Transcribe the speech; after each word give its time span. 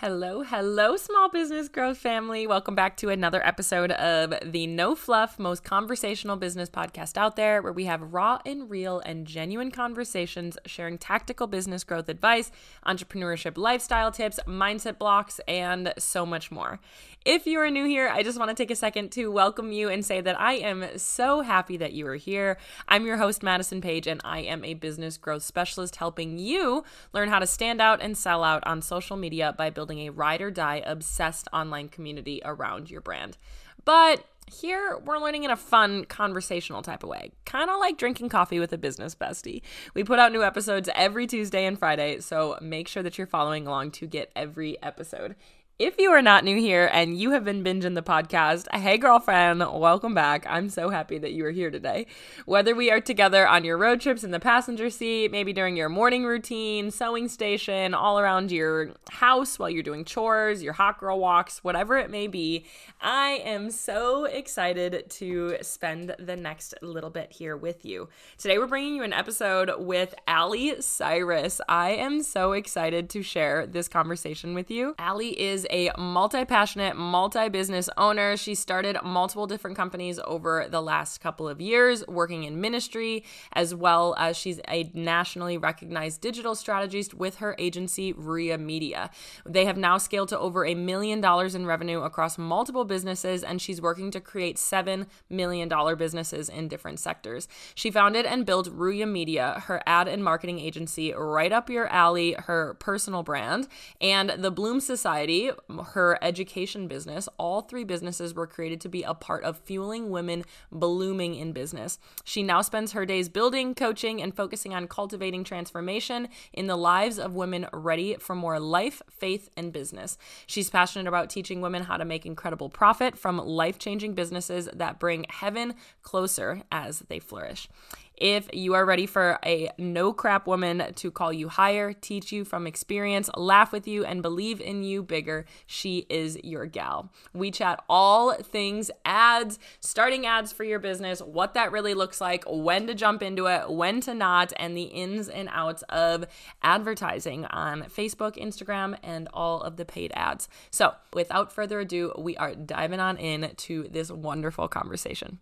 Hello, 0.00 0.42
hello, 0.42 0.98
small 0.98 1.30
business 1.30 1.70
growth 1.70 1.96
family. 1.96 2.46
Welcome 2.46 2.74
back 2.74 2.98
to 2.98 3.08
another 3.08 3.42
episode 3.46 3.92
of 3.92 4.34
the 4.44 4.66
No 4.66 4.94
Fluff, 4.94 5.38
most 5.38 5.64
conversational 5.64 6.36
business 6.36 6.68
podcast 6.68 7.16
out 7.16 7.36
there, 7.36 7.62
where 7.62 7.72
we 7.72 7.86
have 7.86 8.12
raw 8.12 8.38
and 8.44 8.68
real 8.68 9.00
and 9.06 9.26
genuine 9.26 9.70
conversations 9.70 10.58
sharing 10.66 10.98
tactical 10.98 11.46
business 11.46 11.82
growth 11.82 12.10
advice, 12.10 12.52
entrepreneurship 12.86 13.56
lifestyle 13.56 14.12
tips, 14.12 14.38
mindset 14.46 14.98
blocks, 14.98 15.40
and 15.48 15.94
so 15.96 16.26
much 16.26 16.50
more. 16.50 16.78
If 17.24 17.46
you 17.46 17.58
are 17.58 17.70
new 17.70 17.86
here, 17.86 18.08
I 18.08 18.22
just 18.22 18.38
want 18.38 18.50
to 18.50 18.54
take 18.54 18.70
a 18.70 18.76
second 18.76 19.10
to 19.12 19.32
welcome 19.32 19.72
you 19.72 19.88
and 19.88 20.04
say 20.04 20.20
that 20.20 20.38
I 20.38 20.52
am 20.58 20.84
so 20.96 21.40
happy 21.40 21.76
that 21.78 21.92
you 21.92 22.06
are 22.06 22.14
here. 22.14 22.58
I'm 22.86 23.04
your 23.04 23.16
host, 23.16 23.42
Madison 23.42 23.80
Page, 23.80 24.06
and 24.06 24.20
I 24.24 24.40
am 24.40 24.62
a 24.62 24.74
business 24.74 25.16
growth 25.16 25.42
specialist 25.42 25.96
helping 25.96 26.38
you 26.38 26.84
learn 27.12 27.30
how 27.30 27.38
to 27.38 27.46
stand 27.46 27.80
out 27.80 28.00
and 28.00 28.16
sell 28.16 28.44
out 28.44 28.64
on 28.64 28.80
social 28.82 29.16
media 29.16 29.52
by 29.56 29.70
building 29.70 29.85
a 29.90 30.10
ride 30.10 30.42
or 30.42 30.50
die 30.50 30.82
obsessed 30.84 31.48
online 31.52 31.88
community 31.88 32.40
around 32.44 32.90
your 32.90 33.00
brand. 33.00 33.36
But 33.84 34.24
here, 34.48 34.98
we're 35.04 35.18
learning 35.18 35.44
in 35.44 35.50
a 35.50 35.56
fun, 35.56 36.04
conversational 36.04 36.82
type 36.82 37.02
of 37.02 37.08
way, 37.08 37.32
kind 37.44 37.68
of 37.68 37.78
like 37.80 37.98
drinking 37.98 38.28
coffee 38.28 38.60
with 38.60 38.72
a 38.72 38.78
business 38.78 39.14
bestie. 39.14 39.62
We 39.94 40.04
put 40.04 40.18
out 40.18 40.32
new 40.32 40.44
episodes 40.44 40.88
every 40.94 41.26
Tuesday 41.26 41.66
and 41.66 41.78
Friday, 41.78 42.20
so 42.20 42.56
make 42.60 42.86
sure 42.86 43.02
that 43.02 43.18
you're 43.18 43.26
following 43.26 43.66
along 43.66 43.92
to 43.92 44.06
get 44.06 44.30
every 44.36 44.80
episode. 44.82 45.34
If 45.78 45.98
you 45.98 46.10
are 46.12 46.22
not 46.22 46.42
new 46.42 46.58
here 46.58 46.88
and 46.90 47.18
you 47.18 47.32
have 47.32 47.44
been 47.44 47.62
binging 47.62 47.94
the 47.94 48.02
podcast, 48.02 48.64
hey 48.74 48.96
girlfriend, 48.96 49.58
welcome 49.58 50.14
back. 50.14 50.46
I'm 50.48 50.70
so 50.70 50.88
happy 50.88 51.18
that 51.18 51.32
you 51.32 51.44
are 51.44 51.50
here 51.50 51.70
today. 51.70 52.06
Whether 52.46 52.74
we 52.74 52.90
are 52.90 52.98
together 52.98 53.46
on 53.46 53.62
your 53.62 53.76
road 53.76 54.00
trips 54.00 54.24
in 54.24 54.30
the 54.30 54.40
passenger 54.40 54.88
seat, 54.88 55.30
maybe 55.30 55.52
during 55.52 55.76
your 55.76 55.90
morning 55.90 56.24
routine, 56.24 56.90
sewing 56.90 57.28
station, 57.28 57.92
all 57.92 58.18
around 58.18 58.50
your 58.50 58.92
house 59.10 59.58
while 59.58 59.68
you're 59.68 59.82
doing 59.82 60.06
chores, 60.06 60.62
your 60.62 60.72
hot 60.72 60.98
girl 60.98 61.18
walks, 61.20 61.62
whatever 61.62 61.98
it 61.98 62.08
may 62.08 62.26
be, 62.26 62.64
I 63.02 63.42
am 63.44 63.70
so 63.70 64.24
excited 64.24 65.10
to 65.10 65.58
spend 65.60 66.16
the 66.18 66.36
next 66.36 66.72
little 66.80 67.10
bit 67.10 67.32
here 67.32 67.54
with 67.54 67.84
you. 67.84 68.08
Today 68.38 68.56
we're 68.56 68.66
bringing 68.66 68.94
you 68.94 69.02
an 69.02 69.12
episode 69.12 69.70
with 69.76 70.14
Allee 70.26 70.80
Cyrus. 70.80 71.60
I 71.68 71.90
am 71.90 72.22
so 72.22 72.52
excited 72.52 73.10
to 73.10 73.22
share 73.22 73.66
this 73.66 73.88
conversation 73.88 74.54
with 74.54 74.70
you. 74.70 74.94
Allee 74.98 75.38
is 75.38 75.65
a 75.70 75.90
multi 75.98 76.44
passionate, 76.44 76.96
multi 76.96 77.48
business 77.48 77.88
owner. 77.96 78.36
She 78.36 78.54
started 78.54 78.96
multiple 79.04 79.46
different 79.46 79.76
companies 79.76 80.18
over 80.24 80.66
the 80.70 80.80
last 80.80 81.20
couple 81.20 81.48
of 81.48 81.60
years, 81.60 82.06
working 82.06 82.44
in 82.44 82.60
ministry, 82.60 83.24
as 83.52 83.74
well 83.74 84.14
as 84.18 84.36
she's 84.36 84.60
a 84.68 84.90
nationally 84.94 85.58
recognized 85.58 86.20
digital 86.20 86.54
strategist 86.54 87.14
with 87.14 87.36
her 87.36 87.54
agency, 87.58 88.12
Ruya 88.12 88.60
Media. 88.60 89.10
They 89.44 89.64
have 89.64 89.76
now 89.76 89.98
scaled 89.98 90.28
to 90.30 90.38
over 90.38 90.64
a 90.64 90.74
million 90.74 91.20
dollars 91.20 91.54
in 91.54 91.66
revenue 91.66 92.02
across 92.02 92.38
multiple 92.38 92.84
businesses, 92.84 93.42
and 93.42 93.60
she's 93.60 93.80
working 93.80 94.10
to 94.12 94.20
create 94.20 94.56
$7 94.56 95.06
million 95.28 95.68
businesses 95.96 96.48
in 96.48 96.68
different 96.68 97.00
sectors. 97.00 97.48
She 97.74 97.90
founded 97.90 98.26
and 98.26 98.46
built 98.46 98.68
Ruya 98.68 99.10
Media, 99.10 99.62
her 99.66 99.82
ad 99.86 100.08
and 100.08 100.22
marketing 100.22 100.58
agency, 100.58 101.12
Right 101.12 101.52
Up 101.52 101.70
Your 101.70 101.88
Allee, 101.88 102.34
her 102.44 102.74
personal 102.74 103.22
brand, 103.22 103.68
and 104.00 104.30
the 104.30 104.50
Bloom 104.50 104.80
Society, 104.80 105.50
her 105.92 106.18
education 106.22 106.88
business, 106.88 107.28
all 107.38 107.62
three 107.62 107.84
businesses 107.84 108.34
were 108.34 108.46
created 108.46 108.80
to 108.82 108.88
be 108.88 109.02
a 109.02 109.14
part 109.14 109.44
of 109.44 109.58
fueling 109.58 110.10
women 110.10 110.44
blooming 110.70 111.34
in 111.34 111.52
business. 111.52 111.98
She 112.24 112.42
now 112.42 112.62
spends 112.62 112.92
her 112.92 113.06
days 113.06 113.28
building, 113.28 113.74
coaching, 113.74 114.22
and 114.22 114.34
focusing 114.34 114.74
on 114.74 114.88
cultivating 114.88 115.44
transformation 115.44 116.28
in 116.52 116.66
the 116.66 116.76
lives 116.76 117.18
of 117.18 117.34
women 117.34 117.66
ready 117.72 118.16
for 118.16 118.34
more 118.34 118.58
life, 118.60 119.02
faith, 119.10 119.48
and 119.56 119.72
business. 119.72 120.18
She's 120.46 120.70
passionate 120.70 121.08
about 121.08 121.30
teaching 121.30 121.60
women 121.60 121.84
how 121.84 121.96
to 121.96 122.04
make 122.04 122.26
incredible 122.26 122.68
profit 122.68 123.18
from 123.18 123.38
life 123.38 123.78
changing 123.78 124.14
businesses 124.14 124.68
that 124.72 124.98
bring 124.98 125.26
heaven 125.28 125.74
closer 126.02 126.62
as 126.70 127.00
they 127.08 127.18
flourish. 127.18 127.68
If 128.16 128.48
you 128.54 128.72
are 128.74 128.86
ready 128.86 129.04
for 129.04 129.38
a 129.44 129.70
no 129.76 130.12
crap 130.12 130.46
woman 130.46 130.94
to 130.94 131.10
call 131.10 131.32
you 131.32 131.48
higher, 131.48 131.92
teach 131.92 132.32
you 132.32 132.44
from 132.44 132.66
experience, 132.66 133.28
laugh 133.36 133.72
with 133.72 133.86
you, 133.86 134.04
and 134.04 134.22
believe 134.22 134.60
in 134.60 134.82
you 134.82 135.02
bigger, 135.02 135.44
she 135.66 136.06
is 136.08 136.38
your 136.42 136.64
gal. 136.64 137.12
We 137.34 137.50
chat 137.50 137.84
all 137.90 138.34
things 138.34 138.90
ads, 139.04 139.58
starting 139.80 140.24
ads 140.24 140.50
for 140.50 140.64
your 140.64 140.78
business, 140.78 141.20
what 141.20 141.52
that 141.54 141.72
really 141.72 141.92
looks 141.92 142.20
like, 142.20 142.44
when 142.46 142.86
to 142.86 142.94
jump 142.94 143.22
into 143.22 143.46
it, 143.46 143.70
when 143.70 144.00
to 144.02 144.14
not, 144.14 144.52
and 144.56 144.74
the 144.74 144.84
ins 144.84 145.28
and 145.28 145.50
outs 145.52 145.82
of 145.90 146.24
advertising 146.62 147.44
on 147.46 147.82
Facebook, 147.82 148.36
Instagram, 148.36 148.96
and 149.02 149.28
all 149.34 149.60
of 149.60 149.76
the 149.76 149.84
paid 149.84 150.12
ads. 150.14 150.48
So, 150.70 150.94
without 151.12 151.52
further 151.52 151.80
ado, 151.80 152.12
we 152.16 152.36
are 152.38 152.54
diving 152.54 153.00
on 153.00 153.18
in 153.18 153.54
to 153.56 153.88
this 153.90 154.10
wonderful 154.10 154.68
conversation. 154.68 155.40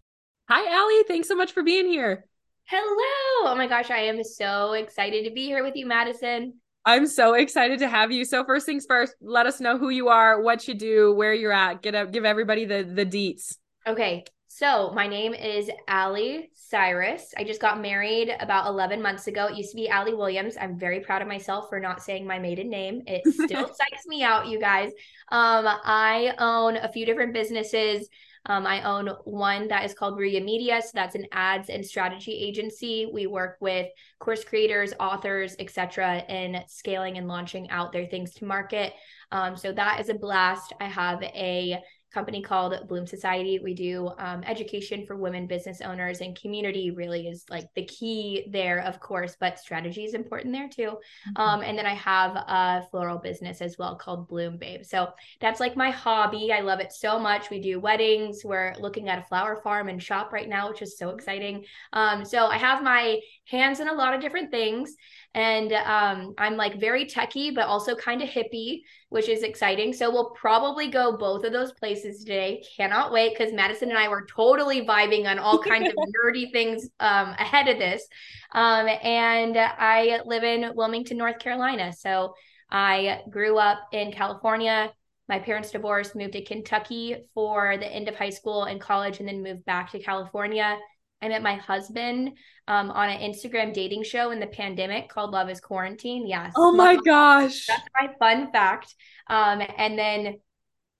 Hi, 0.48 0.76
Allee. 0.76 1.04
Thanks 1.06 1.28
so 1.28 1.36
much 1.36 1.52
for 1.52 1.62
being 1.62 1.86
here. 1.86 2.24
Hello. 2.66 3.50
Oh 3.50 3.54
my 3.56 3.66
gosh, 3.66 3.91
I 3.91 3.98
am 3.98 4.25
so 4.25 4.72
excited 4.72 5.26
to 5.26 5.30
be 5.30 5.44
here 5.44 5.62
with 5.62 5.76
you, 5.76 5.84
Madison. 5.84 6.54
I'm 6.86 7.06
so 7.06 7.34
excited 7.34 7.78
to 7.80 7.88
have 7.88 8.10
you. 8.10 8.25
So 8.25 8.42
first 8.42 8.64
things 8.64 8.86
first, 8.88 9.14
let 9.20 9.47
us 9.47 9.60
know 9.60 9.76
who 9.76 9.91
you 9.91 10.08
are, 10.08 10.41
what 10.41 10.66
you 10.66 10.74
do, 10.74 11.12
where 11.12 11.34
you're 11.34 11.53
at. 11.53 11.82
Get 11.82 11.94
up, 11.94 12.10
give 12.10 12.24
everybody 12.24 12.64
the 12.64 12.82
the 12.82 13.04
deets. 13.04 13.56
Okay. 13.86 14.24
So 14.48 14.92
my 14.94 15.08
name 15.08 15.34
is 15.34 15.69
Allee 15.88 16.48
Cyrus. 16.54 17.34
I 17.36 17.44
just 17.44 17.60
got 17.60 17.82
married 17.82 18.32
about 18.38 18.69
11 18.69 19.03
months 19.03 19.26
ago. 19.26 19.47
It 19.47 19.56
used 19.56 19.72
to 19.72 19.76
be 19.76 19.88
Allee 19.88 20.14
Williams. 20.14 20.56
I'm 20.58 20.78
very 20.78 21.00
proud 21.00 21.22
of 21.22 21.28
myself 21.28 21.69
for 21.69 21.80
not 21.80 22.03
saying 22.03 22.24
my 22.24 22.38
maiden 22.38 22.70
name. 22.70 23.03
It 23.06 23.26
still 23.34 23.66
psychs 23.66 24.06
me 24.06 24.22
out, 24.22 24.47
you 24.47 24.60
guys. 24.60 24.91
Um, 25.32 25.66
I 25.66 26.34
own 26.38 26.76
a 26.76 26.88
few 26.88 27.04
different 27.04 27.34
businesses. 27.34 28.08
Um, 28.47 28.66
I 28.66 28.82
own 28.82 29.09
one 29.25 29.69
that 29.69 29.84
is 29.84 29.94
called 29.94 30.19
Ruya 30.19 30.44
Media. 30.44 30.82
So 30.82 30.91
that's 30.93 31.15
an 31.15 31.27
ads 31.32 31.71
and 31.71 31.84
strategy 31.84 32.32
agency. 32.32 33.09
We 33.12 33.27
work 33.27 33.56
with 33.60 33.88
course 34.19 34.44
creators, 34.44 34.93
authors, 35.00 35.56
etc., 35.59 36.25
in 36.28 36.62
scaling 36.66 37.16
and 37.16 37.27
launching 37.27 37.71
out 37.71 37.93
their 37.93 38.06
things 38.06 38.34
to 38.34 38.44
market. 38.44 38.93
Um, 39.33 39.56
so 39.56 39.72
that 39.72 40.00
is 40.00 40.10
a 40.10 40.15
blast. 40.15 40.72
I 40.81 40.87
have 40.87 41.22
a 41.22 41.83
company 42.14 42.41
called 42.41 42.88
Bloom 42.88 43.06
Society. 43.06 43.58
We 43.58 43.75
do 43.75 44.12
um, 44.19 44.44
education 44.44 45.04
for 45.04 45.16
women 45.16 45.47
business 45.47 45.80
owners, 45.80 46.20
and 46.20 46.41
community 46.41 46.92
really 46.92 47.26
is 47.26 47.44
like 47.50 47.69
the 47.75 47.84
key 47.84 48.47
there, 48.50 48.80
of 48.80 49.00
course, 49.00 49.36
but 49.38 49.58
strategy 49.58 50.04
is 50.04 50.14
important 50.14 50.54
there 50.54 50.69
too. 50.69 50.92
Mm-hmm. 50.92 51.42
Um, 51.42 51.60
and 51.62 51.76
then 51.76 51.86
I 51.86 51.94
have 51.94 52.36
a 52.36 52.86
floral 52.91 53.19
business 53.19 53.60
as 53.60 53.76
well 53.76 53.97
called 53.97 54.28
Bloom 54.28 54.56
Babe. 54.56 54.84
So 54.84 55.08
that's 55.41 55.60
like 55.60 55.76
my 55.76 55.91
hobby. 55.91 56.53
I 56.53 56.60
love 56.60 56.80
it 56.80 56.92
so 56.92 57.19
much. 57.19 57.50
We 57.50 57.60
do 57.60 57.80
weddings. 57.80 58.44
We're 58.44 58.74
looking 58.78 59.08
at 59.08 59.19
a 59.19 59.22
flower 59.22 59.60
farm 59.62 59.88
and 59.88 60.03
shop 60.03 60.32
right 60.32 60.48
now, 60.48 60.69
which 60.69 60.82
is 60.82 60.97
so 60.97 61.10
exciting. 61.10 61.64
Um, 61.92 62.24
so 62.24 62.47
I 62.47 62.58
have 62.58 62.82
my 62.82 63.19
hands 63.47 63.81
in 63.81 63.88
a 63.88 63.93
lot 63.93 64.15
of 64.15 64.21
different 64.21 64.50
things. 64.50 64.94
And 65.34 65.72
um, 65.72 66.34
I'm 66.38 66.56
like 66.56 66.81
very 66.81 67.06
techy, 67.06 67.50
but 67.50 67.66
also 67.66 67.94
kind 67.94 68.22
of 68.22 68.28
hippie, 68.28 68.82
which 69.09 69.28
is 69.28 69.43
exciting. 69.43 69.93
So 69.93 70.10
we'll 70.10 70.31
probably 70.31 70.88
go 70.88 71.16
both 71.16 71.44
of 71.44 71.53
those 71.53 71.72
places 71.72 72.21
today. 72.21 72.62
Cannot 72.77 73.12
wait 73.12 73.37
because 73.37 73.53
Madison 73.53 73.91
and 73.91 73.99
I 73.99 74.09
were 74.09 74.27
totally 74.27 74.87
vibing 74.87 75.27
on 75.27 75.38
all 75.38 75.59
kinds 75.59 75.88
of 75.88 75.94
nerdy 76.25 76.53
things 76.53 76.88
um, 77.00 77.31
ahead 77.31 77.69
of 77.69 77.78
this. 77.78 78.06
Um, 78.53 78.87
and 79.03 79.59
I 79.59 80.21
live 80.25 80.44
in 80.44 80.72
Wilmington, 80.75 81.19
North 81.19 81.38
Carolina. 81.38 81.93
So 81.93 82.34
I 82.71 83.22
grew 83.31 83.59
up 83.59 83.81
in 83.93 84.12
California. 84.12 84.93
My 85.28 85.38
parents 85.38 85.71
divorced, 85.71 86.15
moved 86.15 86.34
to 86.34 86.44
Kentucky 86.44 87.16
for 87.34 87.77
the 87.78 87.87
end 87.87 88.09
of 88.09 88.15
high 88.15 88.31
school 88.31 88.65
and 88.65 88.81
college, 88.81 89.21
and 89.21 89.28
then 89.28 89.43
moved 89.43 89.65
back 89.65 89.91
to 89.93 89.99
California. 89.99 90.77
I 91.24 91.28
met 91.28 91.42
my 91.42 91.54
husband 91.54 92.36
um, 92.68 92.90
on 92.90 93.08
an 93.08 93.20
Instagram 93.20 93.72
dating 93.72 94.04
show 94.04 94.30
in 94.30 94.40
the 94.40 94.46
pandemic 94.46 95.08
called 95.08 95.30
Love 95.30 95.48
is 95.48 95.60
Quarantine. 95.60 96.26
Yes. 96.26 96.52
Oh 96.54 96.72
my 96.72 96.96
gosh. 96.96 97.66
That's 97.66 97.88
my 97.98 98.10
fun 98.18 98.52
fact. 98.52 98.94
Um, 99.28 99.62
and 99.78 99.98
then, 99.98 100.38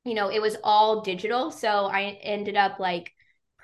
you 0.05 0.15
know, 0.15 0.31
it 0.31 0.41
was 0.41 0.57
all 0.65 1.03
digital. 1.03 1.51
So 1.51 1.87
I 1.87 2.19
ended 2.23 2.57
up 2.57 2.79
like 2.79 3.13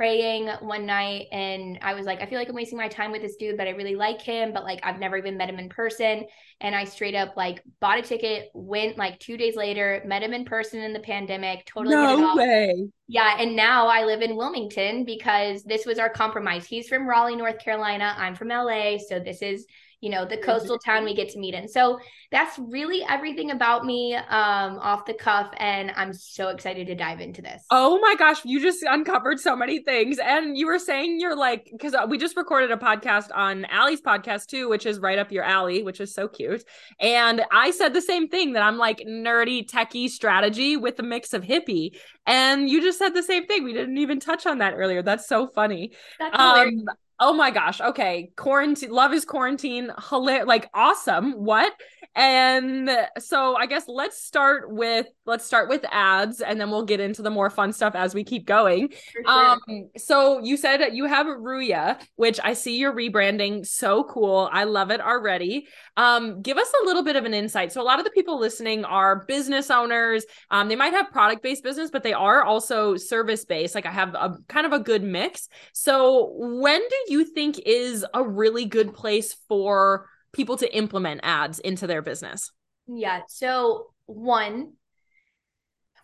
praying 0.00 0.48
one 0.60 0.86
night 0.86 1.26
and 1.30 1.78
I 1.82 1.92
was 1.92 2.06
like, 2.06 2.22
I 2.22 2.26
feel 2.26 2.38
like 2.38 2.48
I'm 2.48 2.54
wasting 2.54 2.78
my 2.78 2.88
time 2.88 3.12
with 3.12 3.20
this 3.20 3.36
dude, 3.36 3.58
but 3.58 3.66
I 3.66 3.72
really 3.72 3.96
like 3.96 4.22
him, 4.22 4.50
but 4.50 4.64
like 4.64 4.80
I've 4.82 4.98
never 4.98 5.18
even 5.18 5.36
met 5.36 5.50
him 5.50 5.58
in 5.58 5.68
person. 5.68 6.24
And 6.62 6.74
I 6.74 6.84
straight 6.84 7.14
up 7.14 7.36
like 7.36 7.62
bought 7.80 7.98
a 7.98 8.02
ticket, 8.02 8.48
went 8.54 8.96
like 8.96 9.18
two 9.18 9.36
days 9.36 9.56
later, 9.56 10.02
met 10.06 10.22
him 10.22 10.32
in 10.32 10.46
person 10.46 10.80
in 10.80 10.94
the 10.94 11.00
pandemic, 11.00 11.66
totally. 11.66 11.96
No 11.96 12.34
way. 12.34 12.88
Yeah. 13.08 13.36
And 13.38 13.54
now 13.54 13.88
I 13.88 14.06
live 14.06 14.22
in 14.22 14.36
Wilmington 14.36 15.04
because 15.04 15.64
this 15.64 15.84
was 15.84 15.98
our 15.98 16.08
compromise. 16.08 16.64
He's 16.64 16.88
from 16.88 17.06
Raleigh, 17.06 17.36
North 17.36 17.58
Carolina. 17.58 18.14
I'm 18.16 18.34
from 18.34 18.48
LA. 18.48 18.96
So 19.06 19.20
this 19.20 19.42
is 19.42 19.66
you 20.00 20.10
know, 20.10 20.24
the 20.24 20.38
coastal 20.38 20.78
town 20.78 21.04
we 21.04 21.14
get 21.14 21.28
to 21.30 21.38
meet 21.38 21.54
in. 21.54 21.68
So 21.68 21.98
that's 22.30 22.58
really 22.58 23.02
everything 23.08 23.50
about 23.50 23.84
me 23.84 24.14
um, 24.14 24.78
off 24.78 25.04
the 25.04 25.14
cuff. 25.14 25.52
And 25.58 25.92
I'm 25.94 26.12
so 26.12 26.48
excited 26.48 26.86
to 26.86 26.94
dive 26.94 27.20
into 27.20 27.42
this. 27.42 27.62
Oh 27.70 27.98
my 28.00 28.14
gosh, 28.18 28.44
you 28.44 28.60
just 28.60 28.82
uncovered 28.82 29.40
so 29.40 29.54
many 29.54 29.82
things. 29.82 30.18
And 30.18 30.56
you 30.56 30.66
were 30.66 30.78
saying 30.78 31.20
you're 31.20 31.36
like, 31.36 31.68
because 31.70 31.94
uh, 31.94 32.06
we 32.08 32.16
just 32.16 32.36
recorded 32.36 32.70
a 32.70 32.76
podcast 32.76 33.28
on 33.34 33.66
Allee's 33.66 34.00
podcast 34.00 34.46
too, 34.46 34.68
which 34.68 34.86
is 34.86 34.98
Right 34.98 35.18
Up 35.18 35.30
Your 35.30 35.44
Allee, 35.44 35.82
which 35.82 36.00
is 36.00 36.14
so 36.14 36.28
cute. 36.28 36.64
And 36.98 37.42
I 37.52 37.70
said 37.70 37.92
the 37.92 38.00
same 38.00 38.28
thing 38.28 38.54
that 38.54 38.62
I'm 38.62 38.78
like 38.78 39.00
nerdy, 39.06 39.68
techie 39.68 40.08
strategy 40.08 40.76
with 40.76 40.98
a 40.98 41.02
mix 41.02 41.34
of 41.34 41.42
hippie. 41.42 41.96
And 42.26 42.70
you 42.70 42.80
just 42.80 42.98
said 42.98 43.10
the 43.10 43.22
same 43.22 43.46
thing. 43.46 43.64
We 43.64 43.72
didn't 43.72 43.98
even 43.98 44.20
touch 44.20 44.46
on 44.46 44.58
that 44.58 44.74
earlier. 44.74 45.02
That's 45.02 45.28
so 45.28 45.48
funny. 45.48 45.92
That's 46.18 46.38
um, 46.38 46.84
Oh 47.22 47.34
my 47.34 47.50
gosh. 47.50 47.80
Okay. 47.82 48.32
Quarantine. 48.36 48.90
Love 48.90 49.12
is 49.12 49.26
quarantine. 49.26 49.92
Hilarious. 50.08 50.46
Like 50.46 50.70
awesome. 50.72 51.32
What? 51.32 51.72
And 52.16 52.90
so 53.18 53.54
I 53.56 53.66
guess 53.66 53.84
let's 53.86 54.20
start 54.20 54.72
with 54.72 55.06
let's 55.26 55.44
start 55.44 55.68
with 55.68 55.84
ads 55.92 56.40
and 56.40 56.60
then 56.60 56.70
we'll 56.70 56.84
get 56.84 56.98
into 56.98 57.22
the 57.22 57.30
more 57.30 57.50
fun 57.50 57.72
stuff 57.72 57.94
as 57.94 58.14
we 58.14 58.24
keep 58.24 58.46
going. 58.46 58.90
Sure. 59.12 59.28
Um 59.28 59.60
so 59.96 60.40
you 60.40 60.56
said 60.56 60.82
you 60.92 61.04
have 61.04 61.26
Ruya, 61.26 62.00
which 62.16 62.40
I 62.42 62.54
see 62.54 62.78
you're 62.78 62.94
rebranding. 62.94 63.64
So 63.66 64.02
cool. 64.04 64.48
I 64.50 64.64
love 64.64 64.90
it 64.90 65.00
already. 65.00 65.68
Um 66.00 66.40
give 66.42 66.56
us 66.56 66.72
a 66.82 66.86
little 66.86 67.04
bit 67.04 67.16
of 67.16 67.24
an 67.24 67.34
insight. 67.34 67.72
So 67.72 67.80
a 67.80 67.88
lot 67.90 67.98
of 67.98 68.04
the 68.04 68.10
people 68.18 68.38
listening 68.38 68.84
are 68.84 69.24
business 69.26 69.70
owners. 69.70 70.24
Um 70.50 70.68
they 70.68 70.76
might 70.76 70.94
have 70.94 71.10
product-based 71.10 71.62
business, 71.62 71.90
but 71.90 72.02
they 72.02 72.12
are 72.14 72.42
also 72.42 72.96
service-based. 72.96 73.74
Like 73.74 73.86
I 73.86 73.92
have 73.92 74.14
a 74.14 74.38
kind 74.48 74.66
of 74.66 74.72
a 74.72 74.84
good 74.90 75.02
mix. 75.02 75.48
So 75.72 76.32
when 76.36 76.80
do 76.80 77.12
you 77.12 77.24
think 77.24 77.60
is 77.66 78.06
a 78.14 78.22
really 78.22 78.66
good 78.66 78.94
place 78.94 79.36
for 79.48 80.06
people 80.32 80.56
to 80.58 80.76
implement 80.76 81.20
ads 81.24 81.58
into 81.58 81.86
their 81.86 82.02
business? 82.02 82.52
Yeah. 82.86 83.22
So, 83.28 83.88
one, 84.06 84.74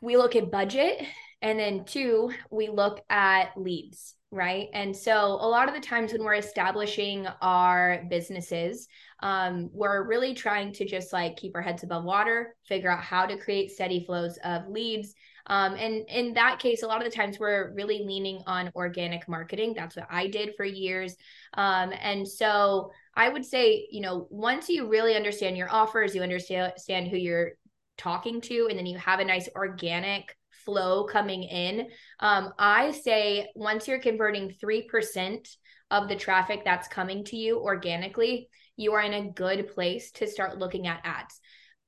we 0.01 0.17
look 0.17 0.35
at 0.35 0.51
budget, 0.51 1.01
and 1.41 1.59
then 1.59 1.85
two, 1.85 2.33
we 2.51 2.69
look 2.69 3.01
at 3.09 3.57
leads, 3.57 4.16
right? 4.31 4.69
And 4.73 4.95
so, 4.95 5.39
a 5.41 5.49
lot 5.49 5.69
of 5.69 5.75
the 5.75 5.81
times 5.81 6.13
when 6.13 6.25
we're 6.25 6.35
establishing 6.35 7.27
our 7.41 8.05
businesses, 8.11 8.89
um, 9.21 9.71
we're 9.73 10.07
really 10.07 10.35
trying 10.35 10.73
to 10.75 10.85
just 10.85 11.13
like 11.13 11.37
keep 11.37 11.55
our 11.55 11.63
heads 11.63 11.85
above 11.85 12.05
water, 12.05 12.55
figure 12.67 12.91
out 12.91 13.03
how 13.03 13.27
to 13.27 13.39
create 13.39 13.71
steady 13.71 14.05
flows 14.05 14.39
of 14.45 14.69
leads. 14.69 15.15
Um, 15.49 15.75
and 15.75 16.05
in 16.09 16.35
that 16.35 16.59
case, 16.59 16.83
a 16.83 16.87
lot 16.87 17.05
of 17.05 17.11
the 17.11 17.17
times 17.17 17.39
we're 17.39 17.73
really 17.75 18.03
leaning 18.05 18.43
on 18.47 18.71
organic 18.75 19.29
marketing. 19.29 19.75
That's 19.77 19.97
what 19.97 20.09
I 20.11 20.27
did 20.27 20.57
for 20.57 20.65
years. 20.65 21.15
Um, 21.55 21.93
and 22.01 22.27
so 22.27 22.91
I 23.15 23.29
would 23.29 23.45
say, 23.45 23.87
you 23.91 24.01
know, 24.01 24.27
once 24.31 24.69
you 24.69 24.89
really 24.89 25.15
understand 25.15 25.57
your 25.57 25.73
offers, 25.73 26.15
you 26.15 26.23
understand 26.23 27.09
who 27.09 27.17
you're 27.17 27.53
talking 27.97 28.41
to, 28.43 28.67
and 28.69 28.79
then 28.79 28.87
you 28.87 28.99
have 28.99 29.21
a 29.21 29.25
nice 29.25 29.49
organic 29.55 30.37
flow 30.67 31.05
coming 31.05 31.45
in. 31.45 31.89
Um, 32.21 32.53
I 32.59 32.91
say 32.91 33.49
once 33.55 33.89
you're 33.89 34.01
converting 34.01 34.55
3% 34.63 35.49
of 35.91 36.09
the 36.09 36.17
traffic 36.17 36.63
that's 36.65 36.89
coming 36.89 37.25
to 37.25 37.37
you 37.37 37.59
organically, 37.59 38.51
you 38.77 38.93
are 38.93 39.01
in 39.01 39.15
a 39.15 39.31
good 39.31 39.69
place 39.69 40.11
to 40.13 40.27
start 40.27 40.59
looking 40.59 40.87
at 40.87 41.01
ads 41.05 41.41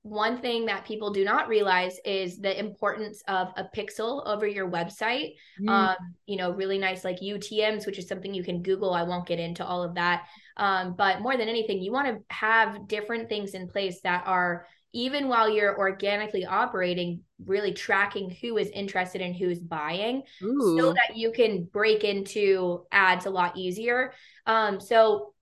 one 0.09 0.41
thing 0.41 0.67
that 0.67 0.87
people 0.87 1.11
do 1.11 1.25
not 1.25 1.49
realize 1.49 1.99
is 2.05 2.39
the 2.39 2.59
importance 2.59 3.23
of 3.29 3.49
a 3.57 3.65
pixel 3.65 4.27
over 4.27 4.47
your 4.47 4.71
website. 4.71 5.35
Mm. 5.61 5.69
Um, 5.69 5.97
you 6.27 6.37
know, 6.37 6.53
really 6.53 6.79
nice 6.79 7.05
like 7.05 7.21
UTMs, 7.21 7.85
which 7.85 7.99
is 7.99 8.09
something 8.09 8.33
you 8.33 8.45
can 8.45 8.63
Google. 8.63 8.95
I 8.95 9.03
won't 9.03 9.27
get 9.27 9.39
into 9.39 9.65
all 9.65 9.83
of 9.83 9.95
that. 9.97 10.27
Um, 10.57 10.95
but 10.97 11.21
more 11.21 11.37
than 11.37 11.49
anything, 11.49 11.83
you 11.83 11.93
want 11.93 12.09
to 12.09 12.35
have 12.35 12.89
different 12.89 13.29
things 13.29 13.55
in 13.55 13.69
place 13.69 14.01
that 14.03 14.25
are 14.27 14.67
even 14.93 15.29
while 15.29 15.49
you're 15.49 15.79
organically 15.79 16.47
operating, 16.47 17.23
really 17.45 17.73
tracking 17.73 18.31
who 18.31 18.57
is 18.57 18.69
interested 18.71 19.21
in 19.21 19.35
who's 19.35 19.59
buying 19.59 20.23
Ooh. 20.43 20.77
so 20.79 20.93
that 20.93 21.17
you 21.17 21.33
can 21.33 21.65
break 21.65 22.05
into 22.05 22.87
ads 22.91 23.27
a 23.27 23.31
lot 23.31 23.57
easier. 23.57 24.13
Um, 24.47 24.81
so 24.81 25.35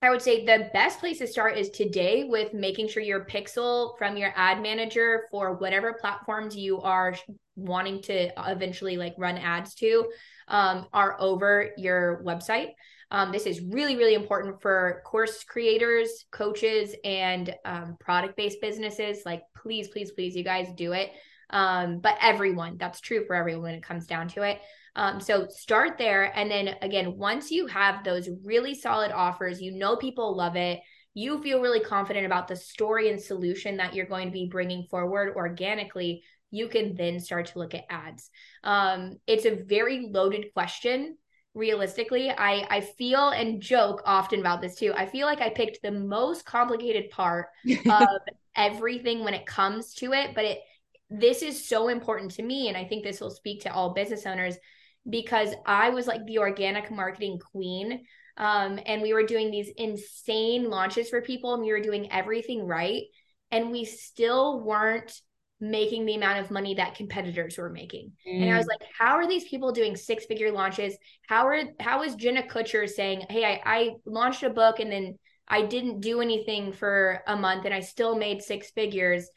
I 0.00 0.10
would 0.10 0.22
say 0.22 0.44
the 0.44 0.68
best 0.72 0.98
place 0.98 1.18
to 1.18 1.26
start 1.26 1.56
is 1.56 1.70
today 1.70 2.24
with 2.24 2.52
making 2.52 2.88
sure 2.88 3.02
your 3.02 3.24
pixel 3.24 3.96
from 3.98 4.16
your 4.16 4.32
ad 4.34 4.60
manager 4.60 5.28
for 5.30 5.54
whatever 5.54 5.92
platforms 5.94 6.56
you 6.56 6.80
are 6.80 7.14
wanting 7.54 8.02
to 8.02 8.30
eventually 8.50 8.96
like 8.96 9.14
run 9.16 9.38
ads 9.38 9.74
to 9.76 10.10
um, 10.48 10.86
are 10.92 11.16
over 11.20 11.70
your 11.76 12.22
website. 12.24 12.70
Um, 13.10 13.30
this 13.30 13.46
is 13.46 13.60
really, 13.60 13.96
really 13.96 14.14
important 14.14 14.62
for 14.62 15.02
course 15.04 15.44
creators, 15.44 16.24
coaches, 16.30 16.94
and 17.04 17.54
um, 17.64 17.96
product 18.00 18.36
based 18.36 18.60
businesses. 18.60 19.22
Like, 19.26 19.42
please, 19.54 19.88
please, 19.88 20.12
please, 20.12 20.34
you 20.34 20.44
guys 20.44 20.68
do 20.76 20.92
it. 20.92 21.10
Um, 21.50 21.98
but 21.98 22.16
everyone, 22.22 22.78
that's 22.78 23.00
true 23.00 23.26
for 23.26 23.36
everyone 23.36 23.62
when 23.62 23.74
it 23.74 23.82
comes 23.82 24.06
down 24.06 24.28
to 24.28 24.42
it. 24.42 24.60
Um, 24.96 25.20
so 25.20 25.46
start 25.48 25.98
there. 25.98 26.36
And 26.36 26.50
then 26.50 26.76
again, 26.82 27.16
once 27.16 27.50
you 27.50 27.66
have 27.66 28.04
those 28.04 28.28
really 28.44 28.74
solid 28.74 29.10
offers, 29.10 29.60
you 29.60 29.72
know 29.72 29.96
people 29.96 30.36
love 30.36 30.56
it, 30.56 30.80
you 31.14 31.42
feel 31.42 31.60
really 31.60 31.80
confident 31.80 32.26
about 32.26 32.48
the 32.48 32.56
story 32.56 33.10
and 33.10 33.20
solution 33.20 33.76
that 33.76 33.94
you're 33.94 34.06
going 34.06 34.28
to 34.28 34.32
be 34.32 34.48
bringing 34.50 34.86
forward 34.90 35.34
organically, 35.36 36.22
you 36.52 36.68
can 36.68 36.94
then 36.94 37.18
start 37.18 37.46
to 37.46 37.58
look 37.58 37.74
at 37.74 37.86
ads. 37.90 38.30
Um, 38.62 39.16
it's 39.26 39.46
a 39.46 39.64
very 39.64 40.08
loaded 40.12 40.52
question. 40.54 41.16
Realistically, 41.54 42.30
I 42.30 42.66
I 42.70 42.80
feel 42.80 43.30
and 43.30 43.60
joke 43.60 44.02
often 44.06 44.40
about 44.40 44.60
this 44.60 44.76
too. 44.76 44.94
I 44.94 45.06
feel 45.06 45.26
like 45.26 45.40
I 45.40 45.50
picked 45.50 45.82
the 45.82 45.90
most 45.90 46.44
complicated 46.44 47.10
part 47.10 47.48
of 47.86 48.20
everything 48.56 49.24
when 49.24 49.34
it 49.34 49.46
comes 49.46 49.94
to 49.94 50.12
it, 50.12 50.34
but 50.34 50.44
it 50.44 50.58
this 51.10 51.42
is 51.42 51.68
so 51.68 51.88
important 51.88 52.30
to 52.32 52.42
me 52.42 52.68
and 52.68 52.76
I 52.76 52.84
think 52.84 53.04
this 53.04 53.20
will 53.20 53.30
speak 53.30 53.62
to 53.62 53.72
all 53.72 53.92
business 53.92 54.24
owners 54.24 54.56
because 55.08 55.50
I 55.66 55.90
was 55.90 56.06
like 56.06 56.24
the 56.24 56.38
organic 56.38 56.90
marketing 56.90 57.38
queen. 57.38 58.04
Um, 58.38 58.80
and 58.86 59.02
we 59.02 59.12
were 59.12 59.26
doing 59.26 59.50
these 59.50 59.70
insane 59.76 60.70
launches 60.70 61.10
for 61.10 61.20
people 61.20 61.52
and 61.52 61.62
we 61.62 61.72
were 61.72 61.82
doing 61.82 62.10
everything 62.10 62.66
right. 62.66 63.02
And 63.50 63.70
we 63.70 63.84
still 63.84 64.60
weren't 64.60 65.20
making 65.62 66.04
the 66.04 66.16
amount 66.16 66.40
of 66.40 66.50
money 66.50 66.74
that 66.74 66.96
competitors 66.96 67.56
were 67.56 67.70
making. 67.70 68.12
Mm. 68.28 68.42
And 68.42 68.52
I 68.52 68.58
was 68.58 68.66
mm. 68.66 68.70
like, 68.70 68.82
how 68.98 69.14
are 69.14 69.28
these 69.28 69.44
people 69.44 69.72
doing 69.72 69.96
six 69.96 70.26
figure 70.26 70.50
launches? 70.50 70.96
How 71.28 71.46
are 71.46 71.62
how 71.80 72.02
is 72.02 72.16
Jenna 72.16 72.42
Kutcher 72.42 72.88
saying, 72.88 73.24
Hey, 73.30 73.44
I, 73.44 73.60
I 73.64 73.90
launched 74.04 74.42
a 74.42 74.50
book 74.50 74.80
and 74.80 74.92
then 74.92 75.18
I 75.46 75.62
didn't 75.62 76.00
do 76.00 76.20
anything 76.20 76.72
for 76.72 77.22
a 77.26 77.36
month 77.36 77.64
and 77.64 77.72
I 77.72 77.80
still 77.80 78.16
made 78.16 78.42
six 78.42 78.70
figures? 78.72 79.30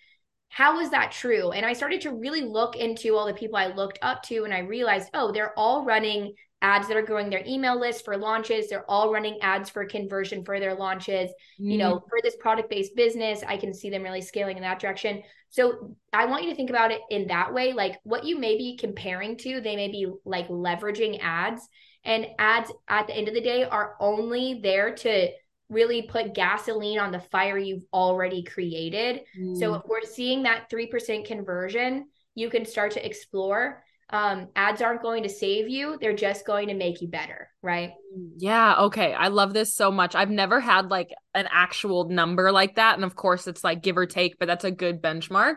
how 0.50 0.80
is 0.80 0.92
that 0.92 1.12
true? 1.12 1.51
And 1.51 1.66
I 1.66 1.74
started 1.74 2.00
to 2.01 2.13
really 2.13 2.42
look 2.42 2.77
into 2.77 3.18
all 3.18 3.25
the 3.25 3.33
people 3.33 3.57
I 3.57 3.74
looked 3.74 4.00
up 4.01 4.24
to, 4.24 4.45
and 4.45 4.54
I 4.54 4.60
realized, 4.60 5.10
oh, 5.13 5.33
they're 5.33 5.57
all 5.60 5.83
running 5.83 6.33
ads 6.65 6.88
that 6.88 6.97
are 6.97 7.03
growing 7.03 7.29
their 7.29 7.44
email 7.45 7.79
list 7.79 8.03
for 8.03 8.17
launches. 8.17 8.67
They're 8.67 8.89
all 8.89 9.13
running 9.13 9.38
ads 9.41 9.69
for 9.69 9.85
conversion 9.85 10.44
for 10.44 10.59
their 10.59 10.73
launches. 10.73 11.29
Mm. 11.62 11.71
You 11.71 11.77
know, 11.77 11.95
mm. 11.97 12.09
for 12.09 12.19
this 12.23 12.35
product 12.38 12.71
based 12.71 12.95
business, 12.95 13.44
I 13.47 13.56
can 13.57 13.71
see 13.71 13.91
them 13.91 14.01
really 14.01 14.21
scaling 14.21 14.57
in 14.57 14.63
that 14.63 14.79
direction. 14.79 15.21
So 15.50 15.95
I 16.12 16.25
want 16.25 16.44
you 16.44 16.50
to 16.50 16.56
think 16.56 16.71
about 16.71 16.91
it 16.91 17.01
in 17.12 17.27
that 17.27 17.53
way. 17.53 17.73
Like 17.73 18.00
what 18.01 18.25
you 18.25 18.39
may 18.39 18.57
be 18.57 18.77
comparing 18.77 19.38
to, 19.38 19.62
they 19.62 19.75
may 19.75 19.89
be 19.89 20.07
like 20.25 20.48
leveraging 20.48 21.19
ads, 21.22 21.69
and 22.03 22.25
ads 22.39 22.72
at 22.88 23.05
the 23.05 23.15
end 23.15 23.27
of 23.27 23.36
the 23.36 23.41
day 23.41 23.63
are 23.63 23.95
only 24.00 24.60
there 24.63 24.95
to 24.95 25.29
really 25.69 26.01
put 26.01 26.34
gasoline 26.34 26.98
on 26.98 27.12
the 27.12 27.19
fire 27.19 27.60
you've 27.60 27.86
already 27.93 28.41
created. 28.41 29.22
Mm. 29.39 29.55
So 29.57 29.75
if 29.75 29.84
we're 29.88 30.01
seeing 30.01 30.43
that 30.43 30.69
3% 30.72 31.25
conversion, 31.25 32.07
you 32.34 32.50
can 32.50 32.65
start 32.65 32.91
to 32.93 33.05
explore. 33.05 33.84
Um, 34.12 34.50
ads 34.55 34.81
aren't 34.81 35.01
going 35.01 35.24
to 35.24 35.29
save 35.29 35.67
you, 35.67 35.97
they're 36.00 36.15
just 36.15 36.45
going 36.45 36.67
to 36.67 36.75
make 36.75 37.01
you 37.01 37.07
better, 37.07 37.50
right? 37.63 37.91
Yeah, 38.38 38.75
okay. 38.83 39.13
I 39.13 39.29
love 39.29 39.53
this 39.53 39.75
so 39.75 39.91
much. 39.91 40.13
I've 40.13 40.29
never 40.29 40.59
had 40.59 40.91
like 40.91 41.09
an 41.33 41.47
actual 41.51 42.07
number 42.09 42.51
like 42.51 42.75
that. 42.75 42.95
And 42.95 43.03
of 43.03 43.15
course, 43.15 43.47
it's 43.47 43.63
like 43.63 43.81
give 43.81 43.97
or 43.97 44.05
take, 44.05 44.38
but 44.38 44.47
that's 44.47 44.63
a 44.63 44.71
good 44.71 45.01
benchmark. 45.01 45.55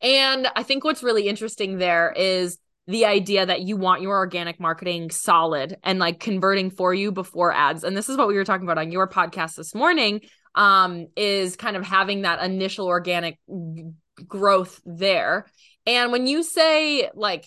And 0.00 0.48
I 0.54 0.62
think 0.62 0.84
what's 0.84 1.02
really 1.02 1.26
interesting 1.28 1.78
there 1.78 2.12
is 2.16 2.58
the 2.86 3.04
idea 3.04 3.44
that 3.44 3.62
you 3.62 3.76
want 3.76 4.00
your 4.00 4.16
organic 4.16 4.60
marketing 4.60 5.10
solid 5.10 5.76
and 5.82 5.98
like 5.98 6.20
converting 6.20 6.70
for 6.70 6.94
you 6.94 7.12
before 7.12 7.52
ads. 7.52 7.84
And 7.84 7.96
this 7.96 8.08
is 8.08 8.16
what 8.16 8.28
we 8.28 8.34
were 8.34 8.44
talking 8.44 8.66
about 8.66 8.78
on 8.78 8.92
your 8.92 9.08
podcast 9.08 9.56
this 9.56 9.74
morning 9.74 10.20
um 10.54 11.08
is 11.14 11.56
kind 11.56 11.76
of 11.76 11.84
having 11.84 12.22
that 12.22 12.42
initial 12.42 12.86
organic 12.86 13.38
growth 14.26 14.80
there. 14.86 15.46
And 15.86 16.10
when 16.10 16.26
you 16.26 16.42
say 16.42 17.10
like 17.14 17.46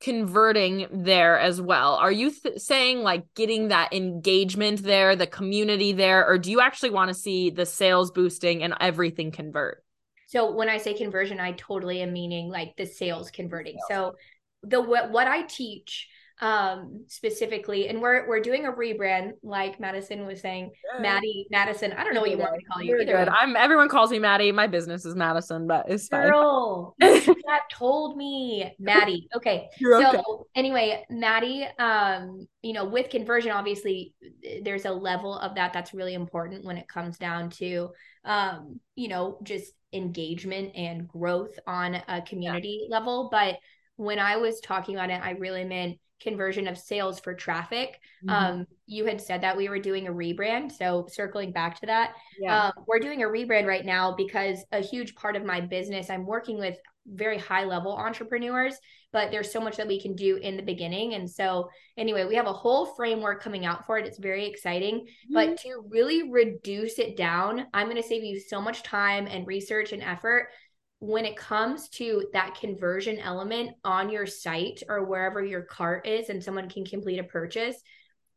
converting 0.00 0.86
there 0.92 1.38
as 1.38 1.60
well, 1.60 1.94
are 1.94 2.12
you 2.12 2.30
th- 2.30 2.58
saying 2.58 3.02
like 3.02 3.24
getting 3.34 3.68
that 3.68 3.92
engagement 3.92 4.82
there, 4.82 5.16
the 5.16 5.26
community 5.26 5.92
there 5.92 6.26
or 6.26 6.38
do 6.38 6.50
you 6.50 6.60
actually 6.60 6.90
want 6.90 7.08
to 7.08 7.14
see 7.14 7.50
the 7.50 7.66
sales 7.66 8.10
boosting 8.10 8.62
and 8.62 8.74
everything 8.80 9.30
convert? 9.30 9.82
So 10.28 10.52
when 10.52 10.68
I 10.68 10.76
say 10.76 10.94
conversion, 10.94 11.40
I 11.40 11.52
totally 11.52 12.02
am 12.02 12.12
meaning 12.12 12.48
like 12.48 12.76
the 12.76 12.86
sales 12.86 13.30
converting. 13.30 13.78
So 13.88 14.14
the 14.62 14.80
what, 14.80 15.10
what 15.10 15.26
I 15.26 15.42
teach 15.42 16.08
um 16.40 17.04
specifically 17.08 17.88
and 17.88 18.00
we're 18.00 18.28
we're 18.28 18.40
doing 18.40 18.66
a 18.66 18.72
rebrand 18.72 19.32
like 19.42 19.80
madison 19.80 20.24
was 20.24 20.40
saying 20.40 20.70
good. 20.92 21.02
maddie 21.02 21.46
madison 21.50 21.92
i 21.94 22.04
don't 22.04 22.14
know 22.14 22.20
what 22.20 22.30
you 22.30 22.38
want 22.38 22.52
me 22.52 22.58
to 22.60 22.64
call 22.66 22.80
you 22.80 22.90
You're 22.90 23.02
either 23.02 23.24
good. 23.24 23.28
i'm 23.28 23.56
everyone 23.56 23.88
calls 23.88 24.10
me 24.10 24.20
maddie 24.20 24.52
my 24.52 24.68
business 24.68 25.04
is 25.04 25.16
madison 25.16 25.66
but 25.66 25.86
it's 25.88 26.06
fine 26.06 26.30
girl 26.30 26.94
you 27.00 27.20
should 27.20 27.36
have 27.48 27.68
told 27.72 28.16
me 28.16 28.72
maddie 28.78 29.28
okay 29.34 29.68
You're 29.78 30.00
so 30.00 30.08
okay. 30.10 30.42
anyway 30.54 31.04
maddie 31.10 31.66
um 31.78 32.46
you 32.62 32.72
know 32.72 32.84
with 32.84 33.10
conversion 33.10 33.50
obviously 33.50 34.14
there's 34.62 34.84
a 34.84 34.92
level 34.92 35.36
of 35.38 35.56
that 35.56 35.72
that's 35.72 35.92
really 35.92 36.14
important 36.14 36.64
when 36.64 36.76
it 36.76 36.86
comes 36.86 37.18
down 37.18 37.50
to 37.50 37.90
um 38.24 38.78
you 38.94 39.08
know 39.08 39.38
just 39.42 39.72
engagement 39.92 40.76
and 40.76 41.08
growth 41.08 41.58
on 41.66 41.96
a 42.08 42.22
community 42.22 42.86
yeah. 42.88 42.96
level 42.96 43.28
but 43.32 43.56
when 43.98 44.18
i 44.18 44.36
was 44.36 44.60
talking 44.60 44.94
about 44.94 45.10
it 45.10 45.20
i 45.22 45.32
really 45.32 45.64
meant 45.64 45.98
conversion 46.20 46.66
of 46.66 46.78
sales 46.78 47.20
for 47.20 47.34
traffic. 47.34 48.00
Mm-hmm. 48.26 48.30
Um, 48.30 48.66
you 48.86 49.04
had 49.04 49.20
said 49.20 49.42
that 49.42 49.56
we 49.56 49.68
were 49.68 49.78
doing 49.78 50.08
a 50.08 50.12
rebrand. 50.12 50.72
So 50.72 51.06
circling 51.08 51.52
back 51.52 51.78
to 51.80 51.86
that, 51.86 52.14
yeah. 52.40 52.66
um, 52.66 52.72
we're 52.86 52.98
doing 52.98 53.22
a 53.22 53.26
rebrand 53.26 53.66
right 53.66 53.84
now 53.84 54.14
because 54.16 54.64
a 54.72 54.80
huge 54.80 55.14
part 55.14 55.36
of 55.36 55.44
my 55.44 55.60
business, 55.60 56.10
I'm 56.10 56.26
working 56.26 56.58
with 56.58 56.76
very 57.06 57.38
high 57.38 57.64
level 57.64 57.96
entrepreneurs, 57.96 58.74
but 59.12 59.30
there's 59.30 59.50
so 59.50 59.60
much 59.60 59.76
that 59.78 59.88
we 59.88 60.00
can 60.00 60.14
do 60.14 60.36
in 60.36 60.56
the 60.56 60.62
beginning. 60.62 61.14
And 61.14 61.30
so, 61.30 61.70
anyway, 61.96 62.26
we 62.26 62.34
have 62.34 62.46
a 62.46 62.52
whole 62.52 62.84
framework 62.84 63.42
coming 63.42 63.64
out 63.64 63.86
for 63.86 63.96
it. 63.96 64.06
It's 64.06 64.18
very 64.18 64.44
exciting. 64.46 65.06
Mm-hmm. 65.06 65.34
But 65.34 65.58
to 65.60 65.84
really 65.88 66.30
reduce 66.30 66.98
it 66.98 67.16
down, 67.16 67.66
I'm 67.72 67.86
going 67.86 68.02
to 68.02 68.06
save 68.06 68.24
you 68.24 68.38
so 68.40 68.60
much 68.60 68.82
time 68.82 69.26
and 69.26 69.46
research 69.46 69.92
and 69.92 70.02
effort 70.02 70.48
when 71.00 71.24
it 71.24 71.36
comes 71.36 71.88
to 71.88 72.24
that 72.32 72.56
conversion 72.56 73.18
element 73.18 73.70
on 73.84 74.10
your 74.10 74.26
site 74.26 74.82
or 74.88 75.04
wherever 75.04 75.44
your 75.44 75.62
cart 75.62 76.06
is 76.06 76.28
and 76.28 76.42
someone 76.42 76.68
can 76.68 76.84
complete 76.84 77.18
a 77.18 77.24
purchase 77.24 77.80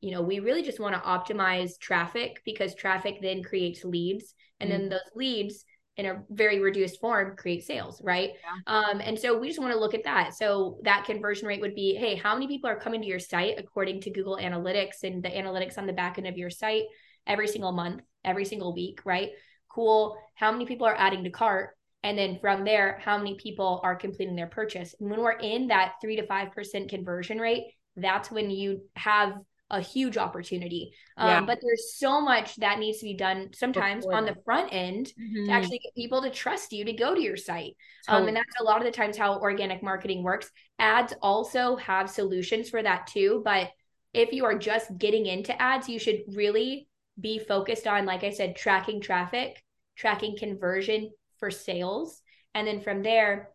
you 0.01 0.11
know 0.11 0.21
we 0.21 0.39
really 0.39 0.63
just 0.63 0.79
want 0.79 0.95
to 0.95 1.01
optimize 1.01 1.79
traffic 1.79 2.41
because 2.43 2.75
traffic 2.75 3.19
then 3.21 3.43
creates 3.43 3.85
leads. 3.85 4.33
And 4.59 4.69
mm-hmm. 4.69 4.79
then 4.79 4.89
those 4.89 4.99
leads 5.15 5.65
in 5.97 6.05
a 6.05 6.23
very 6.29 6.59
reduced 6.59 6.99
form 6.99 7.35
create 7.37 7.63
sales 7.63 8.01
right? 8.03 8.31
Yeah. 8.43 8.73
um 8.73 8.99
and 9.01 9.17
so 9.17 9.37
we 9.37 9.47
just 9.47 9.59
want 9.59 9.73
to 9.73 9.79
look 9.79 9.93
at 9.93 10.03
that. 10.03 10.33
So 10.33 10.79
that 10.83 11.05
conversion 11.05 11.47
rate 11.47 11.61
would 11.61 11.75
be 11.75 11.95
hey 11.95 12.15
how 12.15 12.33
many 12.33 12.47
people 12.47 12.69
are 12.69 12.79
coming 12.79 13.01
to 13.01 13.07
your 13.07 13.19
site 13.19 13.55
according 13.57 14.01
to 14.01 14.11
google 14.11 14.37
analytics 14.41 15.03
and 15.03 15.23
the 15.23 15.29
analytics 15.29 15.77
on 15.77 15.85
the 15.85 15.93
back 15.93 16.17
end 16.17 16.27
of 16.27 16.37
your 16.37 16.49
site 16.49 16.83
every 17.27 17.47
single 17.47 17.71
month 17.71 18.01
every 18.25 18.45
single 18.45 18.73
week 18.73 19.01
right? 19.05 19.29
Cool. 19.69 20.17
How 20.35 20.51
many 20.51 20.65
people 20.65 20.87
are 20.87 20.97
adding 20.97 21.23
to 21.23 21.29
cart 21.29 21.77
and 22.03 22.17
then 22.17 22.39
from 22.39 22.63
there 22.63 22.99
how 23.03 23.17
many 23.17 23.35
people 23.35 23.79
are 23.83 23.95
completing 23.95 24.35
their 24.35 24.47
purchase? 24.47 24.95
And 24.99 25.09
when 25.09 25.21
we're 25.21 25.31
in 25.31 25.67
that 25.67 25.93
3 26.01 26.17
to 26.17 26.27
5% 26.27 26.89
conversion 26.89 27.39
rate 27.39 27.65
that's 27.97 28.31
when 28.31 28.49
you 28.49 28.81
have 28.95 29.33
a 29.69 29.81
huge 29.81 30.17
opportunity. 30.17 30.93
Um, 31.17 31.45
but 31.45 31.59
there's 31.61 31.93
so 31.95 32.19
much 32.19 32.55
that 32.57 32.79
needs 32.79 32.99
to 32.99 33.05
be 33.05 33.13
done 33.13 33.51
sometimes 33.53 34.05
Before 34.05 34.17
on 34.17 34.25
the 34.25 34.35
front 34.43 34.69
end 34.71 35.07
mm-hmm. 35.07 35.45
to 35.45 35.51
actually 35.51 35.79
get 35.79 35.95
people 35.95 36.21
to 36.21 36.29
trust 36.29 36.73
you 36.73 36.85
to 36.85 36.93
go 36.93 37.15
to 37.15 37.21
your 37.21 37.37
site. 37.37 37.75
Totally. 38.05 38.21
um, 38.21 38.27
and 38.27 38.37
that's 38.37 38.59
a 38.59 38.63
lot 38.63 38.77
of 38.79 38.85
the 38.85 38.91
times 38.91 39.17
how 39.17 39.39
organic 39.39 39.81
marketing 39.83 40.23
works. 40.23 40.49
Ads 40.79 41.13
also 41.21 41.75
have 41.77 42.09
solutions 42.09 42.69
for 42.69 42.81
that 42.81 43.07
too 43.07 43.41
but 43.45 43.69
if 44.13 44.33
you 44.33 44.45
are 44.45 44.57
just 44.57 44.97
getting 44.97 45.25
into 45.25 45.59
ads 45.61 45.87
you 45.87 45.99
should 45.99 46.21
really 46.27 46.87
be 47.19 47.39
focused 47.39 47.87
on 47.87 48.05
like 48.05 48.23
i 48.23 48.29
said 48.29 48.55
tracking 48.55 49.01
traffic 49.01 49.63
tracking 49.95 50.35
conversion 50.37 51.11
for 51.41 51.51
sales. 51.51 52.21
And 52.55 52.65
then 52.65 52.79
from 52.79 53.03
there, 53.03 53.49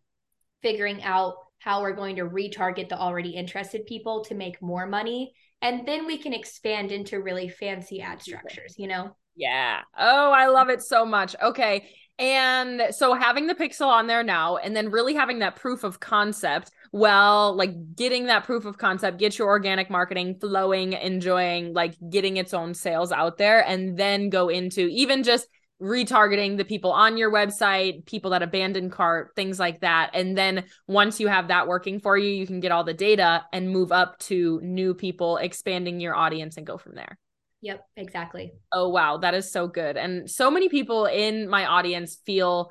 figuring 0.60 1.02
out 1.02 1.36
how 1.58 1.80
we're 1.80 1.94
going 1.94 2.16
to 2.16 2.26
retarget 2.26 2.90
the 2.90 2.98
already 2.98 3.30
interested 3.30 3.86
people 3.86 4.24
to 4.24 4.34
make 4.34 4.60
more 4.60 4.86
money. 4.86 5.32
And 5.62 5.86
then 5.86 6.06
we 6.06 6.18
can 6.18 6.34
expand 6.34 6.92
into 6.92 7.22
really 7.22 7.48
fancy 7.48 8.02
ad 8.02 8.20
structures, 8.20 8.74
you 8.76 8.88
know? 8.88 9.16
Yeah. 9.36 9.80
Oh, 9.98 10.32
I 10.32 10.48
love 10.48 10.68
it 10.68 10.82
so 10.82 11.06
much. 11.06 11.34
Okay. 11.42 11.88
And 12.18 12.82
so 12.90 13.12
having 13.14 13.46
the 13.46 13.54
pixel 13.54 13.88
on 13.88 14.06
there 14.06 14.22
now 14.22 14.56
and 14.56 14.74
then 14.74 14.90
really 14.90 15.14
having 15.14 15.40
that 15.40 15.56
proof 15.56 15.84
of 15.84 16.00
concept, 16.00 16.70
well, 16.90 17.54
like 17.54 17.94
getting 17.94 18.26
that 18.26 18.44
proof 18.44 18.64
of 18.64 18.78
concept, 18.78 19.18
get 19.18 19.38
your 19.38 19.48
organic 19.48 19.90
marketing 19.90 20.38
flowing, 20.40 20.94
enjoying, 20.94 21.74
like 21.74 21.94
getting 22.10 22.38
its 22.38 22.54
own 22.54 22.72
sales 22.72 23.12
out 23.12 23.36
there, 23.36 23.60
and 23.66 23.98
then 23.98 24.30
go 24.30 24.48
into 24.48 24.88
even 24.88 25.22
just 25.22 25.46
retargeting 25.80 26.56
the 26.56 26.64
people 26.64 26.90
on 26.90 27.16
your 27.16 27.30
website, 27.30 28.06
people 28.06 28.30
that 28.30 28.42
abandon 28.42 28.90
cart, 28.90 29.32
things 29.36 29.58
like 29.58 29.80
that. 29.80 30.10
And 30.14 30.36
then 30.36 30.64
once 30.86 31.20
you 31.20 31.28
have 31.28 31.48
that 31.48 31.68
working 31.68 32.00
for 32.00 32.16
you, 32.16 32.30
you 32.30 32.46
can 32.46 32.60
get 32.60 32.72
all 32.72 32.84
the 32.84 32.94
data 32.94 33.44
and 33.52 33.70
move 33.70 33.92
up 33.92 34.18
to 34.20 34.60
new 34.62 34.94
people, 34.94 35.36
expanding 35.36 36.00
your 36.00 36.14
audience 36.14 36.56
and 36.56 36.66
go 36.66 36.78
from 36.78 36.94
there. 36.94 37.18
Yep, 37.62 37.84
exactly. 37.96 38.52
Oh, 38.72 38.88
wow. 38.88 39.18
That 39.18 39.34
is 39.34 39.50
so 39.50 39.66
good. 39.66 39.96
And 39.96 40.30
so 40.30 40.50
many 40.50 40.68
people 40.68 41.06
in 41.06 41.48
my 41.48 41.66
audience 41.66 42.16
feel 42.24 42.70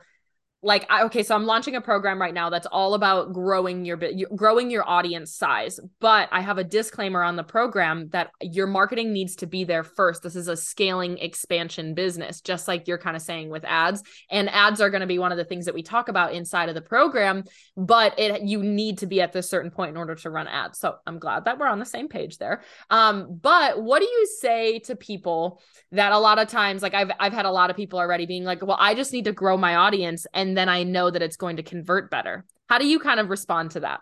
like 0.62 0.86
I, 0.90 1.04
okay 1.04 1.24
so 1.24 1.36
i'm 1.36 1.46
launching 1.46 1.76
a 1.76 1.82
program 1.82 2.20
right 2.20 2.34
now 2.34 2.50
that's 2.50 2.68
all 2.68 2.94
about 2.94 3.34
growing 3.34 3.86
your 3.86 4.00
growing 4.36 4.72
your 4.72 4.88
audience 4.88 5.36
size 5.36 5.80
but 6.00 6.30
i 6.32 6.42
have 6.42 6.58
a 6.58 6.64
disclaimer 6.64 7.24
on 7.24 7.36
the 7.36 7.44
program 7.44 8.10
that 8.10 8.32
your 8.42 8.68
marketing 8.68 9.14
needs 9.14 9.36
to 9.38 9.48
be 9.48 9.64
there 9.64 9.84
first. 9.84 10.24
This 10.24 10.36
is 10.36 10.48
a 10.48 10.58
scaling 10.58 11.18
expansion 11.18 11.94
business 11.94 12.42
just 12.42 12.68
like 12.68 12.88
you're 12.88 12.98
kind 12.98 13.16
of 13.16 13.22
saying 13.22 13.50
with 13.50 13.66
ads 13.66 14.04
and 14.30 14.50
ads 14.50 14.82
are 14.82 14.90
going 14.90 15.02
to 15.02 15.08
be 15.08 15.20
one 15.20 15.32
of 15.32 15.38
the 15.38 15.44
things 15.44 15.66
that 15.66 15.74
we 15.74 15.84
talk 15.84 16.10
about 16.10 16.34
inside 16.34 16.70
of 16.70 16.76
the 16.76 16.82
program 16.82 17.44
but 17.76 18.18
it 18.20 18.42
you 18.44 18.64
need 18.64 19.00
to 19.00 19.08
be 19.08 19.22
at 19.22 19.34
this 19.34 19.50
certain 19.50 19.72
point 19.72 19.92
in 19.92 19.98
order 19.98 20.16
to 20.16 20.30
run 20.30 20.48
ads. 20.48 20.80
So 20.80 20.96
i'm 21.06 21.20
glad 21.20 21.46
that 21.46 21.58
we're 21.58 21.68
on 21.68 21.80
the 21.80 21.86
same 21.86 22.08
page 22.08 22.38
there. 22.38 22.62
Um 22.90 23.40
but 23.42 23.82
what 23.82 24.00
do 24.00 24.06
you 24.06 24.28
say 24.40 24.80
to 24.80 24.96
people 24.96 25.62
that 25.92 26.12
a 26.12 26.20
lot 26.20 26.40
of 26.40 26.48
times 26.48 26.82
like 26.82 26.94
i've 26.94 27.12
i've 27.20 27.34
had 27.34 27.46
a 27.46 27.52
lot 27.52 27.70
of 27.70 27.76
people 27.76 28.00
already 28.00 28.26
being 28.26 28.44
like 28.44 28.66
well 28.66 28.78
i 28.80 28.94
just 28.94 29.14
need 29.14 29.26
to 29.26 29.32
grow 29.32 29.58
my 29.58 29.76
audience 29.76 30.28
and 30.34 30.55
then 30.58 30.70
I 30.70 30.84
know 30.84 31.10
that 31.10 31.22
it's 31.22 31.38
going 31.38 31.58
to 31.58 31.64
convert 31.64 32.10
better. 32.12 32.46
How 32.68 32.78
do 32.78 32.88
you 32.88 33.00
kind 33.00 33.20
of 33.20 33.30
respond 33.30 33.72
to 33.72 33.82
that? 33.82 34.02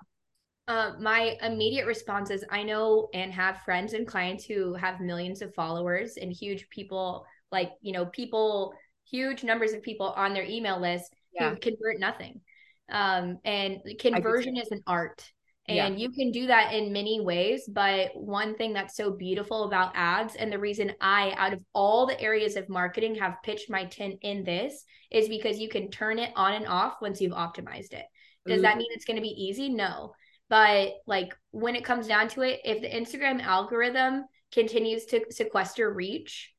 Uh, 0.67 0.91
my 0.99 1.37
immediate 1.41 1.85
response 1.85 2.29
is 2.29 2.45
I 2.49 2.63
know 2.63 3.09
and 3.13 3.33
have 3.33 3.63
friends 3.63 3.93
and 3.93 4.07
clients 4.07 4.45
who 4.45 4.73
have 4.75 5.01
millions 5.01 5.41
of 5.41 5.53
followers 5.53 6.15
and 6.15 6.31
huge 6.31 6.69
people, 6.69 7.25
like, 7.51 7.71
you 7.81 7.91
know, 7.91 8.05
people, 8.05 8.73
huge 9.09 9.43
numbers 9.43 9.73
of 9.73 9.83
people 9.83 10.07
on 10.11 10.33
their 10.33 10.45
email 10.45 10.79
list 10.79 11.13
yeah. 11.33 11.49
who 11.49 11.57
convert 11.57 11.99
nothing. 11.99 12.39
Um, 12.89 13.39
and 13.43 13.79
conversion 13.99 14.55
is 14.55 14.71
an 14.71 14.81
art. 14.87 15.29
And 15.67 15.77
yeah. 15.77 15.87
you 15.89 16.11
can 16.11 16.31
do 16.31 16.47
that 16.47 16.73
in 16.73 16.91
many 16.91 17.21
ways. 17.21 17.63
But 17.67 18.11
one 18.15 18.55
thing 18.55 18.73
that's 18.73 18.97
so 18.97 19.11
beautiful 19.11 19.63
about 19.63 19.93
ads, 19.95 20.35
and 20.35 20.51
the 20.51 20.59
reason 20.59 20.91
I, 20.99 21.33
out 21.37 21.53
of 21.53 21.63
all 21.73 22.05
the 22.05 22.19
areas 22.19 22.57
of 22.57 22.67
marketing, 22.67 23.15
have 23.15 23.41
pitched 23.43 23.69
my 23.69 23.85
tent 23.85 24.15
in 24.21 24.43
this 24.43 24.83
is 25.09 25.29
because 25.29 25.59
you 25.59 25.69
can 25.69 25.89
turn 25.89 26.19
it 26.19 26.33
on 26.35 26.53
and 26.53 26.67
off 26.67 26.95
once 27.01 27.21
you've 27.21 27.31
optimized 27.31 27.93
it. 27.93 28.05
Does 28.45 28.59
Ooh. 28.59 28.61
that 28.63 28.71
mm-hmm. 28.71 28.79
mean 28.79 28.91
it's 28.91 29.05
going 29.05 29.15
to 29.15 29.21
be 29.21 29.29
easy? 29.29 29.69
No. 29.69 30.13
But 30.49 30.95
like 31.07 31.33
when 31.51 31.75
it 31.75 31.85
comes 31.85 32.07
down 32.07 32.27
to 32.29 32.41
it, 32.41 32.59
if 32.65 32.81
the 32.81 32.89
Instagram 32.89 33.41
algorithm 33.41 34.25
continues 34.51 35.05
to 35.05 35.21
sequester 35.29 35.91
reach, 35.91 36.51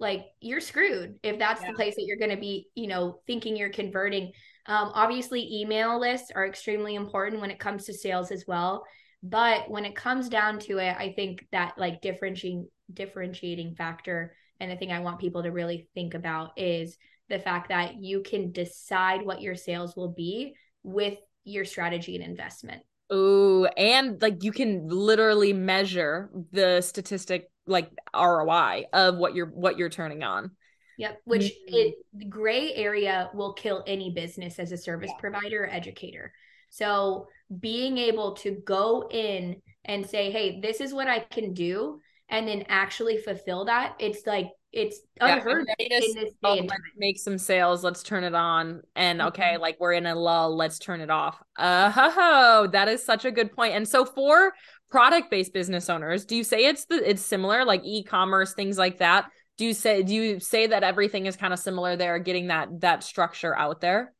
like 0.00 0.26
you're 0.40 0.60
screwed 0.60 1.18
if 1.22 1.38
that's 1.38 1.62
yeah. 1.62 1.70
the 1.70 1.74
place 1.74 1.94
that 1.96 2.04
you're 2.04 2.18
going 2.18 2.30
to 2.30 2.36
be, 2.36 2.68
you 2.74 2.88
know, 2.88 3.20
thinking 3.26 3.56
you're 3.56 3.70
converting. 3.70 4.32
Um, 4.68 4.92
obviously, 4.94 5.60
email 5.60 5.98
lists 5.98 6.30
are 6.34 6.46
extremely 6.46 6.94
important 6.94 7.40
when 7.40 7.50
it 7.50 7.58
comes 7.58 7.86
to 7.86 7.94
sales 7.94 8.30
as 8.30 8.44
well. 8.46 8.84
But 9.22 9.68
when 9.68 9.84
it 9.84 9.96
comes 9.96 10.28
down 10.28 10.60
to 10.60 10.78
it, 10.78 10.94
I 10.96 11.12
think 11.16 11.46
that 11.50 11.74
like 11.76 12.00
differentiating 12.00 12.68
differentiating 12.92 13.74
factor 13.74 14.34
and 14.60 14.70
the 14.70 14.76
thing 14.76 14.92
I 14.92 15.00
want 15.00 15.20
people 15.20 15.42
to 15.42 15.50
really 15.50 15.88
think 15.94 16.14
about 16.14 16.52
is 16.56 16.96
the 17.28 17.38
fact 17.38 17.68
that 17.68 18.02
you 18.02 18.22
can 18.22 18.52
decide 18.52 19.24
what 19.24 19.42
your 19.42 19.54
sales 19.54 19.96
will 19.96 20.12
be 20.12 20.54
with 20.82 21.18
your 21.44 21.64
strategy 21.64 22.14
and 22.16 22.24
investment. 22.24 22.82
Ooh, 23.12 23.66
and 23.76 24.20
like 24.20 24.42
you 24.44 24.52
can 24.52 24.88
literally 24.88 25.52
measure 25.52 26.30
the 26.52 26.80
statistic 26.80 27.50
like 27.66 27.90
ROI 28.14 28.84
of 28.92 29.16
what 29.16 29.34
you're 29.34 29.46
what 29.46 29.78
you're 29.78 29.88
turning 29.88 30.22
on. 30.22 30.50
Yep. 30.98 31.22
Which 31.24 31.44
mm-hmm. 31.44 31.74
it 31.74 32.30
gray 32.30 32.74
area 32.74 33.30
will 33.32 33.54
kill 33.54 33.82
any 33.86 34.10
business 34.10 34.58
as 34.58 34.72
a 34.72 34.76
service 34.76 35.10
yeah. 35.14 35.20
provider 35.20 35.64
or 35.64 35.70
educator. 35.70 36.32
So 36.70 37.28
being 37.60 37.96
able 37.96 38.34
to 38.36 38.60
go 38.66 39.08
in 39.10 39.62
and 39.84 40.06
say, 40.06 40.30
hey, 40.30 40.60
this 40.60 40.80
is 40.80 40.92
what 40.92 41.08
I 41.08 41.20
can 41.20 41.54
do, 41.54 42.00
and 42.28 42.46
then 42.46 42.64
actually 42.68 43.16
fulfill 43.16 43.64
that, 43.66 43.94
it's 43.98 44.26
like 44.26 44.50
it's 44.72 45.00
unheard 45.20 45.66
yeah, 45.78 45.86
in 45.98 46.14
this 46.14 46.32
day 46.42 46.68
oh, 46.70 46.76
make 46.98 47.18
some 47.18 47.38
sales 47.38 47.82
let's 47.82 48.02
turn 48.02 48.22
it 48.22 48.34
on 48.34 48.82
and 48.96 49.18
mm-hmm. 49.18 49.28
okay 49.28 49.56
like 49.56 49.76
we're 49.80 49.94
in 49.94 50.04
a 50.04 50.14
lull 50.14 50.54
let's 50.54 50.78
turn 50.78 51.00
it 51.00 51.08
off 51.08 51.42
uh 51.56 51.90
ho 51.90 52.66
that 52.70 52.86
is 52.86 53.02
such 53.02 53.24
a 53.24 53.30
good 53.30 53.50
point. 53.50 53.74
and 53.74 53.88
so 53.88 54.04
for 54.04 54.52
product 54.90 55.30
based 55.30 55.54
business 55.54 55.88
owners 55.88 56.26
do 56.26 56.36
you 56.36 56.44
say 56.44 56.66
it's 56.66 56.84
the 56.84 56.96
it's 57.08 57.22
similar 57.22 57.64
like 57.64 57.80
e-commerce 57.82 58.52
things 58.52 58.76
like 58.76 58.98
that 58.98 59.30
do 59.58 59.66
you 59.66 59.74
say 59.74 60.02
do 60.02 60.14
you 60.14 60.40
say 60.40 60.66
that 60.68 60.82
everything 60.82 61.26
is 61.26 61.36
kind 61.36 61.52
of 61.52 61.58
similar 61.58 61.96
there 61.96 62.18
getting 62.18 62.46
that 62.46 62.80
that 62.80 63.04
structure 63.04 63.54
out 63.56 63.80
there 63.80 64.14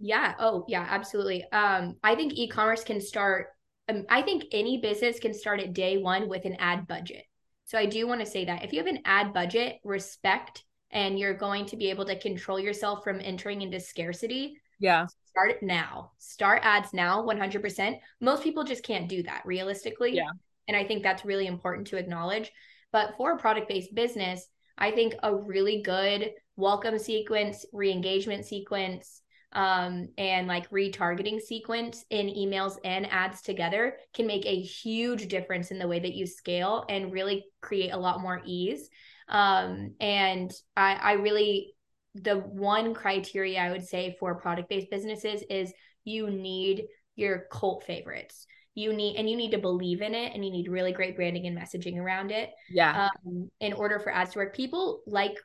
yeah 0.00 0.34
oh 0.38 0.64
yeah 0.66 0.86
absolutely 0.88 1.44
um 1.52 1.96
i 2.02 2.14
think 2.14 2.32
e-commerce 2.34 2.82
can 2.82 3.00
start 3.00 3.48
um, 3.88 4.04
I 4.08 4.22
think 4.22 4.44
any 4.52 4.78
business 4.78 5.18
can 5.18 5.34
start 5.34 5.60
at 5.60 5.74
day 5.74 5.98
one 5.98 6.28
with 6.28 6.44
an 6.44 6.56
ad 6.58 6.86
budget. 6.86 7.24
So 7.64 7.78
I 7.78 7.86
do 7.86 8.06
want 8.06 8.20
to 8.20 8.26
say 8.26 8.44
that 8.44 8.64
if 8.64 8.72
you 8.72 8.78
have 8.78 8.86
an 8.86 9.02
ad 9.04 9.32
budget, 9.32 9.80
respect, 9.84 10.64
and 10.90 11.18
you're 11.18 11.34
going 11.34 11.66
to 11.66 11.76
be 11.76 11.90
able 11.90 12.04
to 12.06 12.18
control 12.18 12.60
yourself 12.60 13.02
from 13.02 13.20
entering 13.20 13.62
into 13.62 13.80
scarcity. 13.80 14.56
Yeah. 14.78 15.06
Start 15.30 15.50
it 15.50 15.62
now. 15.62 16.12
Start 16.18 16.60
ads 16.62 16.92
now, 16.92 17.22
100%. 17.24 17.98
Most 18.20 18.42
people 18.42 18.64
just 18.64 18.84
can't 18.84 19.08
do 19.08 19.22
that 19.24 19.42
realistically. 19.44 20.14
Yeah. 20.14 20.30
And 20.68 20.76
I 20.76 20.84
think 20.84 21.02
that's 21.02 21.24
really 21.24 21.46
important 21.46 21.88
to 21.88 21.96
acknowledge. 21.96 22.50
But 22.92 23.16
for 23.16 23.32
a 23.32 23.38
product 23.38 23.68
based 23.68 23.94
business, 23.94 24.46
I 24.76 24.90
think 24.90 25.14
a 25.22 25.34
really 25.34 25.82
good 25.82 26.32
welcome 26.56 26.98
sequence, 26.98 27.64
re 27.72 27.90
engagement 27.90 28.46
sequence, 28.46 29.20
um, 29.52 30.08
and 30.18 30.48
like 30.48 30.68
retargeting 30.70 31.40
sequence 31.40 32.04
in 32.10 32.26
emails 32.26 32.76
and 32.84 33.10
ads 33.10 33.40
together 33.40 33.96
can 34.12 34.26
make 34.26 34.44
a 34.46 34.60
huge 34.60 35.28
difference 35.28 35.70
in 35.70 35.78
the 35.78 35.88
way 35.88 36.00
that 36.00 36.14
you 36.14 36.26
scale 36.26 36.84
and 36.88 37.12
really 37.12 37.44
create 37.60 37.90
a 37.90 37.96
lot 37.96 38.20
more 38.20 38.42
ease. 38.44 38.88
Um, 39.28 39.94
and 40.00 40.52
I, 40.76 40.94
I 40.94 41.12
really, 41.12 41.74
the 42.14 42.36
one 42.36 42.94
criteria 42.94 43.60
I 43.60 43.70
would 43.70 43.86
say 43.86 44.16
for 44.18 44.34
product 44.34 44.68
based 44.68 44.90
businesses 44.90 45.42
is 45.48 45.72
you 46.04 46.30
need 46.30 46.84
your 47.16 47.46
cult 47.50 47.84
favorites. 47.84 48.46
You 48.74 48.92
need, 48.92 49.16
and 49.16 49.28
you 49.28 49.36
need 49.36 49.52
to 49.52 49.58
believe 49.58 50.02
in 50.02 50.14
it, 50.14 50.32
and 50.34 50.44
you 50.44 50.50
need 50.50 50.68
really 50.68 50.92
great 50.92 51.16
branding 51.16 51.46
and 51.46 51.56
messaging 51.56 51.96
around 51.96 52.30
it. 52.30 52.50
Yeah. 52.70 53.08
Um, 53.26 53.50
in 53.60 53.72
order 53.72 54.00
for 54.00 54.12
ads 54.12 54.32
to 54.32 54.40
work, 54.40 54.54
people 54.54 55.02
like 55.06 55.36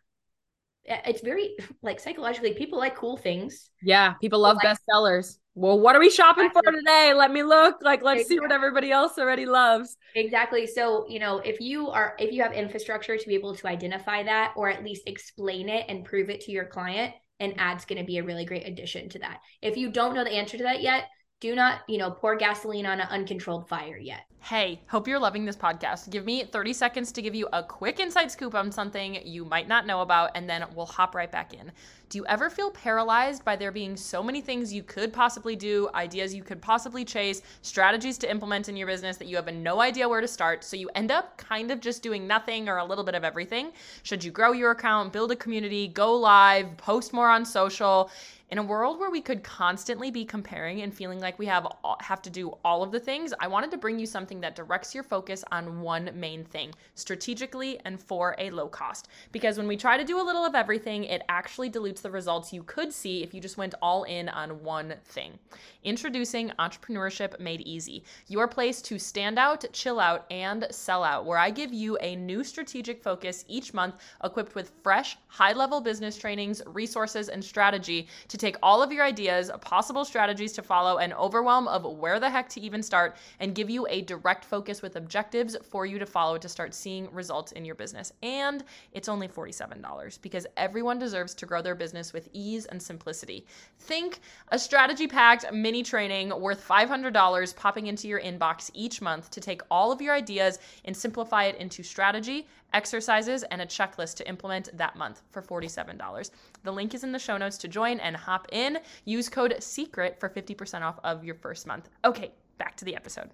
it's 0.89 1.21
very 1.21 1.55
like 1.81 1.99
psychologically 1.99 2.53
people 2.53 2.79
like 2.79 2.95
cool 2.95 3.17
things. 3.17 3.69
Yeah 3.81 4.13
people 4.21 4.39
love 4.39 4.57
like, 4.63 4.77
bestsellers. 4.77 5.37
Well 5.55 5.79
what 5.79 5.95
are 5.95 5.99
we 5.99 6.09
shopping 6.09 6.49
for 6.49 6.71
today? 6.71 7.13
Let 7.15 7.31
me 7.31 7.43
look. 7.43 7.77
Like 7.81 8.01
let's 8.01 8.21
exactly. 8.21 8.35
see 8.35 8.39
what 8.39 8.51
everybody 8.51 8.91
else 8.91 9.17
already 9.17 9.45
loves. 9.45 9.97
Exactly. 10.15 10.67
So 10.67 11.05
you 11.07 11.19
know 11.19 11.39
if 11.39 11.59
you 11.59 11.89
are 11.89 12.15
if 12.19 12.31
you 12.31 12.41
have 12.43 12.53
infrastructure 12.53 13.17
to 13.17 13.27
be 13.27 13.35
able 13.35 13.55
to 13.55 13.67
identify 13.67 14.23
that 14.23 14.53
or 14.55 14.69
at 14.69 14.83
least 14.83 15.03
explain 15.05 15.69
it 15.69 15.85
and 15.87 16.05
prove 16.05 16.29
it 16.29 16.41
to 16.41 16.51
your 16.51 16.65
client 16.65 17.13
an 17.41 17.53
ad's 17.57 17.85
going 17.85 17.97
to 17.97 18.05
be 18.05 18.17
a 18.17 18.23
really 18.23 18.43
great 18.43 18.67
addition 18.67 19.07
to 19.07 19.19
that. 19.19 19.39
If 19.61 19.77
you 19.77 19.91
don't 19.91 20.13
know 20.13 20.25
the 20.25 20.31
answer 20.31 20.57
to 20.57 20.63
that 20.63 20.81
yet 20.81 21.05
do 21.39 21.55
not, 21.55 21.81
you 21.87 21.97
know, 21.97 22.11
pour 22.11 22.35
gasoline 22.35 22.85
on 22.85 22.99
an 22.99 23.07
uncontrolled 23.09 23.67
fire 23.67 23.97
yet. 23.97 24.25
Hey, 24.41 24.81
hope 24.87 25.07
you're 25.07 25.19
loving 25.19 25.43
this 25.45 25.55
podcast. 25.55 26.09
Give 26.09 26.25
me 26.25 26.45
30 26.45 26.73
seconds 26.73 27.11
to 27.11 27.21
give 27.21 27.35
you 27.35 27.47
a 27.51 27.61
quick 27.61 27.99
inside 27.99 28.31
scoop 28.31 28.55
on 28.55 28.71
something 28.71 29.19
you 29.25 29.43
might 29.43 29.67
not 29.67 29.85
know 29.85 30.01
about, 30.01 30.31
and 30.33 30.49
then 30.49 30.65
we'll 30.73 30.85
hop 30.85 31.13
right 31.13 31.31
back 31.31 31.53
in. 31.53 31.71
Do 32.07 32.17
you 32.17 32.25
ever 32.25 32.49
feel 32.49 32.71
paralyzed 32.71 33.45
by 33.45 33.57
there 33.57 33.71
being 33.71 33.95
so 33.95 34.23
many 34.23 34.41
things 34.41 34.73
you 34.73 34.81
could 34.81 35.13
possibly 35.13 35.55
do, 35.55 35.89
ideas 35.93 36.33
you 36.33 36.41
could 36.41 36.61
possibly 36.61 37.05
chase, 37.05 37.41
strategies 37.61 38.17
to 38.19 38.31
implement 38.31 38.69
in 38.69 38.77
your 38.77 38.87
business 38.87 39.17
that 39.17 39.27
you 39.27 39.35
have 39.35 39.53
no 39.53 39.81
idea 39.81 40.09
where 40.09 40.21
to 40.21 40.27
start, 40.27 40.63
so 40.63 40.77
you 40.77 40.89
end 40.95 41.11
up 41.11 41.37
kind 41.37 41.69
of 41.69 41.81
just 41.81 42.01
doing 42.01 42.25
nothing 42.25 42.67
or 42.69 42.77
a 42.77 42.85
little 42.85 43.03
bit 43.03 43.15
of 43.15 43.25
everything? 43.25 43.71
Should 44.03 44.23
you 44.23 44.31
grow 44.31 44.53
your 44.53 44.71
account, 44.71 45.13
build 45.13 45.31
a 45.31 45.35
community, 45.35 45.89
go 45.89 46.15
live, 46.15 46.75
post 46.77 47.13
more 47.13 47.29
on 47.29 47.45
social? 47.45 48.09
In 48.51 48.57
a 48.57 48.63
world 48.63 48.99
where 48.99 49.11
we 49.11 49.21
could 49.21 49.43
constantly 49.43 50.09
be 50.09 50.25
comparing 50.25 50.81
and 50.81 50.91
feeling 50.91 51.19
like 51.19 51.37
we 51.37 51.45
have 51.45 51.67
have 51.99 52.19
to 52.23 52.31
do 52.31 52.57
all 52.65 52.81
of 52.81 52.91
the 52.91 52.99
things, 52.99 53.31
I 53.39 53.47
wanted 53.47 53.69
to 53.69 53.77
bring 53.77 53.99
you 53.99 54.07
something 54.07 54.41
that 54.41 54.55
directs 54.55 54.95
your 54.95 55.03
focus 55.03 55.45
on 55.51 55.81
one 55.81 56.09
main 56.15 56.43
thing, 56.43 56.73
strategically 56.95 57.79
and 57.85 58.01
for 58.01 58.35
a 58.39 58.49
low 58.49 58.67
cost. 58.67 59.07
Because 59.31 59.59
when 59.59 59.67
we 59.67 59.77
try 59.77 59.97
to 59.97 60.03
do 60.03 60.19
a 60.19 60.25
little 60.25 60.43
of 60.43 60.55
everything, 60.55 61.03
it 61.03 61.21
actually 61.29 61.69
dilutes 61.69 62.01
the 62.01 62.09
results 62.09 62.51
you 62.51 62.63
could 62.63 62.91
see 62.91 63.21
if 63.21 63.35
you 63.35 63.39
just 63.39 63.57
went 63.57 63.75
all 63.83 64.01
in 64.05 64.27
on 64.29 64.63
one 64.63 64.95
thing. 65.05 65.37
Introducing 65.83 66.49
Entrepreneurship 66.57 67.39
Made 67.39 67.61
Easy, 67.61 68.03
your 68.29 68.47
place 68.47 68.81
to 68.81 68.97
stand 68.97 69.37
out, 69.37 69.63
chill 69.73 69.99
out, 69.99 70.25
and 70.31 70.65
sell 70.71 71.03
out, 71.03 71.23
where 71.23 71.37
I 71.37 71.51
give 71.51 71.71
you 71.71 71.97
a 72.01 72.15
new 72.15 72.43
strategic 72.43 73.03
focus 73.03 73.45
each 73.47 73.75
month 73.75 73.97
equipped 74.23 74.55
with 74.55 74.71
fresh, 74.81 75.19
high 75.27 75.53
level 75.53 75.81
business 75.81 76.17
trainings, 76.17 76.63
resources, 76.65 77.29
and 77.29 77.45
strategy 77.45 78.07
to 78.27 78.38
take 78.39 78.55
all 78.63 78.81
of 78.81 78.91
your 78.91 79.03
ideas, 79.03 79.51
possible 79.61 80.05
strategies 80.05 80.53
to 80.53 80.61
follow, 80.61 80.97
and 80.97 81.13
overwhelm 81.13 81.67
of 81.67 81.83
where 81.83 82.19
the 82.19 82.29
heck 82.29 82.49
to 82.49 82.61
even 82.61 82.81
start, 82.81 83.15
and 83.39 83.53
give 83.53 83.69
you 83.69 83.85
a 83.89 84.01
direct 84.01 84.45
focus 84.45 84.81
with 84.81 84.95
objectives 84.95 85.55
for 85.69 85.85
you 85.85 85.99
to 85.99 86.05
follow 86.05 86.37
to 86.37 86.49
start 86.49 86.73
seeing 86.73 87.11
results 87.13 87.51
in 87.51 87.65
your 87.65 87.75
business. 87.75 88.11
And 88.23 88.63
it's 88.93 89.09
only 89.09 89.27
$47 89.27 90.21
because 90.21 90.47
everyone 90.57 90.99
deserves 90.99 91.33
to 91.35 91.45
grow 91.45 91.61
their 91.61 91.75
business 91.75 92.13
with 92.13 92.29
ease 92.33 92.65
and 92.65 92.81
simplicity. 92.81 93.45
Think 93.79 94.19
a 94.49 94.57
strategy 94.57 95.07
packed 95.07 95.51
mini 95.53 95.83
training 95.83 96.29
worth 96.39 96.65
$500 96.67 97.55
popping 97.55 97.87
into 97.87 98.07
your 98.07 98.21
inbox 98.21 98.71
each 98.73 99.01
month 99.01 99.29
to 99.31 99.41
take 99.41 99.61
all 99.69 99.91
of 99.91 100.01
your 100.01 100.13
ideas 100.13 100.59
and 100.85 100.95
simplify 100.95 101.45
it 101.45 101.57
into 101.57 101.83
strategy 101.83 102.47
exercises, 102.73 103.43
and 103.43 103.61
a 103.61 103.65
checklist 103.65 104.15
to 104.15 104.27
implement 104.27 104.69
that 104.77 104.95
month 104.95 105.21
for 105.31 105.41
$47. 105.41 106.31
The 106.63 106.71
link 106.71 106.93
is 106.93 107.03
in 107.03 107.11
the 107.11 107.19
show 107.19 107.37
notes 107.37 107.57
to 107.59 107.67
join 107.67 107.99
and 107.99 108.15
hop 108.15 108.47
in. 108.51 108.79
Use 109.05 109.29
code 109.29 109.55
SECRET 109.59 110.19
for 110.19 110.29
50% 110.29 110.81
off 110.81 110.99
of 111.03 111.23
your 111.23 111.35
first 111.35 111.67
month. 111.67 111.89
Okay, 112.05 112.31
back 112.57 112.75
to 112.77 112.85
the 112.85 112.95
episode. 112.95 113.29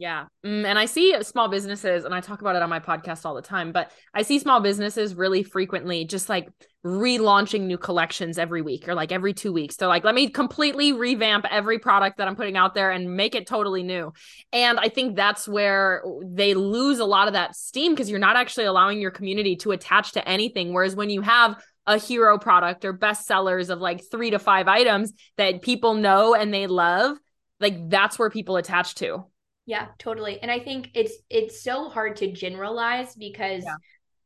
Yeah. 0.00 0.28
Mm, 0.46 0.64
and 0.64 0.78
I 0.78 0.86
see 0.86 1.14
small 1.22 1.48
businesses, 1.48 2.06
and 2.06 2.14
I 2.14 2.22
talk 2.22 2.40
about 2.40 2.56
it 2.56 2.62
on 2.62 2.70
my 2.70 2.80
podcast 2.80 3.26
all 3.26 3.34
the 3.34 3.42
time, 3.42 3.70
but 3.70 3.92
I 4.14 4.22
see 4.22 4.38
small 4.38 4.58
businesses 4.60 5.14
really 5.14 5.42
frequently 5.42 6.06
just 6.06 6.30
like 6.30 6.48
relaunching 6.86 7.66
new 7.66 7.76
collections 7.76 8.38
every 8.38 8.62
week 8.62 8.88
or 8.88 8.94
like 8.94 9.12
every 9.12 9.34
two 9.34 9.52
weeks. 9.52 9.76
They're 9.76 9.88
like, 9.88 10.02
let 10.02 10.14
me 10.14 10.30
completely 10.30 10.94
revamp 10.94 11.44
every 11.50 11.78
product 11.78 12.16
that 12.16 12.28
I'm 12.28 12.34
putting 12.34 12.56
out 12.56 12.72
there 12.74 12.90
and 12.90 13.14
make 13.14 13.34
it 13.34 13.46
totally 13.46 13.82
new. 13.82 14.14
And 14.54 14.80
I 14.80 14.88
think 14.88 15.16
that's 15.16 15.46
where 15.46 16.02
they 16.24 16.54
lose 16.54 16.98
a 16.98 17.04
lot 17.04 17.28
of 17.28 17.34
that 17.34 17.54
steam 17.54 17.92
because 17.92 18.08
you're 18.08 18.18
not 18.18 18.36
actually 18.36 18.64
allowing 18.64 19.02
your 19.02 19.10
community 19.10 19.56
to 19.56 19.72
attach 19.72 20.12
to 20.12 20.26
anything. 20.26 20.72
Whereas 20.72 20.96
when 20.96 21.10
you 21.10 21.20
have 21.20 21.62
a 21.86 21.98
hero 21.98 22.38
product 22.38 22.86
or 22.86 22.94
bestsellers 22.94 23.68
of 23.68 23.80
like 23.80 24.02
three 24.10 24.30
to 24.30 24.38
five 24.38 24.66
items 24.66 25.12
that 25.36 25.60
people 25.60 25.92
know 25.92 26.34
and 26.34 26.54
they 26.54 26.66
love, 26.66 27.18
like 27.60 27.90
that's 27.90 28.18
where 28.18 28.30
people 28.30 28.56
attach 28.56 28.94
to. 28.94 29.26
Yeah, 29.70 29.86
totally. 30.00 30.42
And 30.42 30.50
I 30.50 30.58
think 30.58 30.90
it's 30.94 31.14
it's 31.30 31.62
so 31.62 31.88
hard 31.88 32.16
to 32.16 32.32
generalize 32.32 33.14
because 33.14 33.62
yeah. 33.62 33.76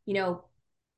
you 0.07 0.15
know 0.15 0.45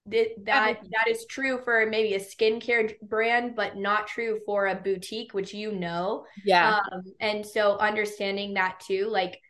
th- 0.08 0.38
that 0.44 0.78
that 0.82 1.10
is 1.10 1.26
true 1.26 1.58
for 1.64 1.84
maybe 1.86 2.14
a 2.14 2.20
skincare 2.20 2.94
brand 3.02 3.56
but 3.56 3.76
not 3.76 4.06
true 4.06 4.38
for 4.46 4.68
a 4.68 4.76
boutique 4.76 5.34
which 5.34 5.52
you 5.52 5.72
know. 5.72 6.26
Yeah. 6.44 6.78
Um, 6.92 7.02
and 7.18 7.44
so 7.44 7.76
understanding 7.78 8.54
that 8.54 8.78
too 8.86 9.08
like 9.08 9.40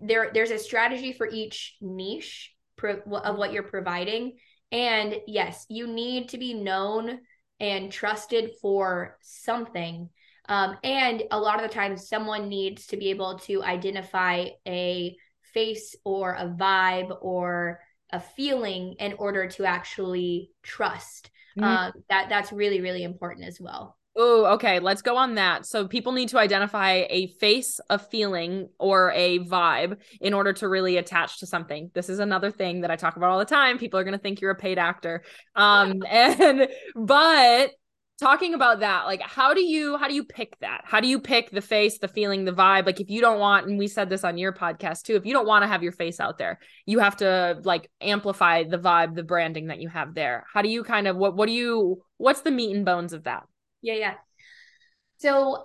there 0.00 0.30
there's 0.32 0.52
a 0.52 0.60
strategy 0.60 1.12
for 1.12 1.28
each 1.28 1.74
niche 1.80 2.54
pro- 2.76 3.00
of 3.00 3.36
what 3.36 3.52
you're 3.52 3.64
providing 3.64 4.36
and 4.70 5.16
yes, 5.26 5.66
you 5.68 5.88
need 5.88 6.28
to 6.28 6.38
be 6.38 6.54
known 6.54 7.18
and 7.58 7.90
trusted 7.90 8.52
for 8.62 9.18
something 9.22 10.08
um, 10.50 10.76
and 10.82 11.22
a 11.30 11.38
lot 11.38 11.62
of 11.62 11.62
the 11.62 11.72
times, 11.72 12.08
someone 12.08 12.48
needs 12.48 12.86
to 12.88 12.96
be 12.96 13.10
able 13.10 13.38
to 13.40 13.62
identify 13.62 14.48
a 14.66 15.16
face 15.54 15.94
or 16.04 16.34
a 16.34 16.46
vibe 16.46 17.16
or 17.22 17.80
a 18.12 18.20
feeling 18.20 18.96
in 18.98 19.12
order 19.14 19.46
to 19.46 19.64
actually 19.64 20.50
trust. 20.64 21.30
Mm-hmm. 21.56 21.64
Um, 21.64 21.92
that 22.08 22.28
that's 22.28 22.52
really 22.52 22.80
really 22.80 23.04
important 23.04 23.46
as 23.46 23.60
well. 23.60 23.96
Oh, 24.16 24.44
okay. 24.54 24.80
Let's 24.80 25.02
go 25.02 25.16
on 25.16 25.36
that. 25.36 25.66
So 25.66 25.86
people 25.86 26.10
need 26.12 26.30
to 26.30 26.38
identify 26.38 27.04
a 27.08 27.28
face, 27.38 27.78
a 27.88 27.98
feeling, 27.98 28.68
or 28.78 29.12
a 29.12 29.38
vibe 29.38 29.98
in 30.20 30.34
order 30.34 30.52
to 30.54 30.68
really 30.68 30.96
attach 30.96 31.38
to 31.38 31.46
something. 31.46 31.92
This 31.94 32.08
is 32.08 32.18
another 32.18 32.50
thing 32.50 32.80
that 32.80 32.90
I 32.90 32.96
talk 32.96 33.16
about 33.16 33.30
all 33.30 33.38
the 33.38 33.44
time. 33.44 33.78
People 33.78 34.00
are 34.00 34.04
going 34.04 34.16
to 34.16 34.18
think 34.18 34.40
you're 34.40 34.50
a 34.50 34.56
paid 34.56 34.78
actor. 34.78 35.22
Um, 35.54 36.02
and 36.08 36.68
but 36.96 37.70
talking 38.20 38.54
about 38.54 38.80
that 38.80 39.06
like 39.06 39.22
how 39.22 39.54
do 39.54 39.62
you 39.62 39.96
how 39.96 40.06
do 40.06 40.14
you 40.14 40.24
pick 40.24 40.58
that? 40.60 40.82
How 40.84 41.00
do 41.00 41.08
you 41.08 41.18
pick 41.18 41.50
the 41.50 41.60
face 41.60 41.98
the 41.98 42.08
feeling 42.08 42.44
the 42.44 42.52
vibe? 42.52 42.86
Like 42.86 43.00
if 43.00 43.08
you 43.08 43.20
don't 43.20 43.40
want 43.40 43.66
and 43.66 43.78
we 43.78 43.88
said 43.88 44.10
this 44.10 44.22
on 44.22 44.38
your 44.38 44.52
podcast 44.52 45.02
too 45.02 45.16
if 45.16 45.24
you 45.24 45.32
don't 45.32 45.46
want 45.46 45.62
to 45.62 45.66
have 45.68 45.82
your 45.82 45.92
face 45.92 46.20
out 46.20 46.38
there 46.38 46.60
you 46.86 46.98
have 46.98 47.16
to 47.16 47.60
like 47.64 47.90
amplify 48.00 48.64
the 48.64 48.78
vibe 48.78 49.14
the 49.14 49.22
branding 49.22 49.68
that 49.68 49.80
you 49.80 49.88
have 49.88 50.14
there. 50.14 50.44
How 50.52 50.62
do 50.62 50.68
you 50.68 50.84
kind 50.84 51.08
of 51.08 51.16
what 51.16 51.34
what 51.34 51.46
do 51.46 51.52
you 51.52 52.02
what's 52.18 52.42
the 52.42 52.50
meat 52.50 52.76
and 52.76 52.84
bones 52.84 53.12
of 53.12 53.24
that? 53.24 53.44
Yeah 53.82 53.94
yeah. 53.94 54.14
So 55.18 55.64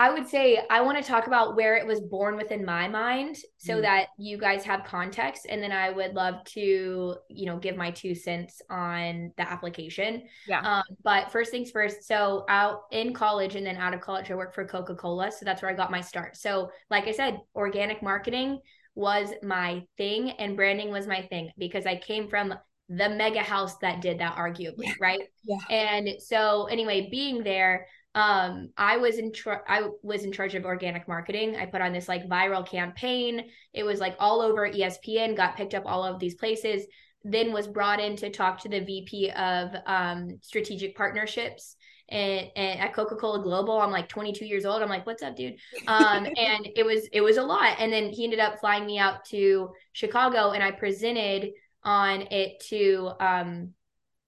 I 0.00 0.08
would 0.08 0.26
say 0.26 0.58
I 0.70 0.80
want 0.80 0.96
to 0.96 1.04
talk 1.04 1.26
about 1.26 1.56
where 1.56 1.76
it 1.76 1.86
was 1.86 2.00
born 2.00 2.34
within 2.36 2.64
my 2.64 2.88
mind 2.88 3.36
so 3.58 3.76
mm. 3.76 3.82
that 3.82 4.06
you 4.16 4.38
guys 4.38 4.64
have 4.64 4.84
context. 4.84 5.44
And 5.46 5.62
then 5.62 5.72
I 5.72 5.90
would 5.90 6.14
love 6.14 6.42
to, 6.54 7.16
you 7.28 7.46
know, 7.46 7.58
give 7.58 7.76
my 7.76 7.90
two 7.90 8.14
cents 8.14 8.62
on 8.70 9.30
the 9.36 9.46
application. 9.46 10.22
Yeah. 10.48 10.60
Um, 10.60 10.84
but 11.04 11.30
first 11.30 11.50
things 11.50 11.70
first. 11.70 12.04
So 12.04 12.46
out 12.48 12.84
in 12.92 13.12
college 13.12 13.56
and 13.56 13.66
then 13.66 13.76
out 13.76 13.92
of 13.92 14.00
college, 14.00 14.30
I 14.30 14.36
worked 14.36 14.54
for 14.54 14.64
Coca 14.66 14.94
Cola. 14.94 15.30
So 15.30 15.44
that's 15.44 15.60
where 15.60 15.70
I 15.70 15.74
got 15.74 15.90
my 15.90 16.00
start. 16.00 16.34
So, 16.34 16.70
like 16.88 17.06
I 17.06 17.12
said, 17.12 17.38
organic 17.54 18.02
marketing 18.02 18.60
was 18.94 19.34
my 19.42 19.84
thing 19.98 20.30
and 20.30 20.56
branding 20.56 20.90
was 20.90 21.06
my 21.06 21.20
thing 21.20 21.50
because 21.58 21.84
I 21.84 21.96
came 21.96 22.26
from 22.26 22.54
the 22.88 23.08
mega 23.10 23.40
house 23.40 23.76
that 23.78 24.00
did 24.00 24.18
that, 24.20 24.34
arguably. 24.36 24.98
Right. 24.98 25.20
yeah. 25.44 25.58
And 25.68 26.08
so, 26.22 26.64
anyway, 26.68 27.08
being 27.10 27.44
there, 27.44 27.86
um 28.16 28.70
i 28.76 28.96
was 28.96 29.18
in 29.18 29.32
tr- 29.32 29.64
i 29.68 29.88
was 30.02 30.24
in 30.24 30.32
charge 30.32 30.54
of 30.54 30.64
organic 30.64 31.06
marketing. 31.06 31.56
I 31.56 31.66
put 31.66 31.80
on 31.80 31.92
this 31.92 32.08
like 32.08 32.28
viral 32.28 32.66
campaign. 32.66 33.50
It 33.72 33.84
was 33.84 34.00
like 34.00 34.16
all 34.18 34.40
over 34.40 34.68
espn 34.68 35.36
got 35.36 35.56
picked 35.56 35.74
up 35.74 35.84
all 35.86 36.04
of 36.04 36.18
these 36.18 36.34
places 36.34 36.86
then 37.24 37.52
was 37.52 37.66
brought 37.66 38.00
in 38.00 38.16
to 38.16 38.30
talk 38.30 38.60
to 38.60 38.68
the 38.68 38.80
vp 38.80 39.30
of 39.30 39.74
um, 39.86 40.38
strategic 40.42 40.96
partnerships 40.96 41.76
and, 42.08 42.48
and 42.56 42.80
at 42.80 42.92
coca-cola 42.92 43.42
global. 43.42 43.78
I'm 43.78 43.90
like 43.90 44.08
22 44.08 44.44
years 44.44 44.64
old. 44.64 44.82
I'm 44.82 44.88
like 44.88 45.06
what's 45.06 45.22
up 45.22 45.36
dude? 45.36 45.56
Um, 45.86 46.24
and 46.36 46.68
it 46.76 46.84
was 46.84 47.08
it 47.12 47.20
was 47.20 47.36
a 47.36 47.42
lot. 47.42 47.76
And 47.78 47.92
then 47.92 48.10
he 48.10 48.24
ended 48.24 48.40
up 48.40 48.58
flying 48.58 48.86
me 48.86 48.98
out 48.98 49.24
to 49.26 49.70
chicago 49.92 50.50
and 50.50 50.62
i 50.62 50.70
presented 50.70 51.50
on 51.82 52.22
it 52.30 52.60
to 52.68 53.12
um, 53.20 53.70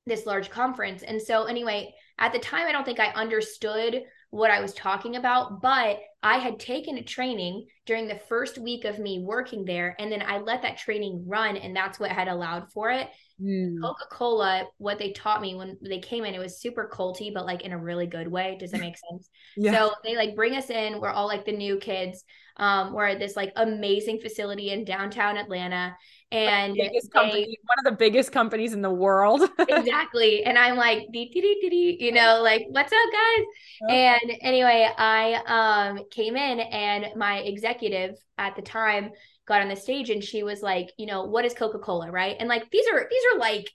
this 0.06 0.26
large 0.26 0.50
conference. 0.50 1.02
And 1.02 1.20
so 1.20 1.44
anyway 1.44 1.94
at 2.18 2.32
the 2.32 2.38
time, 2.38 2.66
I 2.66 2.72
don't 2.72 2.84
think 2.84 3.00
I 3.00 3.08
understood 3.08 4.02
what 4.30 4.50
I 4.50 4.60
was 4.60 4.72
talking 4.72 5.16
about, 5.16 5.60
but 5.60 5.98
I 6.22 6.38
had 6.38 6.58
taken 6.58 6.96
a 6.96 7.02
training 7.02 7.66
during 7.84 8.08
the 8.08 8.20
first 8.28 8.56
week 8.56 8.84
of 8.84 8.98
me 8.98 9.18
working 9.18 9.64
there. 9.64 9.94
And 9.98 10.10
then 10.10 10.22
I 10.22 10.38
let 10.38 10.62
that 10.62 10.78
training 10.78 11.24
run, 11.26 11.56
and 11.56 11.76
that's 11.76 12.00
what 12.00 12.10
had 12.10 12.28
allowed 12.28 12.72
for 12.72 12.90
it. 12.90 13.08
Mm. 13.42 13.80
Coca 13.82 14.06
Cola, 14.10 14.64
what 14.78 14.98
they 14.98 15.12
taught 15.12 15.42
me 15.42 15.54
when 15.54 15.76
they 15.82 15.98
came 15.98 16.24
in, 16.24 16.34
it 16.34 16.38
was 16.38 16.60
super 16.60 16.90
culty, 16.92 17.32
but 17.34 17.44
like 17.44 17.62
in 17.62 17.72
a 17.72 17.78
really 17.78 18.06
good 18.06 18.28
way. 18.28 18.56
Does 18.58 18.70
that 18.70 18.80
make 18.80 18.96
sense? 19.10 19.28
yeah. 19.56 19.72
So 19.72 19.92
they 20.04 20.16
like 20.16 20.36
bring 20.36 20.54
us 20.54 20.70
in. 20.70 21.00
We're 21.00 21.10
all 21.10 21.26
like 21.26 21.44
the 21.44 21.56
new 21.56 21.78
kids. 21.78 22.24
Um, 22.56 22.92
we're 22.92 23.06
at 23.06 23.18
this 23.18 23.36
like 23.36 23.52
amazing 23.56 24.20
facility 24.20 24.70
in 24.70 24.84
downtown 24.84 25.36
Atlanta 25.36 25.96
and 26.32 26.74
biggest 26.74 27.12
company, 27.12 27.58
one 27.64 27.78
of 27.78 27.84
the 27.84 27.96
biggest 27.96 28.32
companies 28.32 28.72
in 28.72 28.82
the 28.82 28.90
world. 28.90 29.42
exactly. 29.58 30.44
And 30.44 30.58
I'm 30.58 30.76
like, 30.76 31.06
you 31.12 32.12
know, 32.12 32.40
like, 32.42 32.66
what's 32.70 32.92
up, 32.92 33.08
guys? 33.12 33.44
And 33.88 34.32
anyway, 34.40 34.88
I 34.96 35.88
um 35.94 36.04
came 36.10 36.36
in 36.36 36.60
and 36.60 37.06
my 37.16 37.38
executive 37.38 38.16
at 38.38 38.56
the 38.56 38.62
time 38.62 39.10
got 39.46 39.60
on 39.60 39.68
the 39.68 39.76
stage 39.76 40.10
and 40.10 40.22
she 40.22 40.42
was 40.42 40.62
like, 40.62 40.90
you 40.98 41.06
know, 41.06 41.24
what 41.24 41.44
is 41.44 41.54
Coca-Cola, 41.54 42.10
right? 42.10 42.36
And 42.38 42.48
like 42.48 42.70
these 42.70 42.86
are 42.88 43.06
these 43.10 43.22
are 43.32 43.38
like 43.38 43.70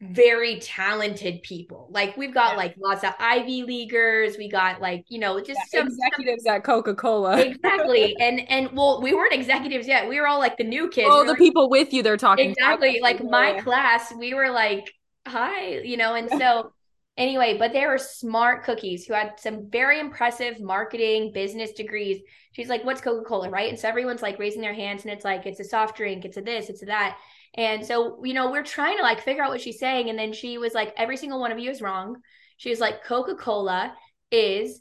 very 0.00 0.58
talented 0.60 1.42
people. 1.42 1.88
Like 1.90 2.16
we've 2.16 2.32
got 2.32 2.52
yeah. 2.52 2.56
like 2.56 2.74
lots 2.78 3.04
of 3.04 3.12
Ivy 3.18 3.64
Leaguers. 3.64 4.38
We 4.38 4.48
got 4.48 4.80
like, 4.80 5.04
you 5.08 5.18
know, 5.18 5.38
just 5.38 5.60
yeah, 5.72 5.80
some 5.80 5.88
executives 5.88 6.44
some, 6.44 6.56
at 6.56 6.64
Coca-Cola. 6.64 7.40
exactly. 7.40 8.16
And 8.20 8.40
and 8.50 8.72
well, 8.72 9.02
we 9.02 9.12
weren't 9.12 9.34
executives 9.34 9.86
yet. 9.86 10.08
We 10.08 10.18
were 10.20 10.26
all 10.26 10.38
like 10.38 10.56
the 10.56 10.64
new 10.64 10.88
kids. 10.88 11.08
Oh, 11.10 11.22
we 11.22 11.28
the 11.28 11.34
people 11.34 11.68
with 11.68 11.92
you 11.92 12.02
they're 12.02 12.16
talking. 12.16 12.50
Exactly. 12.50 13.00
Like 13.00 13.22
my 13.22 13.60
class, 13.60 14.12
we 14.18 14.32
were 14.32 14.50
like, 14.50 14.90
hi, 15.26 15.78
you 15.80 15.96
know, 15.98 16.14
and 16.14 16.30
so 16.30 16.72
anyway, 17.18 17.56
but 17.58 17.72
they 17.72 17.86
were 17.86 17.98
smart 17.98 18.64
cookies 18.64 19.04
who 19.04 19.12
had 19.12 19.38
some 19.38 19.70
very 19.70 20.00
impressive 20.00 20.60
marketing 20.60 21.32
business 21.32 21.72
degrees. 21.72 22.20
She's 22.52 22.68
like, 22.68 22.84
what's 22.84 23.02
Coca-Cola, 23.02 23.50
right? 23.50 23.68
And 23.68 23.78
so 23.78 23.88
everyone's 23.88 24.22
like 24.22 24.38
raising 24.38 24.62
their 24.62 24.74
hands 24.74 25.04
and 25.04 25.12
it's 25.12 25.24
like, 25.24 25.44
it's 25.44 25.60
a 25.60 25.64
soft 25.64 25.96
drink, 25.96 26.24
it's 26.24 26.38
a 26.38 26.42
this, 26.42 26.70
it's 26.70 26.82
a 26.82 26.86
that. 26.86 27.18
And 27.54 27.84
so, 27.84 28.24
you 28.24 28.34
know, 28.34 28.50
we're 28.50 28.62
trying 28.62 28.96
to 28.98 29.02
like 29.02 29.22
figure 29.22 29.42
out 29.42 29.50
what 29.50 29.60
she's 29.60 29.78
saying. 29.78 30.08
And 30.08 30.18
then 30.18 30.32
she 30.32 30.58
was 30.58 30.72
like, 30.72 30.94
every 30.96 31.16
single 31.16 31.40
one 31.40 31.52
of 31.52 31.58
you 31.58 31.70
is 31.70 31.82
wrong. 31.82 32.16
She 32.56 32.70
was 32.70 32.80
like, 32.80 33.04
Coca 33.04 33.34
Cola 33.34 33.94
is 34.30 34.80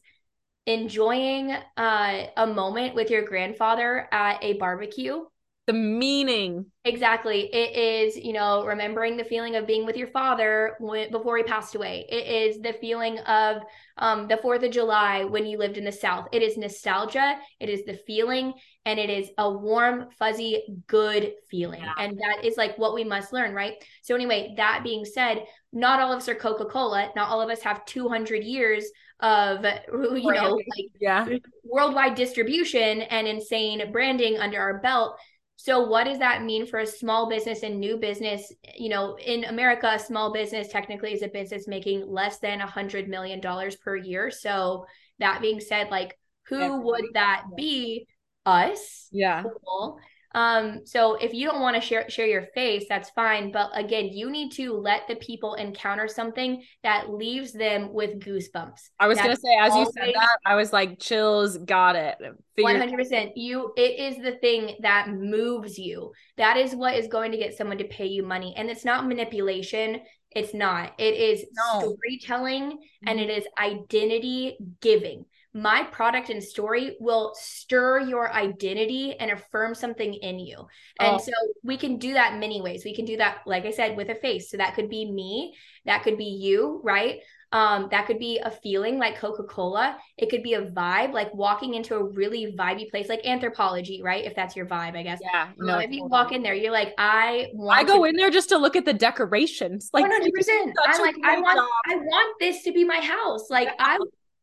enjoying 0.65 1.55
uh, 1.77 2.23
a 2.37 2.47
moment 2.47 2.93
with 2.93 3.09
your 3.09 3.23
grandfather 3.23 4.07
at 4.11 4.43
a 4.43 4.53
barbecue 4.53 5.23
the 5.69 5.73
meaning. 5.73 6.65
Exactly. 6.83 7.41
It 7.53 7.75
is 7.77 8.17
you 8.17 8.33
know 8.33 8.65
remembering 8.65 9.17
the 9.17 9.23
feeling 9.23 9.55
of 9.55 9.67
being 9.67 9.85
with 9.85 9.95
your 9.95 10.07
father 10.07 10.75
when, 10.79 11.11
before 11.11 11.37
he 11.37 11.43
passed 11.43 11.75
away. 11.75 12.07
It 12.09 12.25
is 12.25 12.59
the 12.59 12.73
feeling 12.73 13.19
of 13.19 13.61
um, 13.99 14.27
the 14.27 14.37
fourth 14.37 14.63
of 14.63 14.71
july 14.71 15.25
when 15.25 15.45
you 15.45 15.59
lived 15.59 15.77
in 15.77 15.83
the 15.83 15.91
south. 15.91 16.27
It 16.31 16.41
is 16.41 16.57
nostalgia. 16.57 17.37
It 17.59 17.69
is 17.69 17.85
the 17.85 17.99
feeling 18.07 18.53
and 18.83 18.97
it 18.97 19.11
is 19.11 19.29
a 19.37 19.47
warm 19.47 20.07
fuzzy 20.17 20.63
good 20.87 21.33
feeling. 21.51 21.81
Yeah. 21.81 21.93
and 21.99 22.17
that 22.17 22.43
is 22.43 22.57
like 22.57 22.75
what 22.79 22.95
we 22.95 23.03
must 23.03 23.31
learn 23.31 23.53
right? 23.53 23.75
So 24.01 24.15
anyway 24.15 24.55
that 24.57 24.81
being 24.83 25.05
said 25.05 25.43
not 25.71 25.99
all 25.99 26.11
of 26.11 26.17
us 26.17 26.27
are 26.29 26.33
coca-cola. 26.33 27.11
Not 27.15 27.29
all 27.29 27.41
of 27.41 27.51
us 27.51 27.61
have 27.61 27.85
200 27.85 28.43
years 28.43 28.85
of 29.19 29.63
you 29.93 30.33
know 30.33 30.53
like 30.55 30.91
yeah. 30.99 31.27
worldwide 31.63 32.15
distribution 32.15 33.01
and 33.01 33.27
insane 33.27 33.91
branding 33.91 34.37
under 34.39 34.59
our 34.59 34.79
belt 34.79 35.19
so, 35.61 35.81
what 35.81 36.05
does 36.05 36.19
that 36.19 36.43
mean 36.43 36.65
for 36.65 36.79
a 36.79 36.87
small 36.87 37.27
business 37.27 37.63
and 37.63 37.81
new 37.81 37.97
business? 37.97 38.49
You 38.77 38.87
know, 38.87 39.17
in 39.17 39.43
America, 39.43 39.91
a 39.93 39.99
small 39.99 40.31
business 40.31 40.69
technically 40.69 41.11
is 41.11 41.21
a 41.21 41.27
business 41.27 41.67
making 41.67 42.09
less 42.09 42.39
than 42.39 42.61
a 42.61 42.65
hundred 42.65 43.09
million 43.09 43.41
dollars 43.41 43.75
per 43.75 43.97
year. 43.97 44.31
So, 44.31 44.85
that 45.19 45.41
being 45.41 45.59
said, 45.59 45.89
like, 45.91 46.17
who 46.47 46.79
would 46.83 47.03
that 47.13 47.43
be? 47.57 48.07
Us. 48.45 49.09
Yeah. 49.11 49.43
Cool. 49.43 49.99
Um, 50.35 50.81
so 50.85 51.15
if 51.15 51.33
you 51.33 51.47
don't 51.47 51.61
want 51.61 51.75
to 51.75 51.81
share 51.81 52.09
share 52.09 52.27
your 52.27 52.47
face, 52.53 52.85
that's 52.87 53.09
fine. 53.11 53.51
But 53.51 53.71
again, 53.73 54.09
you 54.09 54.29
need 54.29 54.51
to 54.53 54.73
let 54.73 55.07
the 55.07 55.15
people 55.15 55.55
encounter 55.55 56.07
something 56.07 56.63
that 56.83 57.09
leaves 57.09 57.51
them 57.51 57.93
with 57.93 58.19
goosebumps. 58.19 58.89
I 58.99 59.07
was 59.07 59.17
gonna 59.17 59.35
say, 59.35 59.57
as 59.59 59.71
always, 59.71 59.87
you 59.87 60.03
said 60.03 60.13
that, 60.13 60.37
I 60.45 60.55
was 60.55 60.71
like, 60.71 60.99
chills, 60.99 61.57
got 61.57 61.95
it. 61.95 62.17
One 62.57 62.75
hundred 62.75 62.97
percent. 62.97 63.37
You, 63.37 63.73
it 63.75 63.99
is 63.99 64.23
the 64.23 64.37
thing 64.39 64.75
that 64.81 65.09
moves 65.09 65.79
you. 65.79 66.11
That 66.37 66.57
is 66.57 66.75
what 66.75 66.95
is 66.95 67.07
going 67.07 67.31
to 67.31 67.37
get 67.37 67.57
someone 67.57 67.79
to 67.79 67.85
pay 67.85 68.05
you 68.05 68.23
money, 68.23 68.53
and 68.55 68.69
it's 68.69 68.85
not 68.85 69.07
manipulation. 69.07 70.01
It's 70.31 70.53
not. 70.53 70.93
It 70.99 71.15
is 71.15 71.45
no. 71.53 71.79
storytelling, 71.79 72.63
mm-hmm. 72.73 73.07
and 73.07 73.19
it 73.19 73.31
is 73.31 73.45
identity 73.59 74.57
giving 74.79 75.25
my 75.61 75.83
product 75.83 76.29
and 76.29 76.43
story 76.43 76.95
will 76.99 77.33
stir 77.35 77.99
your 77.99 78.31
identity 78.31 79.15
and 79.19 79.31
affirm 79.31 79.75
something 79.75 80.13
in 80.13 80.39
you. 80.39 80.67
And 80.99 81.15
oh. 81.15 81.17
so 81.17 81.31
we 81.63 81.77
can 81.77 81.97
do 81.97 82.13
that 82.13 82.39
many 82.39 82.61
ways. 82.61 82.83
We 82.85 82.95
can 82.95 83.05
do 83.05 83.17
that, 83.17 83.39
like 83.45 83.65
I 83.65 83.71
said, 83.71 83.97
with 83.97 84.09
a 84.09 84.15
face. 84.15 84.49
So 84.49 84.57
that 84.57 84.75
could 84.75 84.89
be 84.89 85.09
me, 85.09 85.55
that 85.85 86.03
could 86.03 86.17
be 86.17 86.25
you, 86.25 86.81
right? 86.83 87.19
Um, 87.51 87.87
that 87.89 88.05
could 88.05 88.19
be 88.19 88.37
a 88.37 88.51
feeling 88.51 88.99
like 88.99 89.17
Coca-Cola. 89.17 89.97
It 90.17 90.29
could 90.29 90.43
be 90.43 90.53
a 90.53 90.67
vibe, 90.67 91.13
like 91.13 91.33
walking 91.33 91.73
into 91.73 91.95
a 91.95 92.03
really 92.03 92.53
vibey 92.57 92.89
place, 92.91 93.09
like 93.09 93.23
Anthropologie, 93.23 94.03
right? 94.03 94.23
If 94.23 94.35
that's 94.35 94.55
your 94.55 94.67
vibe, 94.67 94.95
I 94.95 95.01
guess. 95.01 95.19
Yeah. 95.21 95.49
No, 95.57 95.75
um, 95.75 95.81
if 95.81 95.91
you 95.91 96.05
walk 96.05 96.31
in 96.31 96.43
there, 96.43 96.53
you're 96.53 96.71
like, 96.71 96.93
I 96.99 97.47
want. 97.53 97.79
I 97.79 97.83
go 97.83 97.97
to- 97.97 98.03
in 98.03 98.15
there 98.15 98.29
just 98.29 98.49
to 98.49 98.57
look 98.57 98.75
at 98.75 98.85
the 98.85 98.93
decorations. 98.93 99.89
Like 99.93 100.03
100. 100.03 100.31
percent 100.31 100.75
I'm 100.85 101.01
like, 101.01 101.15
I 101.23 101.39
want, 101.39 101.57
job. 101.57 101.67
I 101.87 101.95
want 101.95 102.35
this 102.39 102.61
to 102.63 102.71
be 102.71 102.83
my 102.83 102.99
house. 102.99 103.49
Like, 103.49 103.67
yeah. 103.67 103.73
I 103.79 103.99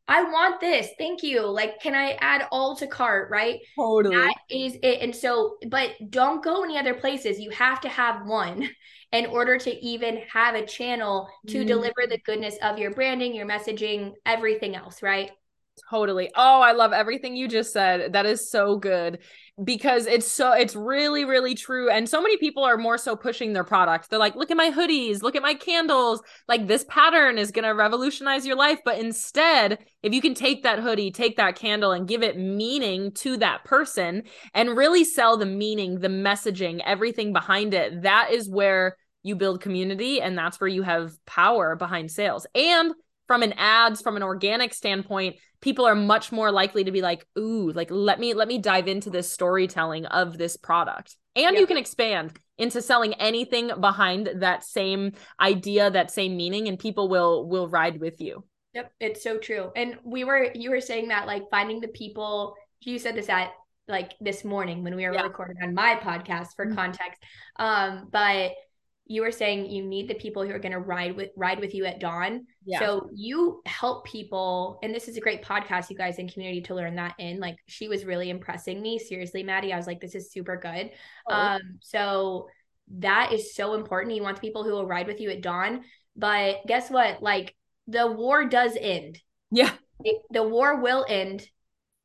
I 0.08 0.22
want 0.22 0.60
this. 0.60 0.88
Thank 0.98 1.22
you. 1.22 1.46
Like, 1.46 1.80
can 1.80 1.94
I 1.94 2.16
add 2.20 2.46
all 2.52 2.76
to 2.76 2.86
cart? 2.86 3.30
Right. 3.30 3.60
Totally. 3.74 4.16
That 4.16 4.34
is 4.48 4.76
it. 4.82 5.00
And 5.00 5.14
so, 5.14 5.56
but 5.68 5.90
don't 6.10 6.44
go 6.44 6.62
any 6.62 6.78
other 6.78 6.94
places. 6.94 7.40
You 7.40 7.50
have 7.50 7.80
to 7.80 7.88
have 7.88 8.26
one 8.26 8.68
in 9.12 9.26
order 9.26 9.58
to 9.58 9.84
even 9.84 10.20
have 10.32 10.54
a 10.54 10.64
channel 10.64 11.28
to 11.48 11.64
mm. 11.64 11.66
deliver 11.66 12.06
the 12.08 12.18
goodness 12.18 12.56
of 12.62 12.78
your 12.78 12.92
branding, 12.92 13.34
your 13.34 13.46
messaging, 13.46 14.12
everything 14.24 14.76
else. 14.76 15.02
Right. 15.02 15.30
Totally. 15.90 16.30
Oh, 16.34 16.60
I 16.60 16.72
love 16.72 16.92
everything 16.92 17.36
you 17.36 17.48
just 17.48 17.72
said. 17.72 18.14
That 18.14 18.26
is 18.26 18.50
so 18.50 18.76
good 18.76 19.18
because 19.64 20.06
it's 20.06 20.30
so 20.30 20.52
it's 20.52 20.76
really 20.76 21.24
really 21.24 21.54
true 21.54 21.88
and 21.90 22.06
so 22.06 22.20
many 22.20 22.36
people 22.36 22.62
are 22.62 22.76
more 22.76 22.98
so 22.98 23.16
pushing 23.16 23.54
their 23.54 23.64
product. 23.64 24.10
They're 24.10 24.18
like, 24.18 24.36
"Look 24.36 24.50
at 24.50 24.56
my 24.56 24.70
hoodies, 24.70 25.22
look 25.22 25.34
at 25.34 25.42
my 25.42 25.54
candles. 25.54 26.22
Like 26.46 26.66
this 26.66 26.84
pattern 26.88 27.38
is 27.38 27.50
going 27.50 27.64
to 27.64 27.70
revolutionize 27.70 28.46
your 28.46 28.56
life." 28.56 28.80
But 28.84 28.98
instead, 28.98 29.78
if 30.02 30.12
you 30.12 30.20
can 30.20 30.34
take 30.34 30.62
that 30.64 30.80
hoodie, 30.80 31.10
take 31.10 31.36
that 31.38 31.56
candle 31.56 31.92
and 31.92 32.06
give 32.06 32.22
it 32.22 32.38
meaning 32.38 33.12
to 33.12 33.38
that 33.38 33.64
person 33.64 34.24
and 34.52 34.76
really 34.76 35.04
sell 35.04 35.38
the 35.38 35.46
meaning, 35.46 36.00
the 36.00 36.08
messaging, 36.08 36.82
everything 36.84 37.32
behind 37.32 37.72
it, 37.72 38.02
that 38.02 38.32
is 38.32 38.50
where 38.50 38.96
you 39.22 39.34
build 39.34 39.60
community 39.60 40.20
and 40.20 40.36
that's 40.36 40.60
where 40.60 40.68
you 40.68 40.82
have 40.82 41.12
power 41.26 41.76
behind 41.76 42.10
sales. 42.10 42.46
And 42.54 42.92
from 43.26 43.42
an 43.42 43.52
ads 43.56 44.00
from 44.00 44.16
an 44.16 44.22
organic 44.22 44.72
standpoint 44.74 45.36
people 45.60 45.86
are 45.86 45.94
much 45.94 46.32
more 46.32 46.50
likely 46.50 46.84
to 46.84 46.92
be 46.92 47.02
like 47.02 47.26
ooh 47.38 47.70
like 47.72 47.90
let 47.90 48.20
me 48.20 48.34
let 48.34 48.48
me 48.48 48.58
dive 48.58 48.88
into 48.88 49.10
this 49.10 49.30
storytelling 49.30 50.06
of 50.06 50.38
this 50.38 50.56
product 50.56 51.16
and 51.34 51.54
yeah. 51.54 51.60
you 51.60 51.66
can 51.66 51.76
expand 51.76 52.38
into 52.58 52.80
selling 52.80 53.14
anything 53.14 53.70
behind 53.80 54.30
that 54.36 54.64
same 54.64 55.12
idea 55.40 55.90
that 55.90 56.10
same 56.10 56.36
meaning 56.36 56.68
and 56.68 56.78
people 56.78 57.08
will 57.08 57.48
will 57.48 57.68
ride 57.68 58.00
with 58.00 58.20
you 58.20 58.44
yep 58.74 58.92
it's 59.00 59.22
so 59.22 59.38
true 59.38 59.70
and 59.76 59.96
we 60.04 60.24
were 60.24 60.50
you 60.54 60.70
were 60.70 60.80
saying 60.80 61.08
that 61.08 61.26
like 61.26 61.42
finding 61.50 61.80
the 61.80 61.88
people 61.88 62.54
you 62.80 62.98
said 62.98 63.14
this 63.14 63.28
at 63.28 63.50
like 63.88 64.12
this 64.20 64.44
morning 64.44 64.82
when 64.82 64.96
we 64.96 65.06
were 65.06 65.14
yeah. 65.14 65.22
recording 65.22 65.56
on 65.62 65.74
my 65.74 65.94
podcast 65.94 66.48
for 66.56 66.66
mm-hmm. 66.66 66.74
context 66.74 67.22
um 67.58 68.08
but 68.10 68.52
you 69.06 69.22
were 69.22 69.30
saying 69.30 69.70
you 69.70 69.84
need 69.84 70.08
the 70.08 70.14
people 70.14 70.44
who 70.44 70.52
are 70.52 70.58
going 70.58 70.72
to 70.72 70.80
ride 70.80 71.14
with 71.16 71.30
ride 71.36 71.60
with 71.60 71.74
you 71.74 71.84
at 71.84 72.00
dawn 72.00 72.46
yeah. 72.66 72.78
so 72.80 73.08
you 73.14 73.62
help 73.64 74.04
people 74.04 74.78
and 74.82 74.94
this 74.94 75.08
is 75.08 75.16
a 75.16 75.20
great 75.20 75.42
podcast 75.42 75.88
you 75.88 75.96
guys 75.96 76.18
in 76.18 76.28
community 76.28 76.60
to 76.60 76.74
learn 76.74 76.96
that 76.96 77.14
in 77.18 77.40
like 77.40 77.56
she 77.66 77.88
was 77.88 78.04
really 78.04 78.28
impressing 78.28 78.82
me 78.82 78.98
seriously 78.98 79.42
maddie 79.42 79.72
i 79.72 79.76
was 79.76 79.86
like 79.86 80.00
this 80.00 80.14
is 80.14 80.30
super 80.30 80.56
good 80.56 80.90
oh. 81.28 81.34
um 81.34 81.60
so 81.80 82.48
that 82.98 83.32
is 83.32 83.54
so 83.54 83.74
important 83.74 84.14
you 84.14 84.22
want 84.22 84.36
the 84.36 84.40
people 84.40 84.64
who 84.64 84.70
will 84.70 84.86
ride 84.86 85.06
with 85.06 85.20
you 85.20 85.30
at 85.30 85.40
dawn 85.40 85.82
but 86.16 86.58
guess 86.66 86.90
what 86.90 87.22
like 87.22 87.54
the 87.88 88.06
war 88.06 88.44
does 88.44 88.76
end 88.80 89.20
yeah 89.50 89.70
the 90.30 90.42
war 90.42 90.80
will 90.80 91.04
end. 91.08 91.46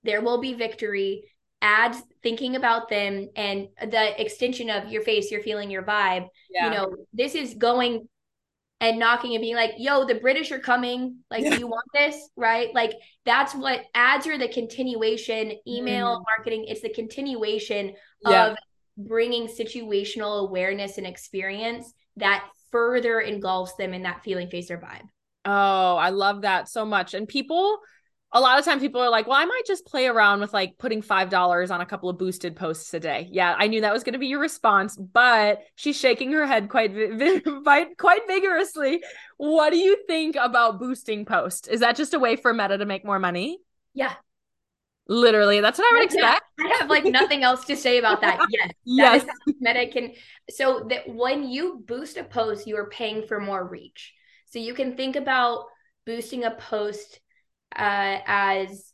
There 0.04 0.21
will 0.21 0.39
be 0.39 0.54
victory. 0.54 1.24
Ads 1.63 2.02
thinking 2.24 2.56
about 2.56 2.89
them 2.89 3.30
and 3.36 3.67
the 3.80 4.19
extension 4.19 4.71
of 4.71 4.91
your 4.91 5.04
face, 5.04 5.30
your 5.30 5.43
feeling, 5.43 5.69
your 5.69 5.84
vibe. 5.84 6.28
Yeah. 6.50 6.65
You 6.65 6.71
know, 6.71 6.95
this 7.13 7.36
is 7.36 7.54
going 7.54 8.08
and 8.81 8.97
knocking 8.97 9.35
and 9.35 9.41
being 9.41 9.55
like, 9.55 9.75
yo, 9.77 10.05
the 10.05 10.15
British 10.15 10.51
are 10.51 10.59
coming. 10.59 11.17
Like, 11.29 11.43
yeah. 11.43 11.51
do 11.51 11.59
you 11.59 11.67
want 11.67 11.85
this? 11.93 12.29
Right. 12.35 12.73
Like, 12.73 12.95
that's 13.25 13.53
what 13.53 13.83
ads 13.93 14.25
are 14.25 14.39
the 14.39 14.47
continuation, 14.47 15.53
email 15.67 16.17
mm. 16.17 16.23
marketing, 16.35 16.65
it's 16.67 16.81
the 16.81 16.89
continuation 16.89 17.93
yeah. 18.27 18.47
of 18.47 18.57
bringing 18.97 19.47
situational 19.47 20.41
awareness 20.41 20.97
and 20.97 21.05
experience 21.05 21.93
that 22.17 22.43
further 22.71 23.19
engulfs 23.19 23.75
them 23.75 23.93
in 23.93 24.01
that 24.01 24.23
feeling, 24.23 24.49
face, 24.49 24.71
or 24.71 24.79
vibe. 24.79 25.07
Oh, 25.45 25.95
I 25.97 26.09
love 26.09 26.41
that 26.41 26.67
so 26.67 26.83
much. 26.83 27.13
And 27.13 27.27
people, 27.27 27.77
a 28.33 28.39
lot 28.39 28.57
of 28.57 28.65
times 28.65 28.81
people 28.81 29.01
are 29.01 29.09
like, 29.09 29.27
well, 29.27 29.37
I 29.37 29.45
might 29.45 29.63
just 29.67 29.85
play 29.85 30.07
around 30.07 30.39
with 30.39 30.53
like 30.53 30.77
putting 30.77 31.01
$5 31.01 31.71
on 31.71 31.81
a 31.81 31.85
couple 31.85 32.09
of 32.09 32.17
boosted 32.17 32.55
posts 32.55 32.93
a 32.93 32.99
day. 32.99 33.27
Yeah, 33.29 33.53
I 33.57 33.67
knew 33.67 33.81
that 33.81 33.91
was 33.91 34.03
going 34.03 34.13
to 34.13 34.19
be 34.19 34.27
your 34.27 34.39
response, 34.39 34.95
but 34.95 35.63
she's 35.75 35.99
shaking 35.99 36.31
her 36.31 36.47
head 36.47 36.69
quite, 36.69 36.93
quite, 37.63 37.87
quite 37.97 38.27
vigorously. 38.27 39.03
What 39.37 39.71
do 39.71 39.77
you 39.77 40.05
think 40.07 40.37
about 40.37 40.79
boosting 40.79 41.25
posts? 41.25 41.67
Is 41.67 41.81
that 41.81 41.97
just 41.97 42.13
a 42.13 42.19
way 42.19 42.37
for 42.37 42.53
Meta 42.53 42.77
to 42.77 42.85
make 42.85 43.03
more 43.03 43.19
money? 43.19 43.59
Yeah. 43.93 44.13
Literally, 45.07 45.59
that's 45.59 45.77
what 45.77 45.93
I 45.93 45.97
would 45.97 46.05
expect. 46.05 46.43
I 46.57 46.77
have 46.79 46.89
like 46.89 47.03
nothing 47.03 47.43
else 47.43 47.65
to 47.65 47.75
say 47.75 47.97
about 47.97 48.21
that. 48.21 48.39
Yes. 48.85 49.25
yes. 49.25 49.55
Meta 49.59 49.87
can. 49.91 50.13
So 50.49 50.85
that 50.89 51.09
when 51.09 51.49
you 51.49 51.83
boost 51.85 52.15
a 52.15 52.23
post, 52.23 52.65
you 52.65 52.77
are 52.77 52.89
paying 52.89 53.27
for 53.27 53.41
more 53.41 53.67
reach. 53.67 54.13
So 54.47 54.59
you 54.59 54.73
can 54.73 54.95
think 54.95 55.17
about 55.17 55.65
boosting 56.05 56.45
a 56.45 56.51
post 56.51 57.19
uh, 57.75 58.19
as 58.25 58.91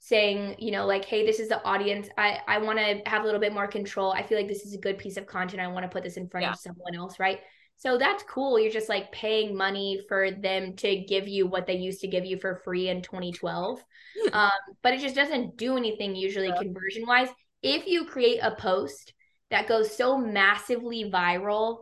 saying, 0.00 0.56
you 0.58 0.70
know, 0.70 0.86
like, 0.86 1.04
hey, 1.04 1.26
this 1.26 1.40
is 1.40 1.48
the 1.48 1.62
audience. 1.64 2.08
I 2.16 2.38
I 2.46 2.58
want 2.58 2.78
to 2.78 3.02
have 3.06 3.22
a 3.22 3.24
little 3.24 3.40
bit 3.40 3.52
more 3.52 3.66
control. 3.66 4.12
I 4.12 4.22
feel 4.22 4.38
like 4.38 4.48
this 4.48 4.64
is 4.64 4.74
a 4.74 4.78
good 4.78 4.98
piece 4.98 5.16
of 5.16 5.26
content. 5.26 5.60
I 5.60 5.68
want 5.68 5.84
to 5.84 5.88
put 5.88 6.02
this 6.02 6.16
in 6.16 6.28
front 6.28 6.44
yeah. 6.44 6.52
of 6.52 6.58
someone 6.58 6.94
else, 6.94 7.18
right? 7.18 7.40
So 7.78 7.96
that's 7.96 8.24
cool. 8.24 8.58
You're 8.58 8.72
just 8.72 8.88
like 8.88 9.12
paying 9.12 9.56
money 9.56 10.00
for 10.08 10.32
them 10.32 10.74
to 10.76 10.96
give 10.96 11.28
you 11.28 11.46
what 11.46 11.66
they 11.66 11.76
used 11.76 12.00
to 12.00 12.08
give 12.08 12.24
you 12.24 12.36
for 12.38 12.60
free 12.64 12.88
in 12.88 13.02
2012. 13.02 13.82
um, 14.32 14.50
but 14.82 14.94
it 14.94 15.00
just 15.00 15.14
doesn't 15.14 15.56
do 15.56 15.76
anything 15.76 16.16
usually 16.16 16.48
yeah. 16.48 16.60
conversion 16.60 17.06
wise. 17.06 17.28
If 17.62 17.86
you 17.86 18.04
create 18.04 18.40
a 18.42 18.56
post 18.56 19.14
that 19.50 19.68
goes 19.68 19.96
so 19.96 20.18
massively 20.18 21.10
viral 21.10 21.78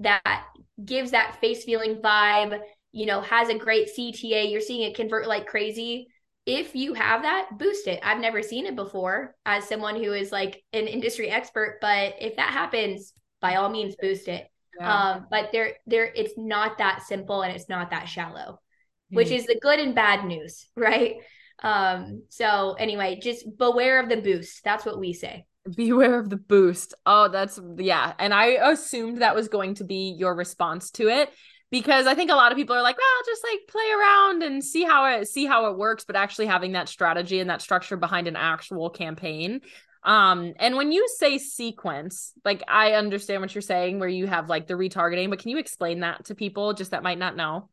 that 0.00 0.44
gives 0.84 1.12
that 1.12 1.40
face 1.40 1.64
feeling 1.64 1.96
vibe, 2.02 2.60
you 2.92 3.06
know, 3.06 3.20
has 3.20 3.48
a 3.48 3.58
great 3.58 3.88
CTA, 3.96 4.50
you're 4.50 4.60
seeing 4.60 4.82
it 4.82 4.96
convert 4.96 5.26
like 5.26 5.46
crazy. 5.46 6.08
If 6.44 6.76
you 6.76 6.94
have 6.94 7.22
that, 7.22 7.58
boost 7.58 7.88
it. 7.88 8.00
I've 8.02 8.20
never 8.20 8.42
seen 8.42 8.66
it 8.66 8.76
before 8.76 9.34
as 9.44 9.68
someone 9.68 9.96
who 9.96 10.12
is 10.12 10.30
like 10.30 10.62
an 10.72 10.86
industry 10.86 11.28
expert, 11.28 11.78
but 11.80 12.14
if 12.20 12.36
that 12.36 12.52
happens, 12.52 13.12
by 13.40 13.56
all 13.56 13.68
means 13.68 13.96
boost 14.00 14.28
it. 14.28 14.46
Yeah. 14.78 14.92
Um, 14.92 15.26
but 15.30 15.50
there 15.52 15.74
there 15.86 16.12
it's 16.14 16.34
not 16.36 16.78
that 16.78 17.02
simple 17.02 17.42
and 17.42 17.54
it's 17.54 17.68
not 17.68 17.90
that 17.90 18.08
shallow, 18.08 18.52
mm-hmm. 18.52 19.16
which 19.16 19.30
is 19.30 19.46
the 19.46 19.58
good 19.60 19.80
and 19.80 19.94
bad 19.94 20.24
news, 20.24 20.68
right? 20.76 21.16
Um, 21.62 22.22
so 22.28 22.74
anyway, 22.78 23.18
just 23.20 23.58
beware 23.58 24.00
of 24.00 24.08
the 24.08 24.18
boost. 24.18 24.62
That's 24.62 24.84
what 24.84 25.00
we 25.00 25.12
say 25.12 25.46
beware 25.74 26.18
of 26.18 26.30
the 26.30 26.36
boost. 26.36 26.94
Oh, 27.04 27.28
that's 27.28 27.58
yeah. 27.78 28.12
And 28.18 28.32
I 28.32 28.70
assumed 28.70 29.22
that 29.22 29.34
was 29.34 29.48
going 29.48 29.74
to 29.74 29.84
be 29.84 30.14
your 30.16 30.34
response 30.34 30.90
to 30.92 31.08
it 31.08 31.30
because 31.70 32.06
I 32.06 32.14
think 32.14 32.30
a 32.30 32.34
lot 32.34 32.52
of 32.52 32.58
people 32.58 32.76
are 32.76 32.82
like, 32.82 32.96
well, 32.96 33.26
just 33.26 33.44
like 33.44 33.60
play 33.68 33.90
around 33.98 34.42
and 34.42 34.62
see 34.62 34.84
how 34.84 35.06
it 35.06 35.28
see 35.28 35.46
how 35.46 35.70
it 35.70 35.76
works, 35.76 36.04
but 36.04 36.16
actually 36.16 36.46
having 36.46 36.72
that 36.72 36.88
strategy 36.88 37.40
and 37.40 37.50
that 37.50 37.62
structure 37.62 37.96
behind 37.96 38.28
an 38.28 38.36
actual 38.36 38.90
campaign. 38.90 39.60
Um, 40.02 40.54
and 40.60 40.76
when 40.76 40.92
you 40.92 41.06
say 41.18 41.38
sequence, 41.38 42.32
like 42.44 42.62
I 42.68 42.92
understand 42.92 43.40
what 43.40 43.54
you're 43.54 43.62
saying, 43.62 43.98
where 43.98 44.08
you 44.08 44.26
have 44.28 44.48
like 44.48 44.68
the 44.68 44.74
retargeting, 44.74 45.30
but 45.30 45.40
can 45.40 45.50
you 45.50 45.58
explain 45.58 46.00
that 46.00 46.26
to 46.26 46.36
people 46.36 46.74
just 46.74 46.92
that 46.92 47.02
might 47.02 47.18
not 47.18 47.36
know? 47.36 47.68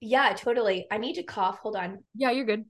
Yeah, 0.00 0.34
totally. 0.36 0.86
I 0.90 0.98
need 0.98 1.14
to 1.14 1.22
cough. 1.22 1.58
Hold 1.60 1.76
on. 1.76 2.04
Yeah, 2.14 2.30
you're 2.30 2.44
good. 2.44 2.66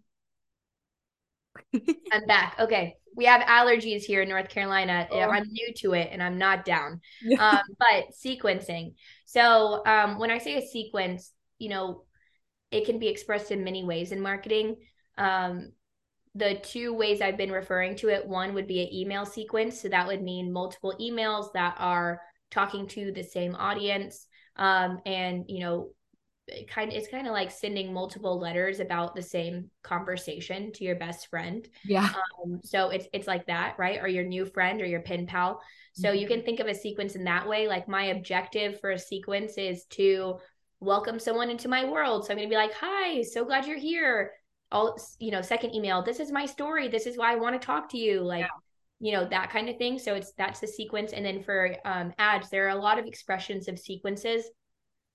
I'm 2.12 2.26
back. 2.26 2.56
Okay. 2.58 2.94
We 3.16 3.24
have 3.24 3.42
allergies 3.42 4.02
here 4.02 4.22
in 4.22 4.28
North 4.28 4.48
Carolina. 4.48 5.08
Oh. 5.10 5.18
I'm 5.18 5.48
new 5.50 5.72
to 5.78 5.94
it 5.94 6.10
and 6.12 6.22
I'm 6.22 6.38
not 6.38 6.64
down. 6.64 7.00
um, 7.38 7.60
but 7.78 8.04
sequencing. 8.24 8.94
So 9.24 9.82
um, 9.86 10.18
when 10.18 10.30
I 10.30 10.38
say 10.38 10.56
a 10.56 10.66
sequence, 10.66 11.32
you 11.58 11.68
know, 11.68 12.04
it 12.70 12.86
can 12.86 12.98
be 12.98 13.08
expressed 13.08 13.50
in 13.50 13.64
many 13.64 13.84
ways 13.84 14.12
in 14.12 14.20
marketing. 14.20 14.76
Um, 15.16 15.72
the 16.34 16.60
two 16.62 16.94
ways 16.94 17.20
I've 17.20 17.36
been 17.36 17.50
referring 17.50 17.96
to 17.96 18.08
it, 18.08 18.26
one 18.26 18.54
would 18.54 18.68
be 18.68 18.82
an 18.82 18.94
email 18.94 19.26
sequence. 19.26 19.80
So 19.80 19.88
that 19.88 20.06
would 20.06 20.22
mean 20.22 20.52
multiple 20.52 20.94
emails 21.00 21.52
that 21.54 21.74
are 21.78 22.20
talking 22.50 22.86
to 22.88 23.10
the 23.10 23.24
same 23.24 23.56
audience. 23.56 24.26
Um, 24.56 25.00
and, 25.04 25.44
you 25.48 25.60
know, 25.60 25.90
kind 26.68 26.92
it's 26.92 27.08
kind 27.08 27.26
of 27.26 27.32
like 27.32 27.50
sending 27.50 27.92
multiple 27.92 28.38
letters 28.38 28.80
about 28.80 29.14
the 29.14 29.22
same 29.22 29.70
conversation 29.82 30.72
to 30.72 30.84
your 30.84 30.96
best 30.96 31.28
friend. 31.28 31.68
Yeah. 31.84 32.08
Um, 32.44 32.60
so 32.62 32.90
it's 32.90 33.06
it's 33.12 33.26
like 33.26 33.46
that, 33.46 33.76
right? 33.78 34.00
Or 34.00 34.08
your 34.08 34.24
new 34.24 34.46
friend 34.46 34.80
or 34.80 34.86
your 34.86 35.02
pen 35.02 35.26
pal. 35.26 35.60
So 35.94 36.08
mm-hmm. 36.08 36.18
you 36.18 36.26
can 36.26 36.42
think 36.42 36.60
of 36.60 36.66
a 36.66 36.74
sequence 36.74 37.14
in 37.14 37.24
that 37.24 37.48
way. 37.48 37.68
Like 37.68 37.88
my 37.88 38.04
objective 38.06 38.80
for 38.80 38.90
a 38.90 38.98
sequence 38.98 39.58
is 39.58 39.84
to 39.90 40.38
welcome 40.80 41.18
someone 41.18 41.50
into 41.50 41.68
my 41.68 41.84
world. 41.84 42.24
So 42.24 42.32
I'm 42.32 42.38
gonna 42.38 42.48
be 42.48 42.56
like, 42.56 42.74
hi, 42.74 43.22
so 43.22 43.44
glad 43.44 43.66
you're 43.66 43.78
here. 43.78 44.32
All 44.70 44.98
you 45.18 45.30
know, 45.30 45.42
second 45.42 45.74
email, 45.74 46.02
this 46.02 46.20
is 46.20 46.30
my 46.30 46.46
story. 46.46 46.88
This 46.88 47.06
is 47.06 47.16
why 47.16 47.32
I 47.32 47.36
want 47.36 47.60
to 47.60 47.66
talk 47.66 47.90
to 47.90 47.98
you. 47.98 48.20
Like 48.20 48.40
yeah 48.40 48.48
you 49.00 49.12
know 49.12 49.24
that 49.28 49.50
kind 49.50 49.68
of 49.68 49.76
thing 49.76 49.98
so 49.98 50.14
it's 50.14 50.32
that's 50.32 50.60
the 50.60 50.66
sequence 50.66 51.12
and 51.12 51.24
then 51.24 51.40
for 51.40 51.74
um, 51.84 52.12
ads 52.18 52.50
there 52.50 52.66
are 52.66 52.76
a 52.76 52.80
lot 52.80 52.98
of 52.98 53.06
expressions 53.06 53.68
of 53.68 53.78
sequences 53.78 54.50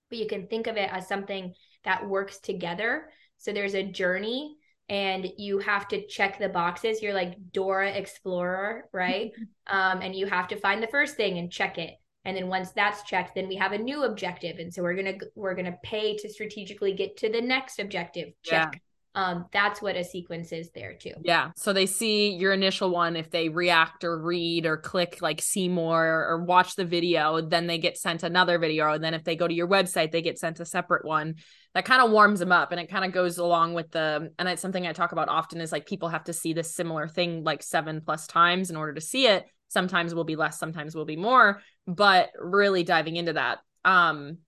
but 0.08 0.18
you 0.18 0.26
can 0.26 0.46
think 0.46 0.66
of 0.66 0.76
it 0.76 0.90
as 0.92 1.08
something 1.08 1.54
that 1.84 2.08
works 2.08 2.38
together. 2.38 3.10
So 3.38 3.52
there's 3.52 3.74
a 3.74 3.82
journey 3.82 4.56
and 4.88 5.26
you 5.38 5.58
have 5.58 5.88
to 5.88 6.06
check 6.06 6.38
the 6.38 6.48
boxes. 6.48 7.02
You're 7.02 7.14
like 7.14 7.36
Dora 7.52 7.90
Explorer, 7.90 8.88
right? 8.92 9.32
um, 9.66 10.00
and 10.02 10.14
you 10.14 10.26
have 10.26 10.48
to 10.48 10.56
find 10.56 10.82
the 10.82 10.88
first 10.88 11.16
thing 11.16 11.38
and 11.38 11.50
check 11.50 11.78
it. 11.78 11.94
And 12.26 12.36
then 12.36 12.48
once 12.48 12.70
that's 12.72 13.02
checked, 13.02 13.34
then 13.34 13.48
we 13.48 13.56
have 13.56 13.72
a 13.72 13.78
new 13.78 14.04
objective. 14.04 14.58
And 14.58 14.72
so 14.72 14.82
we're 14.82 14.94
gonna 14.94 15.18
we're 15.34 15.54
gonna 15.54 15.76
pay 15.82 16.16
to 16.16 16.28
strategically 16.28 16.94
get 16.94 17.18
to 17.18 17.30
the 17.30 17.40
next 17.40 17.78
objective. 17.78 18.28
Check. 18.42 18.70
Yeah 18.72 18.78
um, 19.16 19.46
that's 19.52 19.80
what 19.80 19.96
a 19.96 20.02
sequence 20.02 20.50
is 20.50 20.70
there 20.74 20.94
too. 20.94 21.12
Yeah. 21.22 21.52
So 21.56 21.72
they 21.72 21.86
see 21.86 22.32
your 22.32 22.52
initial 22.52 22.90
one. 22.90 23.14
If 23.14 23.30
they 23.30 23.48
react 23.48 24.02
or 24.02 24.20
read 24.20 24.66
or 24.66 24.76
click 24.76 25.18
like 25.20 25.40
see 25.40 25.68
more 25.68 26.04
or 26.28 26.44
watch 26.44 26.74
the 26.74 26.84
video, 26.84 27.40
then 27.40 27.68
they 27.68 27.78
get 27.78 27.96
sent 27.96 28.24
another 28.24 28.58
video. 28.58 28.92
And 28.92 29.04
then 29.04 29.14
if 29.14 29.22
they 29.22 29.36
go 29.36 29.46
to 29.46 29.54
your 29.54 29.68
website, 29.68 30.10
they 30.10 30.22
get 30.22 30.38
sent 30.38 30.58
a 30.58 30.64
separate 30.64 31.04
one. 31.04 31.36
That 31.74 31.84
kind 31.84 32.02
of 32.02 32.10
warms 32.10 32.40
them 32.40 32.50
up 32.50 32.72
and 32.72 32.80
it 32.80 32.90
kind 32.90 33.04
of 33.04 33.12
goes 33.12 33.38
along 33.38 33.74
with 33.74 33.92
the, 33.92 34.32
and 34.38 34.48
it's 34.48 34.62
something 34.62 34.86
I 34.86 34.92
talk 34.92 35.12
about 35.12 35.28
often 35.28 35.60
is 35.60 35.70
like 35.70 35.86
people 35.86 36.08
have 36.08 36.24
to 36.24 36.32
see 36.32 36.52
this 36.52 36.74
similar 36.74 37.06
thing 37.06 37.44
like 37.44 37.62
seven 37.62 38.00
plus 38.04 38.26
times 38.26 38.70
in 38.70 38.76
order 38.76 38.94
to 38.94 39.00
see 39.00 39.28
it. 39.28 39.44
Sometimes 39.68 40.14
will 40.14 40.24
be 40.24 40.36
less, 40.36 40.58
sometimes 40.58 40.94
will 40.94 41.04
be 41.04 41.16
more, 41.16 41.60
but 41.86 42.30
really 42.38 42.82
diving 42.82 43.16
into 43.16 43.32
that. 43.34 43.58
Um, 43.84 44.38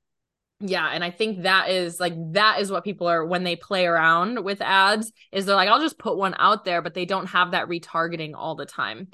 yeah 0.61 0.89
and 0.93 1.05
i 1.05 1.11
think 1.11 1.43
that 1.43 1.69
is 1.69 2.01
like 2.01 2.15
that 2.33 2.61
is 2.61 2.71
what 2.71 2.85
people 2.85 3.07
are 3.07 3.25
when 3.27 3.45
they 3.45 3.57
play 3.57 3.85
around 3.85 4.43
with 4.43 4.63
ads 4.63 5.13
is 5.31 5.45
they're 5.45 5.55
like 5.55 5.69
i'll 5.69 5.81
just 5.81 5.99
put 5.99 6.17
one 6.17 6.35
out 6.39 6.65
there 6.65 6.81
but 6.81 6.95
they 6.95 7.05
don't 7.05 7.27
have 7.27 7.51
that 7.51 7.69
retargeting 7.69 8.33
all 8.35 8.55
the 8.55 8.67
time. 8.67 9.09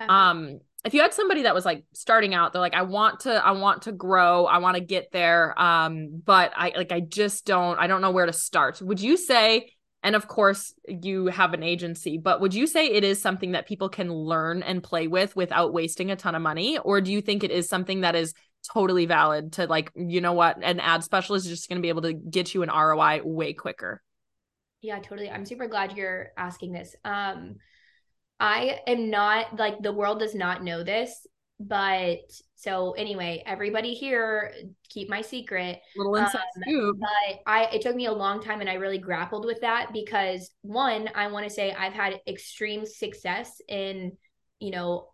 Uh-huh. 0.00 0.12
um 0.12 0.58
if 0.84 0.92
you 0.92 1.00
had 1.00 1.14
somebody 1.14 1.42
that 1.42 1.54
was 1.54 1.64
like 1.64 1.84
starting 1.94 2.34
out 2.34 2.52
they're 2.52 2.60
like 2.60 2.74
i 2.74 2.82
want 2.82 3.20
to 3.20 3.32
i 3.44 3.52
want 3.52 3.82
to 3.82 3.92
grow 3.92 4.44
i 4.46 4.58
want 4.58 4.76
to 4.76 4.80
get 4.80 5.10
there 5.12 5.60
um 5.60 6.22
but 6.24 6.52
i 6.56 6.72
like 6.76 6.92
i 6.92 7.00
just 7.00 7.44
don't 7.44 7.78
i 7.80 7.86
don't 7.86 8.00
know 8.00 8.12
where 8.12 8.26
to 8.26 8.32
start. 8.32 8.80
Would 8.80 9.00
you 9.00 9.16
say 9.16 9.70
and 10.04 10.14
of 10.14 10.28
course 10.28 10.74
you 10.86 11.26
have 11.26 11.54
an 11.54 11.62
agency 11.62 12.18
but 12.18 12.40
would 12.40 12.54
you 12.54 12.66
say 12.68 12.86
it 12.86 13.02
is 13.02 13.20
something 13.20 13.52
that 13.52 13.66
people 13.66 13.88
can 13.88 14.12
learn 14.12 14.62
and 14.62 14.82
play 14.82 15.08
with 15.08 15.34
without 15.34 15.72
wasting 15.72 16.12
a 16.12 16.16
ton 16.16 16.34
of 16.36 16.42
money? 16.42 16.78
Or 16.78 17.00
do 17.00 17.10
you 17.10 17.20
think 17.20 17.42
it 17.42 17.50
is 17.50 17.68
something 17.68 18.02
that 18.02 18.14
is 18.14 18.34
totally 18.72 19.06
valid 19.06 19.52
to 19.54 19.66
like 19.66 19.90
you 19.94 20.20
know 20.20 20.32
what 20.32 20.56
an 20.62 20.80
ad 20.80 21.04
specialist 21.04 21.46
is 21.46 21.50
just 21.50 21.68
going 21.68 21.78
to 21.78 21.82
be 21.82 21.88
able 21.88 22.02
to 22.02 22.12
get 22.12 22.54
you 22.54 22.62
an 22.62 22.70
ROI 22.70 23.20
way 23.24 23.52
quicker. 23.52 24.02
Yeah, 24.80 24.98
totally. 24.98 25.30
I'm 25.30 25.46
super 25.46 25.66
glad 25.66 25.96
you're 25.96 26.32
asking 26.36 26.72
this. 26.72 26.94
Um 27.04 27.56
I 28.40 28.80
am 28.86 29.10
not 29.10 29.58
like 29.58 29.80
the 29.80 29.92
world 29.92 30.18
does 30.18 30.34
not 30.34 30.64
know 30.64 30.82
this, 30.82 31.26
but 31.60 32.18
so 32.56 32.92
anyway, 32.92 33.42
everybody 33.46 33.94
here 33.94 34.52
keep 34.88 35.08
my 35.08 35.20
secret. 35.20 35.80
Little 35.96 36.16
inside 36.16 36.38
um, 36.56 36.62
scoop. 36.62 36.96
But 36.98 37.40
I 37.46 37.64
it 37.66 37.82
took 37.82 37.94
me 37.94 38.06
a 38.06 38.12
long 38.12 38.42
time 38.42 38.60
and 38.60 38.68
I 38.68 38.74
really 38.74 38.98
grappled 38.98 39.44
with 39.44 39.60
that 39.60 39.92
because 39.92 40.50
one, 40.62 41.08
I 41.14 41.28
want 41.28 41.46
to 41.46 41.50
say 41.50 41.72
I've 41.72 41.92
had 41.92 42.20
extreme 42.26 42.86
success 42.86 43.60
in, 43.68 44.12
you 44.58 44.70
know, 44.70 45.10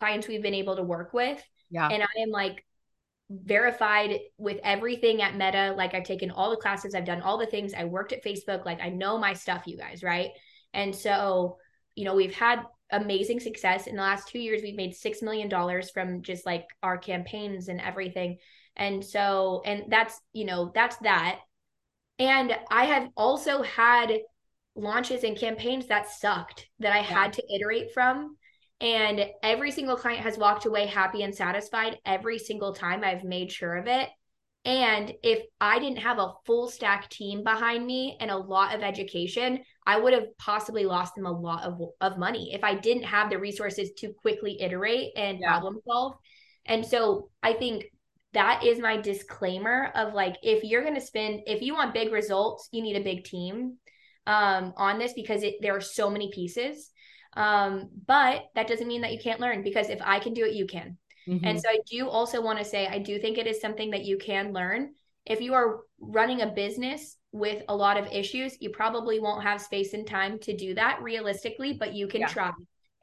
clients 0.00 0.28
we've 0.28 0.42
been 0.42 0.54
able 0.54 0.76
to 0.76 0.82
work 0.82 1.12
with 1.12 1.42
yeah. 1.70 1.88
And 1.88 2.02
I 2.02 2.20
am 2.22 2.30
like 2.30 2.64
verified 3.30 4.18
with 4.38 4.58
everything 4.64 5.22
at 5.22 5.34
Meta. 5.34 5.74
Like 5.76 5.94
I've 5.94 6.04
taken 6.04 6.30
all 6.30 6.50
the 6.50 6.56
classes, 6.56 6.94
I've 6.94 7.04
done 7.04 7.22
all 7.22 7.38
the 7.38 7.46
things. 7.46 7.74
I 7.74 7.84
worked 7.84 8.12
at 8.12 8.24
Facebook. 8.24 8.64
Like 8.64 8.80
I 8.80 8.88
know 8.88 9.18
my 9.18 9.32
stuff, 9.32 9.66
you 9.66 9.76
guys, 9.76 10.02
right? 10.02 10.30
And 10.74 10.94
so, 10.94 11.58
you 11.94 12.04
know, 12.04 12.14
we've 12.14 12.34
had 12.34 12.62
amazing 12.90 13.40
success 13.40 13.86
in 13.86 13.96
the 13.96 14.02
last 14.02 14.28
two 14.28 14.38
years. 14.38 14.62
We've 14.62 14.74
made 14.74 14.94
six 14.94 15.22
million 15.22 15.48
dollars 15.48 15.90
from 15.90 16.22
just 16.22 16.44
like 16.44 16.66
our 16.82 16.98
campaigns 16.98 17.68
and 17.68 17.80
everything. 17.80 18.38
And 18.76 19.04
so, 19.04 19.62
and 19.64 19.84
that's, 19.88 20.20
you 20.32 20.44
know, 20.44 20.72
that's 20.74 20.96
that. 20.98 21.40
And 22.18 22.54
I 22.70 22.84
have 22.84 23.08
also 23.16 23.62
had 23.62 24.12
launches 24.74 25.24
and 25.24 25.36
campaigns 25.36 25.86
that 25.86 26.08
sucked 26.08 26.68
that 26.78 26.92
I 26.92 26.98
yeah. 26.98 27.02
had 27.04 27.32
to 27.34 27.42
iterate 27.54 27.92
from. 27.92 28.36
And 28.80 29.26
every 29.42 29.70
single 29.70 29.96
client 29.96 30.22
has 30.22 30.38
walked 30.38 30.64
away 30.64 30.86
happy 30.86 31.22
and 31.22 31.34
satisfied 31.34 31.98
every 32.04 32.38
single 32.38 32.72
time 32.72 33.04
I've 33.04 33.24
made 33.24 33.52
sure 33.52 33.76
of 33.76 33.86
it. 33.86 34.08
And 34.64 35.12
if 35.22 35.42
I 35.60 35.78
didn't 35.78 35.98
have 35.98 36.18
a 36.18 36.32
full 36.44 36.68
stack 36.68 37.08
team 37.08 37.42
behind 37.42 37.86
me 37.86 38.16
and 38.20 38.30
a 38.30 38.36
lot 38.36 38.74
of 38.74 38.82
education, 38.82 39.60
I 39.86 39.98
would 39.98 40.12
have 40.12 40.36
possibly 40.38 40.84
lost 40.84 41.14
them 41.14 41.24
a 41.24 41.32
lot 41.32 41.64
of, 41.64 41.80
of 42.00 42.18
money 42.18 42.52
if 42.52 42.62
I 42.62 42.74
didn't 42.74 43.04
have 43.04 43.30
the 43.30 43.38
resources 43.38 43.92
to 43.98 44.12
quickly 44.12 44.60
iterate 44.60 45.12
and 45.16 45.38
yeah. 45.40 45.48
problem 45.48 45.80
solve. 45.86 46.14
And 46.66 46.84
so 46.84 47.30
I 47.42 47.54
think 47.54 47.86
that 48.32 48.62
is 48.64 48.78
my 48.78 48.98
disclaimer 48.98 49.90
of 49.94 50.14
like 50.14 50.36
if 50.42 50.62
you're 50.62 50.82
going 50.82 50.94
to 50.94 51.00
spend 51.00 51.40
if 51.46 51.62
you 51.62 51.74
want 51.74 51.94
big 51.94 52.12
results, 52.12 52.68
you 52.70 52.82
need 52.82 52.96
a 52.96 53.04
big 53.04 53.24
team 53.24 53.78
um, 54.26 54.72
on 54.76 54.98
this 54.98 55.14
because 55.14 55.42
it, 55.42 55.56
there 55.62 55.74
are 55.74 55.80
so 55.80 56.10
many 56.10 56.30
pieces. 56.32 56.90
Um, 57.34 57.90
but 58.06 58.44
that 58.54 58.66
doesn't 58.66 58.88
mean 58.88 59.02
that 59.02 59.12
you 59.12 59.18
can't 59.18 59.40
learn 59.40 59.62
because 59.62 59.88
if 59.88 60.00
I 60.02 60.18
can 60.18 60.34
do 60.34 60.44
it, 60.44 60.54
you 60.54 60.66
can. 60.66 60.96
Mm-hmm. 61.28 61.46
And 61.46 61.60
so 61.60 61.68
I 61.68 61.78
do 61.88 62.08
also 62.08 62.40
want 62.40 62.58
to 62.58 62.64
say, 62.64 62.86
I 62.86 62.98
do 62.98 63.18
think 63.18 63.38
it 63.38 63.46
is 63.46 63.60
something 63.60 63.90
that 63.90 64.04
you 64.04 64.18
can 64.18 64.52
learn. 64.52 64.94
If 65.26 65.40
you 65.40 65.54
are 65.54 65.80
running 66.00 66.40
a 66.40 66.48
business 66.48 67.16
with 67.32 67.62
a 67.68 67.76
lot 67.76 67.96
of 67.96 68.06
issues, 68.10 68.56
you 68.60 68.70
probably 68.70 69.20
won't 69.20 69.44
have 69.44 69.60
space 69.60 69.92
and 69.92 70.06
time 70.06 70.38
to 70.40 70.56
do 70.56 70.74
that 70.74 71.02
realistically, 71.02 71.74
but 71.74 71.94
you 71.94 72.08
can 72.08 72.22
yeah. 72.22 72.26
try. 72.28 72.52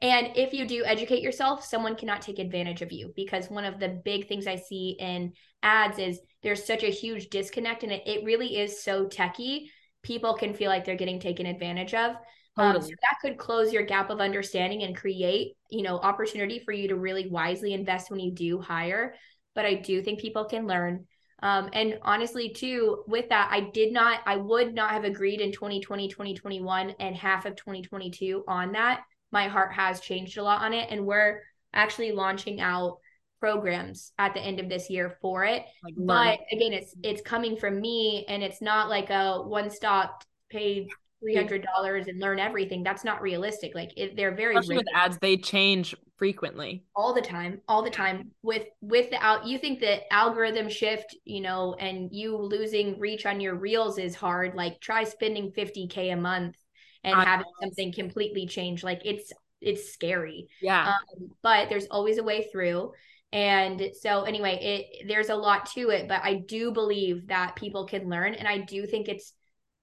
And 0.00 0.36
if 0.36 0.52
you 0.52 0.66
do 0.66 0.84
educate 0.84 1.22
yourself, 1.22 1.64
someone 1.64 1.96
cannot 1.96 2.22
take 2.22 2.38
advantage 2.38 2.82
of 2.82 2.92
you 2.92 3.12
because 3.16 3.50
one 3.50 3.64
of 3.64 3.80
the 3.80 4.00
big 4.04 4.28
things 4.28 4.46
I 4.46 4.56
see 4.56 4.96
in 5.00 5.32
ads 5.62 5.98
is 5.98 6.20
there's 6.42 6.64
such 6.64 6.84
a 6.84 6.90
huge 6.90 7.30
disconnect 7.30 7.82
and 7.82 7.90
it, 7.90 8.02
it 8.06 8.24
really 8.24 8.58
is 8.58 8.82
so 8.82 9.06
techy. 9.06 9.70
People 10.02 10.34
can 10.34 10.54
feel 10.54 10.70
like 10.70 10.84
they're 10.84 10.94
getting 10.94 11.18
taken 11.18 11.46
advantage 11.46 11.94
of. 11.94 12.14
Totally. 12.58 12.76
Um, 12.76 12.82
so 12.82 12.88
that 12.88 13.18
could 13.22 13.38
close 13.38 13.72
your 13.72 13.84
gap 13.84 14.10
of 14.10 14.20
understanding 14.20 14.82
and 14.82 14.96
create, 14.96 15.54
you 15.70 15.82
know, 15.82 15.98
opportunity 15.98 16.58
for 16.58 16.72
you 16.72 16.88
to 16.88 16.96
really 16.96 17.28
wisely 17.28 17.72
invest 17.72 18.10
when 18.10 18.20
you 18.20 18.32
do 18.32 18.60
hire. 18.60 19.14
But 19.54 19.64
I 19.64 19.74
do 19.74 20.02
think 20.02 20.20
people 20.20 20.44
can 20.44 20.66
learn. 20.66 21.06
Um, 21.40 21.70
and 21.72 21.98
honestly, 22.02 22.50
too, 22.50 23.04
with 23.06 23.28
that, 23.28 23.48
I 23.52 23.60
did 23.60 23.92
not, 23.92 24.20
I 24.26 24.36
would 24.36 24.74
not 24.74 24.90
have 24.90 25.04
agreed 25.04 25.40
in 25.40 25.52
2020, 25.52 26.08
2021, 26.08 26.94
and 26.98 27.14
half 27.14 27.46
of 27.46 27.54
2022 27.54 28.44
on 28.48 28.72
that. 28.72 29.02
My 29.30 29.46
heart 29.46 29.72
has 29.74 30.00
changed 30.00 30.36
a 30.38 30.42
lot 30.42 30.62
on 30.62 30.72
it. 30.72 30.88
And 30.90 31.06
we're 31.06 31.42
actually 31.72 32.12
launching 32.12 32.60
out 32.60 32.98
programs 33.40 34.12
at 34.18 34.34
the 34.34 34.40
end 34.40 34.58
of 34.58 34.68
this 34.68 34.90
year 34.90 35.16
for 35.20 35.44
it. 35.44 35.64
Like 35.84 35.94
but 35.96 36.40
again, 36.50 36.72
it's 36.72 36.94
it's 37.04 37.22
coming 37.22 37.56
from 37.56 37.80
me 37.80 38.24
and 38.28 38.42
it's 38.42 38.60
not 38.60 38.88
like 38.88 39.10
a 39.10 39.42
one-stop 39.42 40.24
paid 40.50 40.88
three 41.20 41.34
hundred 41.34 41.66
dollars 41.74 42.06
and 42.08 42.20
learn 42.20 42.38
everything. 42.38 42.82
That's 42.82 43.04
not 43.04 43.22
realistic. 43.22 43.74
Like 43.74 43.90
it, 43.96 44.16
they're 44.16 44.34
very 44.34 44.56
Especially 44.56 44.76
with 44.78 44.86
ads, 44.94 45.18
they 45.18 45.36
change 45.36 45.94
frequently, 46.16 46.84
all 46.96 47.14
the 47.14 47.20
time, 47.20 47.60
all 47.68 47.82
the 47.82 47.90
time. 47.90 48.30
With 48.42 48.66
with 48.80 49.10
the 49.10 49.22
out, 49.22 49.46
you 49.46 49.58
think 49.58 49.80
that 49.80 50.12
algorithm 50.12 50.68
shift, 50.68 51.16
you 51.24 51.40
know, 51.40 51.74
and 51.78 52.08
you 52.12 52.36
losing 52.36 52.98
reach 52.98 53.26
on 53.26 53.40
your 53.40 53.54
reels 53.54 53.98
is 53.98 54.14
hard. 54.14 54.54
Like 54.54 54.80
try 54.80 55.04
spending 55.04 55.52
fifty 55.52 55.86
k 55.86 56.10
a 56.10 56.16
month 56.16 56.56
and 57.04 57.14
I 57.14 57.24
having 57.24 57.46
know. 57.46 57.68
something 57.68 57.92
completely 57.92 58.46
change. 58.46 58.82
Like 58.84 59.02
it's 59.04 59.32
it's 59.60 59.92
scary. 59.92 60.48
Yeah. 60.60 60.88
Um, 60.88 61.30
but 61.42 61.68
there's 61.68 61.86
always 61.86 62.18
a 62.18 62.24
way 62.24 62.48
through. 62.52 62.92
And 63.30 63.90
so 64.00 64.22
anyway, 64.22 64.58
it 65.02 65.08
there's 65.08 65.28
a 65.28 65.36
lot 65.36 65.66
to 65.74 65.90
it, 65.90 66.08
but 66.08 66.22
I 66.22 66.34
do 66.34 66.72
believe 66.72 67.28
that 67.28 67.56
people 67.56 67.86
can 67.86 68.08
learn 68.08 68.34
and 68.34 68.48
I 68.48 68.58
do 68.58 68.86
think 68.86 69.08
it's 69.08 69.34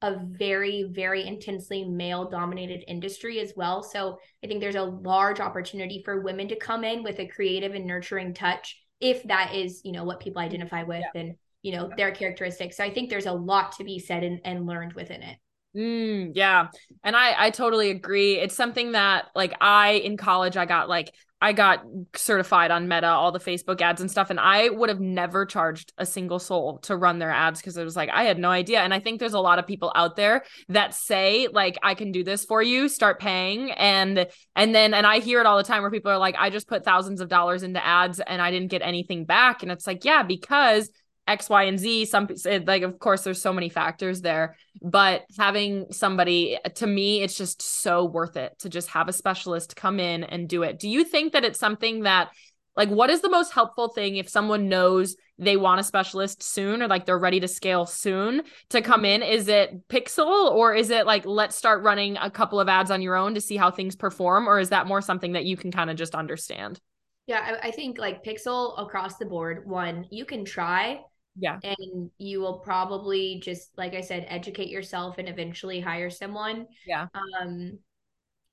a 0.05 0.19
very 0.23 0.83
very 0.83 1.25
intensely 1.25 1.83
male 1.83 2.29
dominated 2.29 2.83
industry 2.87 3.39
as 3.39 3.53
well. 3.55 3.81
So 3.81 4.19
i 4.43 4.47
think 4.47 4.61
there's 4.61 4.75
a 4.75 4.83
large 4.83 5.39
opportunity 5.39 6.01
for 6.05 6.21
women 6.21 6.47
to 6.49 6.55
come 6.55 6.83
in 6.83 7.03
with 7.03 7.19
a 7.19 7.27
creative 7.27 7.73
and 7.73 7.85
nurturing 7.85 8.33
touch 8.33 8.81
if 9.01 9.23
that 9.23 9.53
is 9.53 9.81
you 9.83 9.91
know 9.91 10.03
what 10.03 10.19
people 10.19 10.41
identify 10.41 10.83
with 10.83 11.03
yeah. 11.13 11.21
and 11.21 11.35
you 11.63 11.71
know 11.71 11.89
their 11.97 12.11
characteristics. 12.11 12.77
So 12.77 12.83
i 12.83 12.93
think 12.93 13.09
there's 13.09 13.25
a 13.25 13.33
lot 13.33 13.73
to 13.73 13.83
be 13.83 13.99
said 13.99 14.23
and, 14.23 14.39
and 14.45 14.65
learned 14.65 14.93
within 14.93 15.21
it 15.23 15.37
Mm, 15.75 16.31
yeah. 16.35 16.67
And 17.03 17.15
I 17.15 17.47
I 17.47 17.49
totally 17.49 17.89
agree. 17.89 18.37
It's 18.39 18.55
something 18.55 18.93
that 18.93 19.25
like 19.35 19.53
I 19.59 19.91
in 19.91 20.15
college 20.15 20.55
I 20.55 20.65
got 20.65 20.87
like 20.87 21.13
I 21.41 21.51
got 21.51 21.83
certified 22.15 22.71
on 22.71 22.87
Meta, 22.87 23.07
all 23.07 23.33
the 23.33 23.39
Facebook 23.41 23.81
ads 23.81 23.99
and 23.99 24.09
stuff 24.09 24.29
and 24.29 24.39
I 24.39 24.69
would 24.69 24.87
have 24.87 25.01
never 25.01 25.45
charged 25.45 25.91
a 25.97 26.05
single 26.05 26.39
soul 26.39 26.77
to 26.83 26.95
run 26.95 27.19
their 27.19 27.29
ads 27.29 27.59
because 27.59 27.75
it 27.75 27.83
was 27.83 27.95
like 27.97 28.09
I 28.09 28.23
had 28.23 28.39
no 28.39 28.49
idea. 28.51 28.79
And 28.79 28.93
I 28.93 29.01
think 29.01 29.19
there's 29.19 29.33
a 29.33 29.39
lot 29.39 29.59
of 29.59 29.67
people 29.67 29.91
out 29.95 30.15
there 30.15 30.45
that 30.69 30.93
say 30.93 31.49
like 31.51 31.77
I 31.83 31.93
can 31.93 32.13
do 32.13 32.23
this 32.23 32.45
for 32.45 32.63
you, 32.63 32.87
start 32.87 33.19
paying 33.19 33.71
and 33.71 34.27
and 34.55 34.73
then 34.73 34.93
and 34.93 35.05
I 35.05 35.19
hear 35.19 35.41
it 35.41 35.45
all 35.45 35.57
the 35.57 35.63
time 35.63 35.81
where 35.81 35.91
people 35.91 36.09
are 36.09 36.17
like 36.17 36.35
I 36.39 36.49
just 36.49 36.69
put 36.69 36.85
thousands 36.85 37.19
of 37.19 37.27
dollars 37.27 37.63
into 37.63 37.85
ads 37.85 38.21
and 38.21 38.41
I 38.41 38.49
didn't 38.49 38.69
get 38.71 38.81
anything 38.81 39.25
back 39.25 39.61
and 39.61 39.71
it's 39.73 39.85
like 39.85 40.05
yeah, 40.05 40.23
because 40.23 40.89
X, 41.27 41.49
Y, 41.49 41.63
and 41.63 41.79
Z. 41.79 42.05
Some 42.05 42.27
like, 42.65 42.83
of 42.83 42.99
course, 42.99 43.23
there's 43.23 43.41
so 43.41 43.53
many 43.53 43.69
factors 43.69 44.21
there, 44.21 44.55
but 44.81 45.25
having 45.37 45.91
somebody 45.91 46.57
to 46.75 46.87
me, 46.87 47.21
it's 47.21 47.37
just 47.37 47.61
so 47.61 48.05
worth 48.05 48.37
it 48.37 48.57
to 48.59 48.69
just 48.69 48.89
have 48.89 49.07
a 49.07 49.13
specialist 49.13 49.75
come 49.75 49.99
in 49.99 50.23
and 50.23 50.47
do 50.47 50.63
it. 50.63 50.79
Do 50.79 50.89
you 50.89 51.03
think 51.03 51.33
that 51.33 51.45
it's 51.45 51.59
something 51.59 52.03
that, 52.03 52.29
like, 52.75 52.89
what 52.89 53.09
is 53.09 53.21
the 53.21 53.29
most 53.29 53.53
helpful 53.53 53.89
thing 53.89 54.17
if 54.17 54.29
someone 54.29 54.69
knows 54.69 55.15
they 55.37 55.57
want 55.57 55.79
a 55.79 55.83
specialist 55.83 56.43
soon 56.43 56.81
or 56.81 56.87
like 56.87 57.05
they're 57.05 57.17
ready 57.17 57.39
to 57.39 57.47
scale 57.47 57.85
soon 57.85 58.43
to 58.69 58.81
come 58.81 59.03
in? 59.03 59.21
Is 59.21 59.47
it 59.47 59.87
Pixel 59.89 60.51
or 60.51 60.73
is 60.73 60.89
it 60.89 61.05
like, 61.05 61.25
let's 61.25 61.55
start 61.55 61.83
running 61.83 62.17
a 62.17 62.29
couple 62.29 62.59
of 62.59 62.69
ads 62.69 62.91
on 62.91 63.01
your 63.01 63.15
own 63.15 63.33
to 63.35 63.41
see 63.41 63.57
how 63.57 63.71
things 63.71 63.95
perform? 63.95 64.47
Or 64.47 64.59
is 64.59 64.69
that 64.69 64.87
more 64.87 65.01
something 65.01 65.33
that 65.33 65.45
you 65.45 65.57
can 65.57 65.71
kind 65.71 65.89
of 65.89 65.97
just 65.97 66.15
understand? 66.15 66.79
Yeah, 67.27 67.57
I, 67.63 67.69
I 67.69 67.71
think 67.71 67.97
like 67.97 68.23
Pixel 68.23 68.79
across 68.81 69.17
the 69.17 69.25
board, 69.25 69.67
one, 69.67 70.05
you 70.09 70.25
can 70.25 70.45
try 70.45 70.99
yeah. 71.37 71.59
And 71.63 72.11
you 72.17 72.39
will 72.39 72.59
probably 72.59 73.39
just, 73.43 73.77
like 73.77 73.93
I 73.93 74.01
said, 74.01 74.25
educate 74.29 74.69
yourself 74.69 75.17
and 75.17 75.27
eventually 75.27 75.79
hire 75.79 76.09
someone. 76.09 76.67
Yeah. 76.85 77.07
Um, 77.13 77.79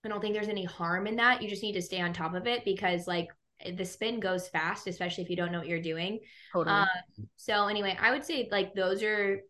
I 0.05 0.09
don't 0.09 0.21
think 0.21 0.35
there's 0.35 0.49
any 0.49 0.65
harm 0.65 1.07
in 1.07 1.17
that. 1.17 1.43
You 1.43 1.49
just 1.49 1.63
need 1.63 1.75
to 1.75 1.83
stay 1.83 2.01
on 2.01 2.13
top 2.13 2.35
of 2.35 2.47
it 2.47 2.65
because, 2.65 3.07
like, 3.07 3.29
the 3.77 3.85
spin 3.85 4.19
goes 4.19 4.49
fast, 4.49 4.89
especially 4.89 5.23
if 5.23 5.31
you 5.31 5.37
don't 5.37 5.53
know 5.53 5.59
what 5.59 5.69
you're 5.69 5.81
doing. 5.81 6.19
Totally. 6.53 6.75
Um, 6.75 6.89
so 7.37 7.69
anyway, 7.69 7.97
I 8.01 8.11
would 8.11 8.25
say 8.25 8.49
like 8.51 8.75
those 8.75 9.05
are 9.05 9.41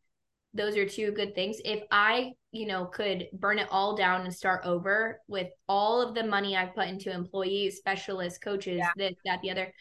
those 0.52 0.76
are 0.76 0.86
two 0.86 1.12
good 1.12 1.34
things. 1.34 1.56
If 1.64 1.82
I, 1.90 2.32
you 2.50 2.66
know, 2.66 2.84
could 2.84 3.28
burn 3.32 3.58
it 3.58 3.68
all 3.70 3.96
down 3.96 4.20
and 4.20 4.34
start 4.34 4.66
over 4.66 5.22
with 5.28 5.48
all 5.66 6.02
of 6.02 6.14
the 6.14 6.24
money 6.24 6.54
I've 6.54 6.74
put 6.74 6.88
into 6.88 7.10
employees, 7.10 7.78
specialists, 7.78 8.38
coaches, 8.38 8.76
yeah. 8.80 8.90
this, 8.96 9.14
that, 9.24 9.40
the 9.40 9.50
other, 9.50 9.72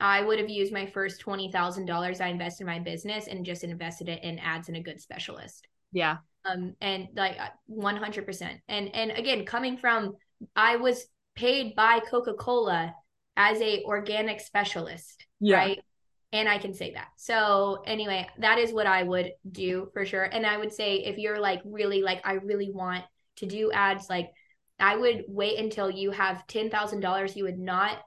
I 0.00 0.22
would 0.22 0.38
have 0.38 0.48
used 0.48 0.72
my 0.72 0.86
first 0.86 1.24
$20,000 1.24 2.20
I 2.20 2.28
invested 2.28 2.62
in 2.62 2.66
my 2.66 2.78
business 2.78 3.26
and 3.26 3.44
just 3.44 3.64
invested 3.64 4.08
it 4.08 4.22
in 4.22 4.38
ads 4.38 4.68
and 4.68 4.76
a 4.76 4.82
good 4.82 5.00
specialist. 5.00 5.66
Yeah. 5.92 6.18
Um 6.44 6.74
and 6.80 7.08
like 7.16 7.36
100%. 7.70 8.42
Uh, 8.42 8.54
and 8.68 8.94
and 8.94 9.10
again 9.12 9.44
coming 9.44 9.76
from 9.76 10.16
I 10.54 10.76
was 10.76 11.06
paid 11.34 11.74
by 11.74 12.00
Coca-Cola 12.00 12.94
as 13.36 13.60
a 13.60 13.82
organic 13.84 14.40
specialist, 14.40 15.26
yeah. 15.40 15.56
right? 15.56 15.78
And 16.32 16.48
I 16.48 16.58
can 16.58 16.74
say 16.74 16.92
that. 16.94 17.08
So 17.16 17.82
anyway, 17.86 18.28
that 18.38 18.58
is 18.58 18.72
what 18.72 18.86
I 18.86 19.02
would 19.02 19.32
do 19.50 19.88
for 19.94 20.04
sure. 20.04 20.24
And 20.24 20.44
I 20.44 20.58
would 20.58 20.72
say 20.72 20.96
if 20.96 21.16
you're 21.16 21.40
like 21.40 21.62
really 21.64 22.02
like 22.02 22.20
I 22.24 22.34
really 22.34 22.70
want 22.70 23.04
to 23.36 23.46
do 23.46 23.72
ads 23.72 24.10
like 24.10 24.30
I 24.78 24.96
would 24.96 25.24
wait 25.28 25.58
until 25.58 25.90
you 25.90 26.10
have 26.10 26.44
$10,000 26.48 27.36
you 27.36 27.44
would 27.44 27.58
not 27.58 27.98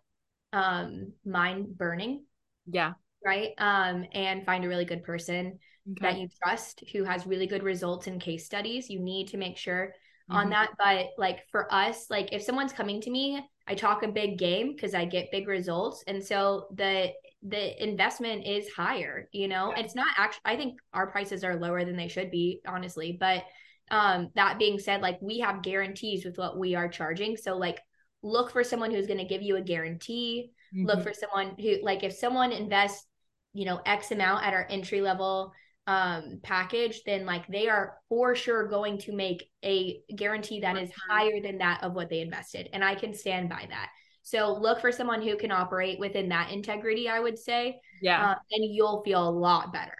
um 0.54 1.14
mind 1.26 1.78
burning 1.78 2.24
yeah. 2.68 2.94
right? 3.26 3.52
Um 3.58 4.06
and 4.14 4.46
find 4.46 4.64
a 4.64 4.68
really 4.68 4.86
good 4.86 5.04
person 5.04 5.60
okay. 5.92 6.02
that 6.02 6.20
you 6.20 6.28
trust 6.44 6.84
who 6.92 7.04
has 7.04 7.28
really 7.28 7.48
good 7.48 7.64
results 7.64 8.08
in 8.08 8.20
case 8.20 8.46
studies. 8.46 8.90
You 8.90 9.00
need 9.00 9.30
to 9.30 9.38
make 9.38 9.58
sure 9.58 9.94
mm-hmm. 10.30 10.36
on 10.36 10.50
that. 10.52 10.72
But 10.78 11.08
like 11.18 11.48
for 11.52 11.72
us 11.74 12.08
like 12.10 12.30
if 12.32 12.42
someone's 12.42 12.74
coming 12.74 13.02
to 13.02 13.10
me 13.10 13.42
i 13.68 13.76
talk 13.76 14.04
a 14.04 14.08
big 14.08 14.40
game 14.40 14.74
because 14.74 14.94
i 14.94 15.06
get 15.06 15.32
big 15.32 15.48
results. 15.48 16.04
And 16.08 16.24
so 16.24 16.68
the 16.76 17.12
the 17.44 17.84
investment 17.84 18.46
is 18.46 18.70
higher 18.70 19.28
you 19.32 19.48
know? 19.48 19.74
Yeah. 19.76 19.84
it's 19.84 19.96
not 19.96 20.14
actually 20.18 20.42
i 20.46 20.56
think 20.56 20.80
our 20.94 21.08
prices 21.08 21.44
are 21.44 21.56
lower 21.56 21.84
than 21.84 21.98
they 21.98 22.08
should 22.08 22.32
be 22.32 22.62
honestly. 22.68 23.18
But 23.20 23.44
um 23.90 24.30
that 24.36 24.60
being 24.60 24.80
said 24.80 25.02
like 25.02 25.20
we 25.22 25.40
have 25.40 25.64
guarantees 25.64 26.24
with 26.24 26.38
what 26.38 26.58
we 26.58 26.76
are 26.76 26.88
charging. 26.88 27.36
So 27.38 27.58
like 27.58 27.80
look 28.24 28.52
for 28.52 28.64
someone 28.64 28.92
who's 28.92 29.08
going 29.08 29.20
to 29.20 29.26
give 29.26 29.42
you 29.42 29.56
a 29.56 29.62
guarantee 29.62 30.52
mm-hmm. 30.74 30.86
look 30.86 31.04
for 31.04 31.14
someone 31.14 31.56
who 31.60 31.78
like 31.84 32.04
if 32.04 32.14
someone 32.14 32.52
invests 32.52 33.06
you 33.54 33.66
know, 33.66 33.82
X 33.86 34.12
amount 34.12 34.46
at 34.46 34.54
our 34.54 34.66
entry 34.70 35.02
level 35.02 35.54
um 35.88 36.40
package, 36.44 37.02
then 37.06 37.26
like 37.26 37.48
they 37.48 37.68
are 37.68 37.98
for 38.08 38.36
sure 38.36 38.68
going 38.68 39.00
to 39.00 39.12
make 39.12 39.50
a 39.66 40.00
guarantee 40.16 40.62
that 40.62 40.78
is 40.78 40.92
higher 41.10 41.42
than 41.42 41.58
that 41.58 41.84
of 41.84 41.94
what 41.94 42.10
they 42.10 42.22
invested. 42.22 42.70
And 42.72 42.84
I 42.84 42.96
can 42.96 43.14
stand 43.14 43.50
by 43.50 43.66
that. 43.70 43.90
So 44.22 44.54
look 44.54 44.80
for 44.80 44.92
someone 44.92 45.22
who 45.22 45.36
can 45.36 45.52
operate 45.52 46.00
within 46.00 46.30
that 46.30 46.52
integrity, 46.52 47.10
I 47.10 47.20
would 47.20 47.40
say. 47.40 47.82
Yeah. 48.02 48.32
Uh, 48.32 48.36
and 48.52 48.74
you'll 48.74 49.02
feel 49.04 49.28
a 49.28 49.32
lot 49.32 49.74
better. 49.74 49.98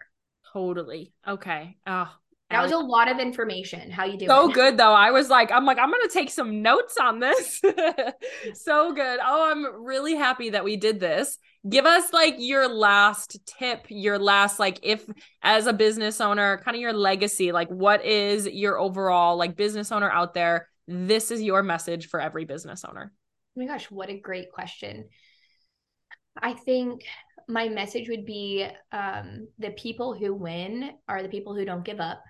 Totally. 0.54 1.14
Okay. 1.28 1.78
Oh, 1.88 2.14
that 2.52 2.64
was 2.64 2.72
a 2.72 2.78
lot 2.78 3.10
of 3.10 3.20
information. 3.20 3.92
How 3.92 4.06
you 4.06 4.18
doing? 4.18 4.30
So 4.30 4.50
good 4.50 4.78
though. 4.78 4.94
I 4.94 5.12
was 5.12 5.30
like, 5.30 5.52
I'm 5.52 5.66
like, 5.66 5.78
I'm 5.78 5.90
gonna 5.90 6.08
take 6.08 6.30
some 6.30 6.62
notes 6.62 6.98
on 6.98 7.20
this. 7.20 7.62
so 8.54 8.94
good. 8.94 9.20
Oh, 9.24 9.52
I'm 9.52 9.84
really 9.84 10.16
happy 10.16 10.52
that 10.52 10.64
we 10.64 10.76
did 10.76 11.00
this. 11.00 11.38
Give 11.68 11.86
us 11.86 12.12
like 12.12 12.36
your 12.38 12.68
last 12.68 13.40
tip, 13.46 13.86
your 13.90 14.18
last 14.18 14.60
like 14.60 14.80
if 14.84 15.06
as 15.42 15.68
a 15.68 15.74
business 15.74 16.20
owner, 16.20 16.62
kind 16.64 16.76
of 16.76 16.82
your 16.82 16.94
legacy, 16.94 17.52
like 17.52 17.70
what 17.70 18.06
is 18.06 18.48
your 18.48 18.80
overall 18.80 19.38
like 19.38 19.56
business 19.56 19.92
owner 19.92 20.10
out 20.10 20.34
there? 20.34 20.68
This 20.88 21.32
is 21.32 21.42
your 21.42 21.64
message 21.64 22.08
for 22.08 22.20
every 22.20 22.46
business 22.46 22.84
owner. 22.84 23.12
Oh 23.14 23.60
my 23.60 23.66
gosh, 23.66 23.90
what 23.92 24.10
a 24.10 24.18
great 24.18 24.52
question. 24.52 25.08
I 26.42 26.54
think 26.54 27.04
my 27.48 27.70
message 27.70 28.08
would 28.10 28.26
be 28.26 28.66
um, 28.92 29.48
the 29.60 29.72
people 29.72 30.14
who 30.14 30.34
win 30.34 30.92
are 31.08 31.22
the 31.22 31.30
people 31.30 31.54
who 31.54 31.66
don't 31.66 31.86
give 31.86 32.00
up 32.00 32.24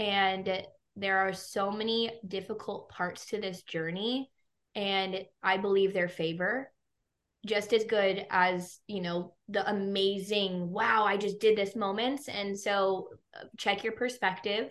and 0.00 0.62
there 0.96 1.18
are 1.18 1.34
so 1.34 1.70
many 1.70 2.10
difficult 2.26 2.88
parts 2.88 3.26
to 3.26 3.40
this 3.40 3.62
journey. 3.62 4.30
And 4.74 5.26
I 5.42 5.58
believe 5.58 5.92
their 5.92 6.08
favor 6.08 6.72
just 7.46 7.72
as 7.72 7.84
good 7.84 8.26
as, 8.30 8.78
you 8.86 9.02
know, 9.02 9.34
the 9.48 9.68
amazing, 9.70 10.70
wow, 10.70 11.04
I 11.04 11.16
just 11.16 11.38
did 11.38 11.56
this 11.56 11.76
moments. 11.76 12.28
And 12.28 12.58
so 12.58 13.08
uh, 13.34 13.44
check 13.58 13.84
your 13.84 13.92
perspective 13.92 14.70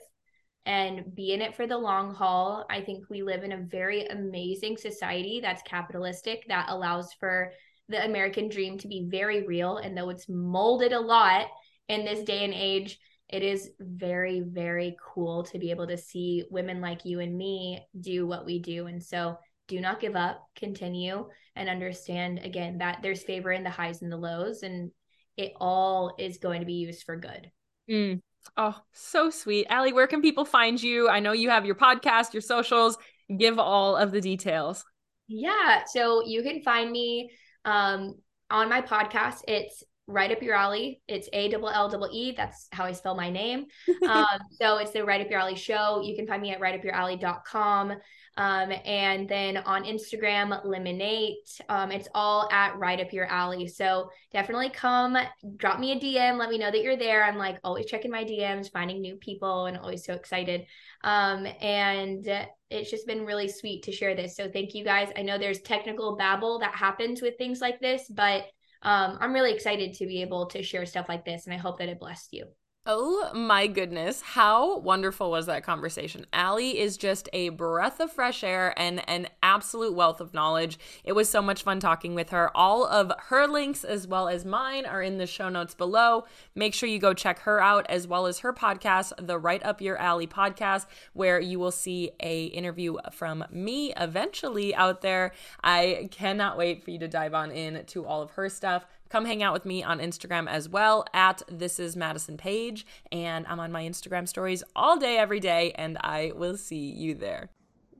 and 0.66 1.16
be 1.16 1.34
in 1.34 1.42
it 1.42 1.56
for 1.56 1.68
the 1.68 1.78
long 1.78 2.14
haul. 2.14 2.66
I 2.70 2.82
think 2.82 3.06
we 3.10 3.22
live 3.22 3.44
in 3.44 3.52
a 3.52 3.58
very 3.58 4.06
amazing 4.08 4.78
society 4.78 5.40
that's 5.42 5.62
capitalistic, 5.64 6.46
that 6.48 6.68
allows 6.70 7.14
for 7.20 7.52
the 7.88 8.04
American 8.04 8.50
dream 8.50 8.78
to 8.80 8.88
be 8.88 9.08
very 9.10 9.46
real. 9.46 9.78
And 9.78 9.96
though 9.96 10.10
it's 10.10 10.30
molded 10.30 10.92
a 10.92 11.00
lot 11.00 11.48
in 11.88 12.04
this 12.06 12.24
day 12.24 12.44
and 12.46 12.54
age, 12.54 13.00
it 13.30 13.44
is 13.44 13.70
very, 13.80 14.42
very 14.42 14.98
cool 15.14 15.44
to 15.44 15.60
be 15.60 15.70
able 15.72 15.88
to 15.88 15.98
see 15.98 16.46
women 16.50 16.82
like 16.82 17.06
you 17.06 17.20
and 17.20 17.38
me 17.38 17.80
do 18.00 18.26
what 18.26 18.46
we 18.46 18.60
do. 18.60 18.88
And 18.88 19.02
so 19.02 19.38
do 19.68 19.80
not 19.80 20.00
give 20.00 20.16
up, 20.16 20.44
continue, 20.56 21.28
and 21.56 21.70
understand 21.70 22.40
again 22.44 22.80
that 22.80 23.00
there's 23.04 23.24
favor 23.24 23.52
in 23.52 23.64
the 23.64 23.70
highs 23.70 24.02
and 24.02 24.12
the 24.12 24.18
lows, 24.18 24.64
and 24.64 24.92
it 25.38 25.54
all 25.60 26.16
is 26.18 26.38
going 26.38 26.62
to 26.62 26.66
be 26.66 26.74
used 26.74 27.04
for 27.04 27.16
good. 27.16 27.52
Mm. 27.90 28.22
Oh, 28.58 28.76
so 28.94 29.30
sweet. 29.30 29.68
Allee, 29.70 29.94
where 29.94 30.08
can 30.08 30.22
people 30.22 30.46
find 30.46 30.82
you? 30.82 31.08
I 31.08 31.20
know 31.20 31.34
you 31.34 31.50
have 31.50 31.66
your 31.66 31.76
podcast, 31.76 32.34
your 32.34 32.42
socials. 32.42 32.98
Give 33.38 33.60
all 33.60 33.96
of 33.96 34.12
the 34.12 34.22
details. 34.22 34.84
Yeah. 35.28 35.84
So 35.86 36.26
you 36.26 36.42
can 36.42 36.64
find 36.64 36.90
me 36.90 37.30
um, 37.66 38.16
on 38.50 38.70
my 38.70 38.82
podcast. 38.82 39.42
It's 39.48 39.84
right 40.10 40.32
up 40.32 40.42
your 40.42 40.56
Allee. 40.56 41.02
It's 41.08 41.30
A 41.34 41.50
double 41.50 41.70
L 41.70 41.88
double 41.88 42.10
E. 42.12 42.34
That's 42.36 42.68
how 42.72 42.84
I 42.84 42.92
spell 42.92 43.16
my 43.16 43.30
name. 43.30 43.68
Um, 44.10 44.40
so 44.50 44.78
it's 44.78 44.92
the 44.92 45.04
Right 45.04 45.22
Up 45.22 45.30
Your 45.30 45.40
Allee 45.40 45.56
show. 45.56 46.02
You 46.04 46.16
can 46.16 46.26
find 46.26 46.42
me 46.42 46.52
at 46.52 46.60
rightupyourallee.com. 46.60 47.92
Um, 48.38 48.74
and 48.86 49.30
then 49.30 49.58
on 49.58 49.84
Instagram, 49.84 50.66
Lemonade. 50.66 51.36
Um, 51.68 51.92
it's 51.92 52.08
all 52.16 52.50
at 52.52 52.76
Right 52.78 53.00
Up 53.00 53.14
Your 53.14 53.28
Allee. 53.28 53.68
So 53.68 54.10
definitely 54.32 54.70
come, 54.70 55.16
drop 55.58 55.80
me 55.80 55.92
a 55.92 56.00
DM, 56.00 56.38
let 56.38 56.50
me 56.50 56.58
know 56.58 56.72
that 56.72 56.82
you're 56.82 56.98
there. 56.98 57.24
I'm 57.24 57.38
like 57.38 57.60
always 57.64 57.86
checking 57.86 58.10
my 58.10 58.24
DMs, 58.24 58.72
finding 58.72 59.02
new 59.02 59.16
people, 59.18 59.68
and 59.68 59.78
always 59.78 60.06
so 60.06 60.14
excited. 60.14 60.66
Um, 61.04 61.46
and 61.62 62.48
it's 62.72 62.90
just 62.90 63.06
been 63.06 63.26
really 63.26 63.48
sweet 63.48 63.84
to 63.84 63.92
share 63.92 64.16
this. 64.16 64.36
So 64.36 64.50
thank 64.50 64.74
you 64.74 64.84
guys. 64.84 65.10
I 65.16 65.22
know 65.22 65.38
there's 65.38 65.62
technical 65.62 66.16
babble 66.16 66.60
that 66.60 66.74
happens 66.74 67.22
with 67.22 67.38
things 67.38 67.62
like 67.62 67.80
this, 67.80 68.08
but 68.10 68.46
um, 68.82 69.18
I'm 69.20 69.34
really 69.34 69.54
excited 69.54 69.94
to 69.96 70.06
be 70.06 70.22
able 70.22 70.48
to 70.48 70.64
share 70.64 70.86
stuff 70.86 71.10
like 71.10 71.26
this, 71.26 71.46
and 71.46 71.54
I 71.54 71.58
hope 71.58 71.80
that 71.80 71.90
it 71.90 72.00
blessed 72.00 72.34
you. 72.34 72.46
Oh 72.92 73.32
my 73.36 73.68
goodness. 73.68 74.22
How 74.22 74.80
wonderful 74.80 75.30
was 75.30 75.46
that 75.46 75.64
conversation? 75.64 76.26
Allee 76.34 76.80
is 76.80 76.98
just 76.98 77.30
a 77.34 77.50
breath 77.50 78.00
of 78.00 78.12
fresh 78.12 78.44
air 78.44 78.74
and 78.78 79.08
an 79.08 79.28
absolute 79.44 79.94
wealth 79.94 80.20
of 80.20 80.34
knowledge. 80.34 80.80
It 81.04 81.12
was 81.12 81.30
so 81.30 81.40
much 81.40 81.62
fun 81.62 81.80
talking 81.80 82.16
with 82.16 82.32
her. 82.32 82.50
All 82.58 82.88
of 82.88 83.12
her 83.28 83.48
links 83.48 83.84
as 83.84 84.08
well 84.08 84.28
as 84.28 84.44
mine 84.44 84.88
are 84.88 85.04
in 85.04 85.20
the 85.20 85.28
show 85.28 85.50
notes 85.50 85.76
below. 85.76 86.26
Make 86.56 86.74
sure 86.74 86.90
you 86.90 86.98
go 86.98 87.14
check 87.14 87.40
her 87.42 87.62
out 87.62 87.86
as 87.90 88.08
well 88.08 88.26
as 88.26 88.40
her 88.40 88.54
podcast, 88.54 89.12
the 89.20 89.38
Right 89.38 89.64
Up 89.64 89.82
Your 89.82 89.98
Allee 89.98 90.26
podcast, 90.26 90.88
where 91.14 91.40
you 91.40 91.60
will 91.60 91.72
see 91.72 92.10
a 92.22 92.46
interview 92.46 92.96
from 93.12 93.44
me 93.52 93.94
eventually 93.98 94.74
out 94.74 95.02
there. 95.02 95.34
I 95.62 96.08
cannot 96.10 96.58
wait 96.58 96.84
for 96.84 96.90
you 96.90 97.00
to 97.00 97.08
dive 97.08 97.36
on 97.36 97.52
in 97.52 97.86
to 97.88 98.06
all 98.06 98.24
of 98.24 98.32
her 98.32 98.50
stuff. 98.50 98.86
Come 99.10 99.26
hang 99.26 99.42
out 99.42 99.54
with 99.54 99.66
me 99.66 99.84
on 99.84 100.00
Instagram 100.00 100.48
as 100.48 100.70
well 100.70 101.04
at 101.14 101.42
this 101.50 101.80
is 101.80 101.96
Madison 101.96 102.38
Page. 102.38 102.86
And 103.12 103.46
I'm 103.48 103.60
on 103.60 103.72
my 103.72 103.84
Instagram 103.84 104.28
stories 104.28 104.64
all 104.76 104.98
day, 104.98 105.18
every 105.18 105.40
day, 105.40 105.72
and 105.74 105.98
I 106.02 106.32
will 106.36 106.58
see 106.58 106.92
you 106.92 107.16
there. 107.16 107.50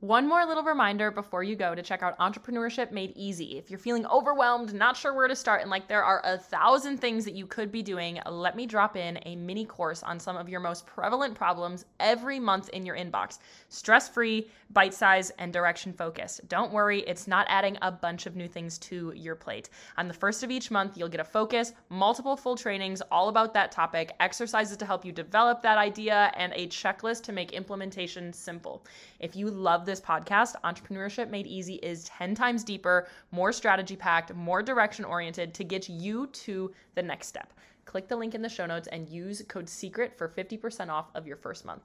One 0.00 0.26
more 0.26 0.46
little 0.46 0.62
reminder 0.62 1.10
before 1.10 1.42
you 1.42 1.56
go 1.56 1.74
to 1.74 1.82
check 1.82 2.02
out 2.02 2.18
Entrepreneurship 2.18 2.90
Made 2.90 3.12
Easy. 3.16 3.58
If 3.58 3.68
you're 3.68 3.78
feeling 3.78 4.06
overwhelmed, 4.06 4.72
not 4.72 4.96
sure 4.96 5.12
where 5.12 5.28
to 5.28 5.36
start, 5.36 5.60
and 5.60 5.68
like 5.70 5.88
there 5.88 6.02
are 6.02 6.22
a 6.24 6.38
thousand 6.38 6.96
things 6.96 7.26
that 7.26 7.34
you 7.34 7.44
could 7.44 7.70
be 7.70 7.82
doing, 7.82 8.18
let 8.26 8.56
me 8.56 8.64
drop 8.64 8.96
in 8.96 9.18
a 9.26 9.36
mini 9.36 9.66
course 9.66 10.02
on 10.02 10.18
some 10.18 10.38
of 10.38 10.48
your 10.48 10.60
most 10.60 10.86
prevalent 10.86 11.34
problems 11.34 11.84
every 11.98 12.40
month 12.40 12.70
in 12.70 12.86
your 12.86 12.96
inbox. 12.96 13.40
Stress 13.68 14.08
free, 14.08 14.48
bite 14.70 14.94
size, 14.94 15.28
and 15.38 15.52
direction 15.52 15.92
focused. 15.92 16.48
Don't 16.48 16.72
worry, 16.72 17.00
it's 17.00 17.28
not 17.28 17.44
adding 17.50 17.76
a 17.82 17.92
bunch 17.92 18.24
of 18.24 18.36
new 18.36 18.48
things 18.48 18.78
to 18.78 19.12
your 19.14 19.34
plate. 19.34 19.68
On 19.98 20.08
the 20.08 20.14
first 20.14 20.42
of 20.42 20.50
each 20.50 20.70
month, 20.70 20.96
you'll 20.96 21.10
get 21.10 21.20
a 21.20 21.24
focus, 21.24 21.74
multiple 21.90 22.38
full 22.38 22.56
trainings 22.56 23.02
all 23.10 23.28
about 23.28 23.52
that 23.52 23.70
topic, 23.70 24.14
exercises 24.18 24.78
to 24.78 24.86
help 24.86 25.04
you 25.04 25.12
develop 25.12 25.60
that 25.60 25.76
idea, 25.76 26.32
and 26.36 26.54
a 26.54 26.68
checklist 26.68 27.22
to 27.24 27.32
make 27.32 27.52
implementation 27.52 28.32
simple. 28.32 28.82
If 29.18 29.36
you 29.36 29.50
love 29.50 29.84
this 29.90 30.00
podcast, 30.00 30.54
Entrepreneurship 30.62 31.30
Made 31.30 31.48
Easy 31.48 31.74
is 31.74 32.04
10 32.04 32.36
times 32.36 32.62
deeper, 32.62 33.08
more 33.32 33.52
strategy 33.52 33.96
packed, 33.96 34.32
more 34.34 34.62
direction 34.62 35.04
oriented 35.04 35.52
to 35.54 35.64
get 35.64 35.88
you 35.88 36.28
to 36.28 36.72
the 36.94 37.02
next 37.02 37.26
step. 37.26 37.52
Click 37.86 38.06
the 38.06 38.14
link 38.14 38.36
in 38.36 38.40
the 38.40 38.48
show 38.48 38.66
notes 38.66 38.86
and 38.92 39.08
use 39.08 39.42
code 39.48 39.68
SECRET 39.68 40.16
for 40.16 40.28
50% 40.28 40.90
off 40.90 41.10
of 41.16 41.26
your 41.26 41.36
first 41.36 41.64
month. 41.64 41.78